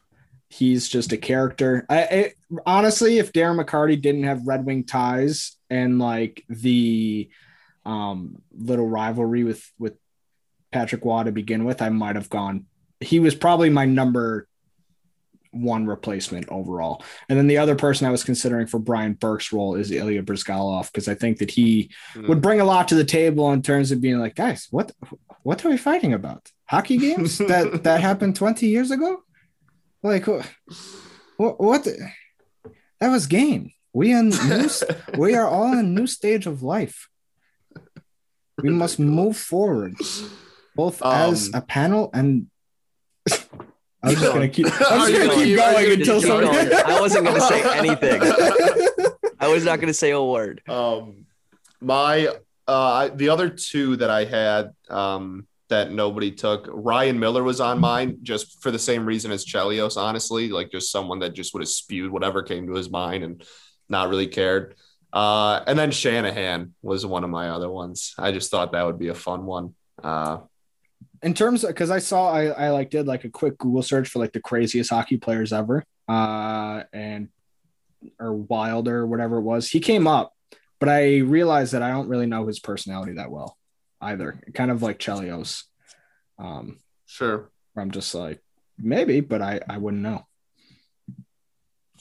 he's 0.52 0.88
just 0.88 1.12
a 1.12 1.16
character. 1.16 1.86
I, 1.88 2.02
I 2.02 2.32
honestly, 2.66 3.18
if 3.18 3.32
Darren 3.32 3.64
McCarty 3.64 3.98
didn't 4.00 4.24
have 4.24 4.46
Red 4.46 4.66
Wing 4.66 4.84
ties 4.84 5.56
and 5.70 5.98
like 5.98 6.44
the 6.48 7.30
um 7.86 8.42
little 8.52 8.86
rivalry 8.88 9.44
with 9.44 9.72
with 9.78 9.94
Patrick 10.72 11.04
Roy 11.04 11.22
to 11.24 11.32
begin 11.32 11.64
with, 11.64 11.80
I 11.80 11.88
might 11.88 12.16
have 12.16 12.28
gone. 12.28 12.66
He 13.00 13.18
was 13.20 13.34
probably 13.34 13.70
my 13.70 13.86
number 13.86 14.46
one 15.52 15.84
replacement 15.86 16.48
overall. 16.48 17.02
And 17.28 17.36
then 17.38 17.48
the 17.48 17.58
other 17.58 17.74
person 17.74 18.06
I 18.06 18.10
was 18.10 18.22
considering 18.22 18.66
for 18.68 18.78
Brian 18.78 19.14
Burke's 19.14 19.52
role 19.52 19.74
is 19.74 19.90
Ilya 19.90 20.22
Bryzgalov 20.22 20.86
because 20.92 21.08
I 21.08 21.14
think 21.14 21.38
that 21.38 21.50
he 21.50 21.90
Hmm. 22.12 22.28
would 22.28 22.40
bring 22.40 22.60
a 22.60 22.64
lot 22.64 22.86
to 22.88 22.94
the 22.94 23.04
table 23.04 23.50
in 23.52 23.62
terms 23.62 23.90
of 23.90 24.00
being 24.00 24.18
like, 24.18 24.34
guys, 24.36 24.68
what 24.70 24.92
what 25.42 25.64
are 25.64 25.70
we 25.70 25.76
fighting 25.76 26.12
about? 26.12 26.50
Hockey 26.66 26.98
games 26.98 27.38
that 27.52 27.82
that 27.84 28.00
happened 28.00 28.36
20 28.36 28.66
years 28.66 28.90
ago? 28.90 29.22
Like 30.02 30.26
what 30.26 30.50
what, 31.36 31.60
what 31.60 31.84
the- 31.84 32.10
that 33.00 33.08
was 33.08 33.26
game. 33.26 33.72
We 33.92 34.12
in 34.12 34.28
new, 34.28 34.68
we 35.18 35.34
are 35.34 35.48
all 35.48 35.72
in 35.72 35.78
a 35.78 35.82
new 35.82 36.06
stage 36.06 36.46
of 36.46 36.62
life. 36.62 37.08
We 38.62 38.70
must 38.70 38.98
move 38.98 39.36
forward, 39.36 39.94
both 40.76 41.02
as 41.02 41.48
Um, 41.48 41.54
a 41.54 41.62
panel 41.62 42.10
and 42.12 42.46
I 44.02 44.08
was 44.10 44.20
just 44.20 44.32
gonna 44.32 44.48
keep. 44.48 44.66
I'm 44.66 45.10
just 45.10 45.12
gonna 45.28 45.34
keep 45.34 45.56
going 45.56 45.74
gonna 45.74 45.94
until 45.94 46.20
keep 46.20 46.28
somebody. 46.28 46.68
going? 46.70 46.82
I 46.86 47.00
wasn't 47.00 47.24
gonna 47.26 47.40
say 47.40 47.78
anything. 47.78 48.20
I 49.40 49.48
was 49.48 49.64
not 49.64 49.76
going 49.80 49.88
to 49.88 49.94
say 49.94 50.10
a 50.10 50.22
word. 50.22 50.60
Um, 50.68 51.24
my 51.80 52.28
uh, 52.68 53.08
the 53.14 53.30
other 53.30 53.48
two 53.48 53.96
that 53.96 54.10
I 54.10 54.24
had, 54.26 54.72
um, 54.90 55.46
that 55.70 55.90
nobody 55.90 56.30
took. 56.30 56.68
Ryan 56.70 57.18
Miller 57.18 57.42
was 57.42 57.60
on 57.60 57.80
mine 57.80 58.18
just 58.22 58.62
for 58.62 58.70
the 58.70 58.78
same 58.78 59.06
reason 59.06 59.32
as 59.32 59.46
Chelios, 59.46 59.96
honestly, 59.96 60.50
like 60.50 60.70
just 60.70 60.92
someone 60.92 61.20
that 61.20 61.32
just 61.32 61.54
would 61.54 61.62
have 61.62 61.68
spewed 61.68 62.12
whatever 62.12 62.42
came 62.42 62.66
to 62.66 62.74
his 62.74 62.90
mind 62.90 63.24
and 63.24 63.44
not 63.88 64.08
really 64.08 64.26
cared. 64.26 64.74
Uh, 65.12 65.62
and 65.66 65.78
then 65.78 65.90
Shanahan 65.90 66.74
was 66.82 67.06
one 67.06 67.24
of 67.24 67.30
my 67.30 67.50
other 67.50 67.70
ones. 67.70 68.14
I 68.18 68.30
just 68.32 68.50
thought 68.50 68.72
that 68.72 68.84
would 68.84 68.98
be 68.98 69.08
a 69.08 69.14
fun 69.14 69.46
one. 69.46 69.74
Uh, 70.02 70.38
in 71.22 71.34
terms 71.34 71.64
of 71.64 71.70
because 71.70 71.90
I 71.90 71.98
saw 71.98 72.32
I, 72.32 72.46
I 72.46 72.70
like 72.70 72.90
did 72.90 73.06
like 73.06 73.24
a 73.24 73.30
quick 73.30 73.58
Google 73.58 73.82
search 73.82 74.08
for 74.08 74.18
like 74.18 74.32
the 74.32 74.40
craziest 74.40 74.90
hockey 74.90 75.18
players 75.18 75.52
ever, 75.52 75.84
uh, 76.08 76.84
and 76.92 77.28
or 78.18 78.32
Wilder, 78.32 79.06
whatever 79.06 79.38
it 79.38 79.42
was. 79.42 79.68
He 79.68 79.80
came 79.80 80.06
up, 80.06 80.34
but 80.78 80.88
I 80.88 81.18
realized 81.18 81.72
that 81.72 81.82
I 81.82 81.90
don't 81.90 82.08
really 82.08 82.26
know 82.26 82.46
his 82.46 82.58
personality 82.58 83.14
that 83.14 83.30
well 83.30 83.58
either. 84.00 84.40
Kind 84.54 84.70
of 84.70 84.82
like 84.82 84.98
Chelios. 84.98 85.64
Um, 86.38 86.78
sure. 87.06 87.50
I'm 87.76 87.90
just 87.90 88.14
like 88.14 88.40
maybe, 88.78 89.20
but 89.20 89.42
I 89.42 89.60
I 89.68 89.78
wouldn't 89.78 90.02
know. 90.02 90.26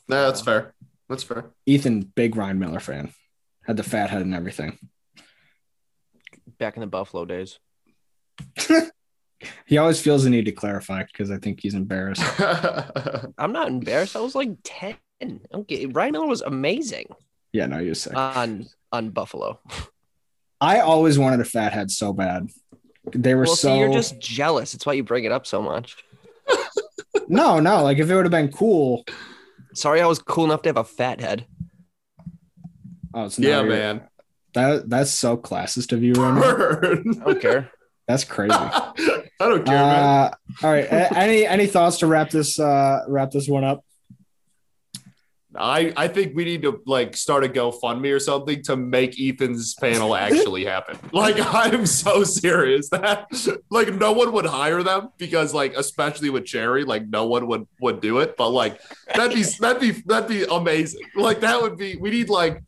No, 0.08 0.26
that's 0.26 0.42
fair. 0.42 0.74
That's 1.08 1.24
fair. 1.24 1.52
Ethan, 1.66 2.02
big 2.02 2.36
Ryan 2.36 2.60
Miller 2.60 2.80
fan, 2.80 3.14
had 3.64 3.78
the 3.78 3.84
fat 3.84 4.10
head 4.10 4.22
and 4.22 4.34
everything. 4.34 4.78
Back 6.58 6.76
in 6.76 6.82
the 6.82 6.88
Buffalo 6.88 7.26
days. 7.26 7.60
he 9.66 9.78
always 9.78 10.02
feels 10.02 10.24
the 10.24 10.30
need 10.30 10.46
to 10.46 10.52
clarify 10.52 11.04
because 11.04 11.32
I 11.32 11.38
think 11.38 11.62
he's 11.62 11.76
embarrassed. 11.76 12.24
I'm 13.38 13.52
not 13.52 13.70
embarrassed. 13.70 14.16
I 14.16 14.20
was 14.20 14.36
like 14.36 14.52
10. 14.64 14.96
Okay. 15.54 15.86
Ryan 15.86 16.12
Miller 16.14 16.28
was 16.28 16.42
amazing. 16.42 17.08
Yeah, 17.52 17.66
no, 17.68 17.80
you're 17.80 17.96
sick. 17.96 18.16
On 18.16 18.68
on 18.92 19.10
Buffalo. 19.10 19.60
I 20.62 20.80
always 20.80 21.18
wanted 21.18 21.40
a 21.40 21.46
fat 21.46 21.74
head 21.74 21.92
so 21.92 22.14
bad. 22.14 22.50
They 23.14 23.34
were 23.34 23.44
well, 23.44 23.56
so 23.56 23.70
see, 23.70 23.80
you're 23.80 23.92
just 23.94 24.20
jealous. 24.20 24.74
It's 24.74 24.86
why 24.86 24.94
you 24.94 25.04
bring 25.04 25.24
it 25.24 25.32
up 25.32 25.48
so 25.48 25.62
much. 25.62 25.98
no, 27.28 27.60
no, 27.60 27.84
like 27.84 27.98
if 27.98 28.10
it 28.10 28.16
would 28.16 28.26
have 28.26 28.32
been 28.32 28.52
cool. 28.52 29.06
Sorry, 29.74 30.02
I 30.02 30.06
was 30.06 30.20
cool 30.20 30.46
enough 30.46 30.62
to 30.64 30.70
have 30.70 30.78
a 30.78 30.84
fat 30.84 31.22
head. 31.22 31.46
Oh, 33.14 33.26
it's 33.26 33.40
yeah, 33.40 33.62
man. 33.62 34.04
That 34.54 34.90
that's 34.90 35.12
so 35.12 35.38
classist 35.38 35.94
of 35.94 36.04
you, 36.04 36.14
Roman. 36.14 36.44
I 37.22 37.26
don't 37.26 37.42
care. 37.42 37.72
That's 38.08 38.24
crazy. 38.24 38.54
I 38.54 39.24
don't 39.40 39.66
care, 39.66 39.78
uh, 39.78 39.88
man. 39.88 40.32
All 40.64 40.72
right. 40.72 40.88
any 41.16 41.46
any 41.46 41.68
thoughts 41.68 42.00
to 42.00 42.08
wrap 42.08 42.30
this 42.30 42.60
uh 42.60 43.06
wrap 43.08 43.32
this 43.32 43.48
one 43.48 43.64
up? 43.64 43.84
I, 45.60 45.92
I 45.98 46.08
think 46.08 46.38
we 46.38 46.46
need 46.46 46.62
to 46.62 46.82
like 46.86 47.18
start 47.18 47.44
a 47.44 47.50
GoFundMe 47.50 48.16
or 48.16 48.20
something 48.20 48.64
to 48.64 48.78
make 48.78 49.20
Ethan's 49.20 49.74
panel 49.76 50.16
actually 50.16 50.66
happen. 50.66 50.98
Like 51.12 51.38
I'm 51.40 51.86
so 51.86 52.24
serious 52.24 52.90
that 52.92 53.28
like 53.70 53.94
no 53.94 54.14
one 54.14 54.32
would 54.32 54.46
hire 54.46 54.84
them 54.84 55.10
because 55.18 55.54
like 55.54 55.74
especially 55.76 56.30
with 56.30 56.46
Cherry, 56.46 56.84
like 56.84 57.08
no 57.08 57.26
one 57.26 57.48
would 57.48 57.68
would 57.82 58.00
do 58.00 58.20
it. 58.20 58.38
But 58.38 58.50
like 58.50 58.80
that'd 59.14 59.36
be 59.36 59.44
that'd 59.60 59.82
be 59.82 59.92
that'd 60.06 60.30
be 60.30 60.46
amazing. 60.50 61.02
Like 61.16 61.42
that 61.42 61.62
would 61.62 61.78
be 61.78 61.98
we 61.98 62.12
need 62.12 62.30
like 62.30 62.64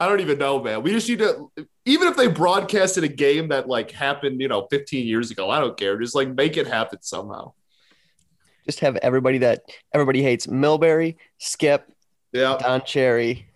I 0.00 0.08
don't 0.08 0.20
even 0.20 0.38
know, 0.38 0.62
man. 0.62 0.82
We 0.82 0.90
just 0.92 1.08
need 1.08 1.18
to 1.18 1.50
even 1.84 2.08
if 2.08 2.16
they 2.16 2.26
broadcasted 2.26 3.04
a 3.04 3.08
game 3.08 3.48
that 3.48 3.68
like 3.68 3.90
happened, 3.90 4.40
you 4.40 4.48
know, 4.48 4.66
15 4.70 5.06
years 5.06 5.30
ago, 5.30 5.50
I 5.50 5.60
don't 5.60 5.76
care. 5.76 5.98
Just 5.98 6.14
like 6.14 6.34
make 6.34 6.56
it 6.56 6.66
happen 6.66 6.98
somehow. 7.02 7.52
Just 8.64 8.80
have 8.80 8.96
everybody 8.96 9.38
that 9.38 9.62
everybody 9.92 10.22
hates 10.22 10.46
Milbury, 10.46 11.16
Skip, 11.38 11.90
yeah. 12.32 12.56
Don 12.58 12.82
Cherry. 12.84 13.46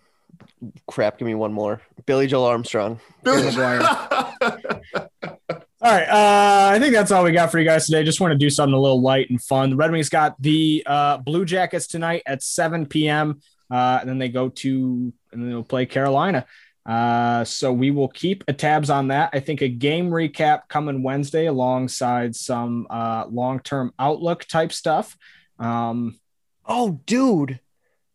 Crap, 0.87 1.19
give 1.19 1.27
me 1.27 1.35
one 1.35 1.53
more. 1.53 1.83
Billy 2.07 2.27
Joel 2.27 2.45
Armstrong. 2.45 3.01
Billy 3.23 3.43
McGuire. 3.51 5.09
all 5.23 5.69
right. 5.83 6.09
Uh, 6.09 6.71
I 6.73 6.79
think 6.79 6.95
that's 6.95 7.11
all 7.11 7.25
we 7.25 7.33
got 7.33 7.51
for 7.51 7.59
you 7.59 7.65
guys 7.65 7.87
today. 7.87 8.05
Just 8.05 8.21
want 8.21 8.33
to 8.33 8.39
do 8.39 8.51
something 8.51 8.75
a 8.75 8.81
little 8.81 9.01
light 9.01 9.31
and 9.31 9.43
fun. 9.43 9.71
The 9.71 9.77
Red 9.77 9.91
Wings 9.91 10.09
got 10.09 10.41
the 10.41 10.83
uh, 10.87 11.19
Blue 11.19 11.45
Jackets 11.45 11.87
tonight 11.87 12.23
at 12.27 12.43
7 12.43 12.87
p.m. 12.87 13.41
Uh, 13.71 13.99
and 14.01 14.09
then 14.09 14.19
they 14.19 14.29
go 14.29 14.49
to 14.49 15.13
and 15.33 15.43
then 15.43 15.51
they'll 15.51 15.65
play 15.65 15.87
Carolina. 15.87 16.47
Uh, 16.85 17.45
so 17.45 17.73
we 17.73 17.91
will 17.91 18.09
keep 18.09 18.43
a 18.49 18.53
tabs 18.53 18.91
on 18.91 19.09
that. 19.09 19.31
I 19.33 19.41
think 19.41 19.63
a 19.63 19.69
game 19.69 20.11
recap 20.11 20.69
coming 20.69 21.03
Wednesday 21.03 21.47
alongside 21.47 22.35
some 22.35 22.87
uh, 22.91 23.27
long-term 23.31 23.95
outlook 23.99 24.45
type 24.45 24.73
stuff. 24.73 25.17
Um, 25.59 26.19
oh, 26.67 27.01
dude, 27.07 27.61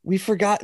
we 0.08 0.18
forgot. 0.18 0.62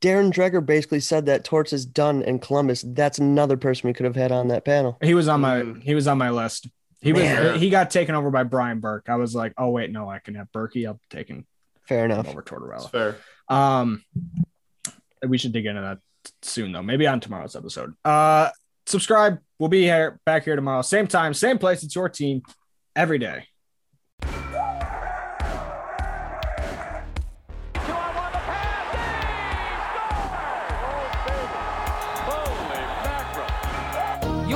Darren 0.00 0.32
Dreger 0.32 0.64
basically 0.64 1.00
said 1.00 1.26
that 1.26 1.44
Torts 1.44 1.74
is 1.74 1.84
done 1.84 2.22
in 2.22 2.38
Columbus. 2.38 2.82
That's 2.86 3.18
another 3.18 3.58
person 3.58 3.88
we 3.88 3.92
could 3.92 4.06
have 4.06 4.16
had 4.16 4.32
on 4.32 4.48
that 4.48 4.64
panel. 4.64 4.96
He 5.02 5.12
was 5.12 5.28
on 5.28 5.42
my 5.42 5.56
mm. 5.60 5.82
he 5.82 5.94
was 5.94 6.08
on 6.08 6.16
my 6.16 6.30
list. 6.30 6.68
He 7.02 7.12
Man. 7.12 7.52
was 7.52 7.60
he 7.60 7.68
got 7.68 7.90
taken 7.90 8.14
over 8.14 8.30
by 8.30 8.42
Brian 8.42 8.80
Burke. 8.80 9.10
I 9.10 9.16
was 9.16 9.34
like, 9.34 9.52
oh 9.58 9.68
wait, 9.68 9.92
no, 9.92 10.08
I 10.08 10.18
can 10.18 10.34
have 10.36 10.50
Berkey. 10.50 10.88
I'm 10.88 10.98
taking 11.10 11.44
fair 11.86 12.06
enough 12.06 12.26
over 12.26 12.42
Tortorella. 12.42 12.90
fair. 12.90 13.16
Um, 13.50 14.02
we 15.28 15.36
should 15.36 15.52
dig 15.52 15.66
into 15.66 15.82
that 15.82 15.98
soon 16.40 16.72
though. 16.72 16.82
Maybe 16.82 17.06
on 17.06 17.20
tomorrow's 17.20 17.56
episode. 17.56 17.92
Uh, 18.02 18.48
subscribe. 18.86 19.40
We'll 19.58 19.68
be 19.68 19.82
here 19.82 20.18
back 20.24 20.44
here 20.44 20.56
tomorrow, 20.56 20.80
same 20.80 21.06
time, 21.06 21.34
same 21.34 21.58
place. 21.58 21.82
It's 21.82 21.94
your 21.94 22.08
team 22.08 22.40
every 22.96 23.18
day. 23.18 23.44